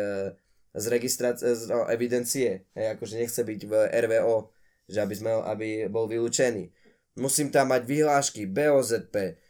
[0.76, 4.52] z registrácie, z no, evidencie, hej, akože nechce byť v RVO,
[4.86, 6.68] že aby, sme, aby bol vylúčený.
[7.16, 9.40] Musím tam mať vyhlášky, BOZP,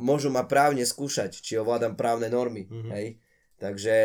[0.00, 2.92] môžu ma právne skúšať, či ovládam právne normy, mm-hmm.
[2.96, 3.20] hej.
[3.60, 3.96] Takže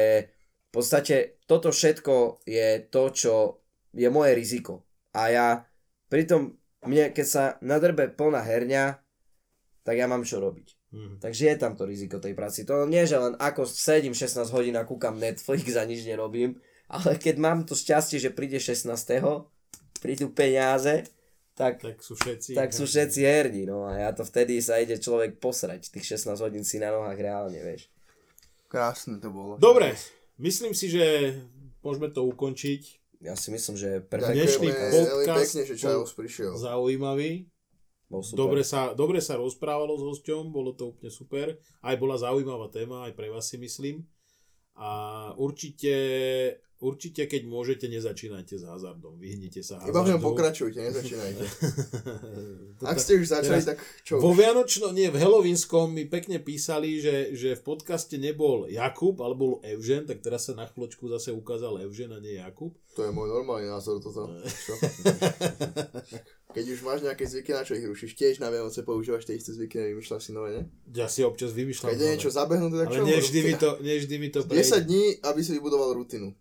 [0.68, 3.34] v podstate toto všetko je to, čo
[3.96, 4.84] je moje riziko.
[5.16, 5.48] A ja
[6.16, 6.54] Pritom
[6.86, 9.02] mne, keď sa nadrbe plná herňa,
[9.82, 10.85] tak ja mám čo robiť.
[10.96, 11.20] Mm.
[11.20, 12.64] Takže je tam to riziko tej práci.
[12.64, 16.56] To nie, že len ako sedím 16 hodín a kúkam Netflix a nič nerobím,
[16.88, 18.88] ale keď mám to šťastie, že príde 16.
[20.00, 21.04] prídu peniaze,
[21.56, 23.68] tak, tak sú všetci, tak sú všetci herní.
[23.68, 25.92] No a ja to vtedy sa ide človek posrať.
[25.92, 27.92] Tých 16 hodín si na nohách reálne, vieš.
[28.72, 29.60] Krásne to bolo.
[29.60, 29.96] Dobre,
[30.40, 31.36] myslím si, že
[31.84, 36.54] môžeme to ukončiť ja si myslím, že perfektný podcast pekne, že Čajos prišiel.
[36.54, 37.50] Zaujímavý.
[38.10, 41.58] Dobre sa, dobre sa rozprávalo s hosťom, bolo to úplne super.
[41.82, 44.06] Aj bola zaujímavá téma, aj pre vás si myslím.
[44.78, 45.94] A určite
[46.76, 49.16] Určite, keď môžete, nezačínajte s hazardom.
[49.16, 49.96] Vyhnite sa hazardu.
[49.96, 51.44] Iba v ňom pokračujte, nezačínajte.
[52.92, 57.00] Ak ste už začali, teraz, tak čo Vo Vianočno, nie, v Helovínskom mi pekne písali,
[57.00, 61.32] že, že v podcaste nebol Jakub, ale bol Evžen, tak teraz sa na chvíľočku zase
[61.32, 62.76] ukázal Evžen a nie Jakub.
[63.00, 64.28] To je môj normálny názor toto.
[66.56, 68.16] Keď už máš nejaké zvyky, na čo ich rušíš?
[68.16, 70.64] Tiež na Vianoce používaš tie isté zvyky, nevymýšľaš si nové, ne?
[70.96, 71.92] Ja si občas vymýšľam.
[71.92, 74.88] Keď je niečo zabehnuté, tak Ale nevždy mi to, nevždy mi to prejde.
[74.88, 76.32] 10 dní, aby si vybudoval rutinu.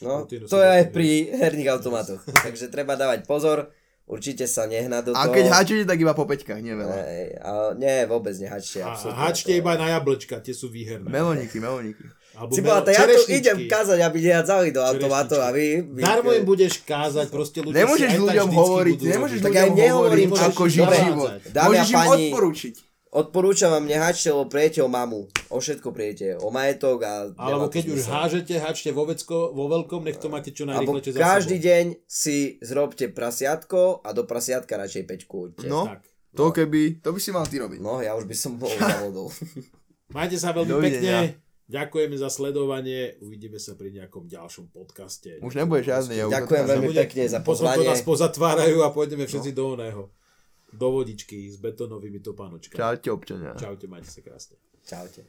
[0.00, 2.22] No, to je aj pri herných automatoch.
[2.46, 3.68] Takže treba dávať pozor,
[4.08, 5.20] určite sa nehnať do toho.
[5.20, 6.94] A keď hačíte, tak iba po peťkách, nie veľa.
[6.96, 8.80] Nie, ale nie, vôbec nehačte.
[8.80, 11.08] A, hačte iba na jablčka, tie sú výherné.
[11.08, 12.04] Meloniky, meloniky.
[12.38, 15.82] Alebo si mel- ja tu idem kázať, aby nehádzali do automatov a vy...
[15.82, 20.88] vy Darmo im budeš kázať, proste ľudia Nemôžeš ľuďom hovoriť, nemôžeš ľuďom hovoriť, ako žiť
[21.02, 21.30] život.
[21.50, 22.74] Môžeš im odporúčiť.
[23.08, 25.32] Odporúčam vám, nehačte, lebo prijete o mamu.
[25.48, 26.36] O všetko prijete.
[26.44, 27.32] O majetok a...
[27.40, 31.20] Alebo keď už hážete, hačte vo, vecko, vo veľkom, nech to máte čo najrychlejšie za
[31.20, 31.68] každý sebou.
[31.72, 35.56] deň si zrobte prasiatko a do prasiatka radšej pečku.
[35.64, 36.04] No, tak.
[36.36, 37.80] to keby, to by si mal ty robiť.
[37.80, 39.32] No, ja už by som bol zavodol.
[40.12, 41.40] Majte sa veľmi pekne.
[41.68, 43.16] Ďakujeme za sledovanie.
[43.24, 45.40] Uvidíme sa pri nejakom ďalšom podcaste.
[45.40, 46.16] Už nebude žiadny.
[46.16, 47.84] Ja Ďakujem veľmi pekne za pozvanie.
[47.84, 49.56] Potom to nás pozatvárajú a pôjdeme všetci no.
[49.56, 50.02] do oného
[50.72, 52.76] do vodičky s betónovými topánočkami.
[52.76, 53.56] Čaute občania.
[53.56, 54.56] Čaute, majte sa krásne.
[54.84, 55.24] Čaute.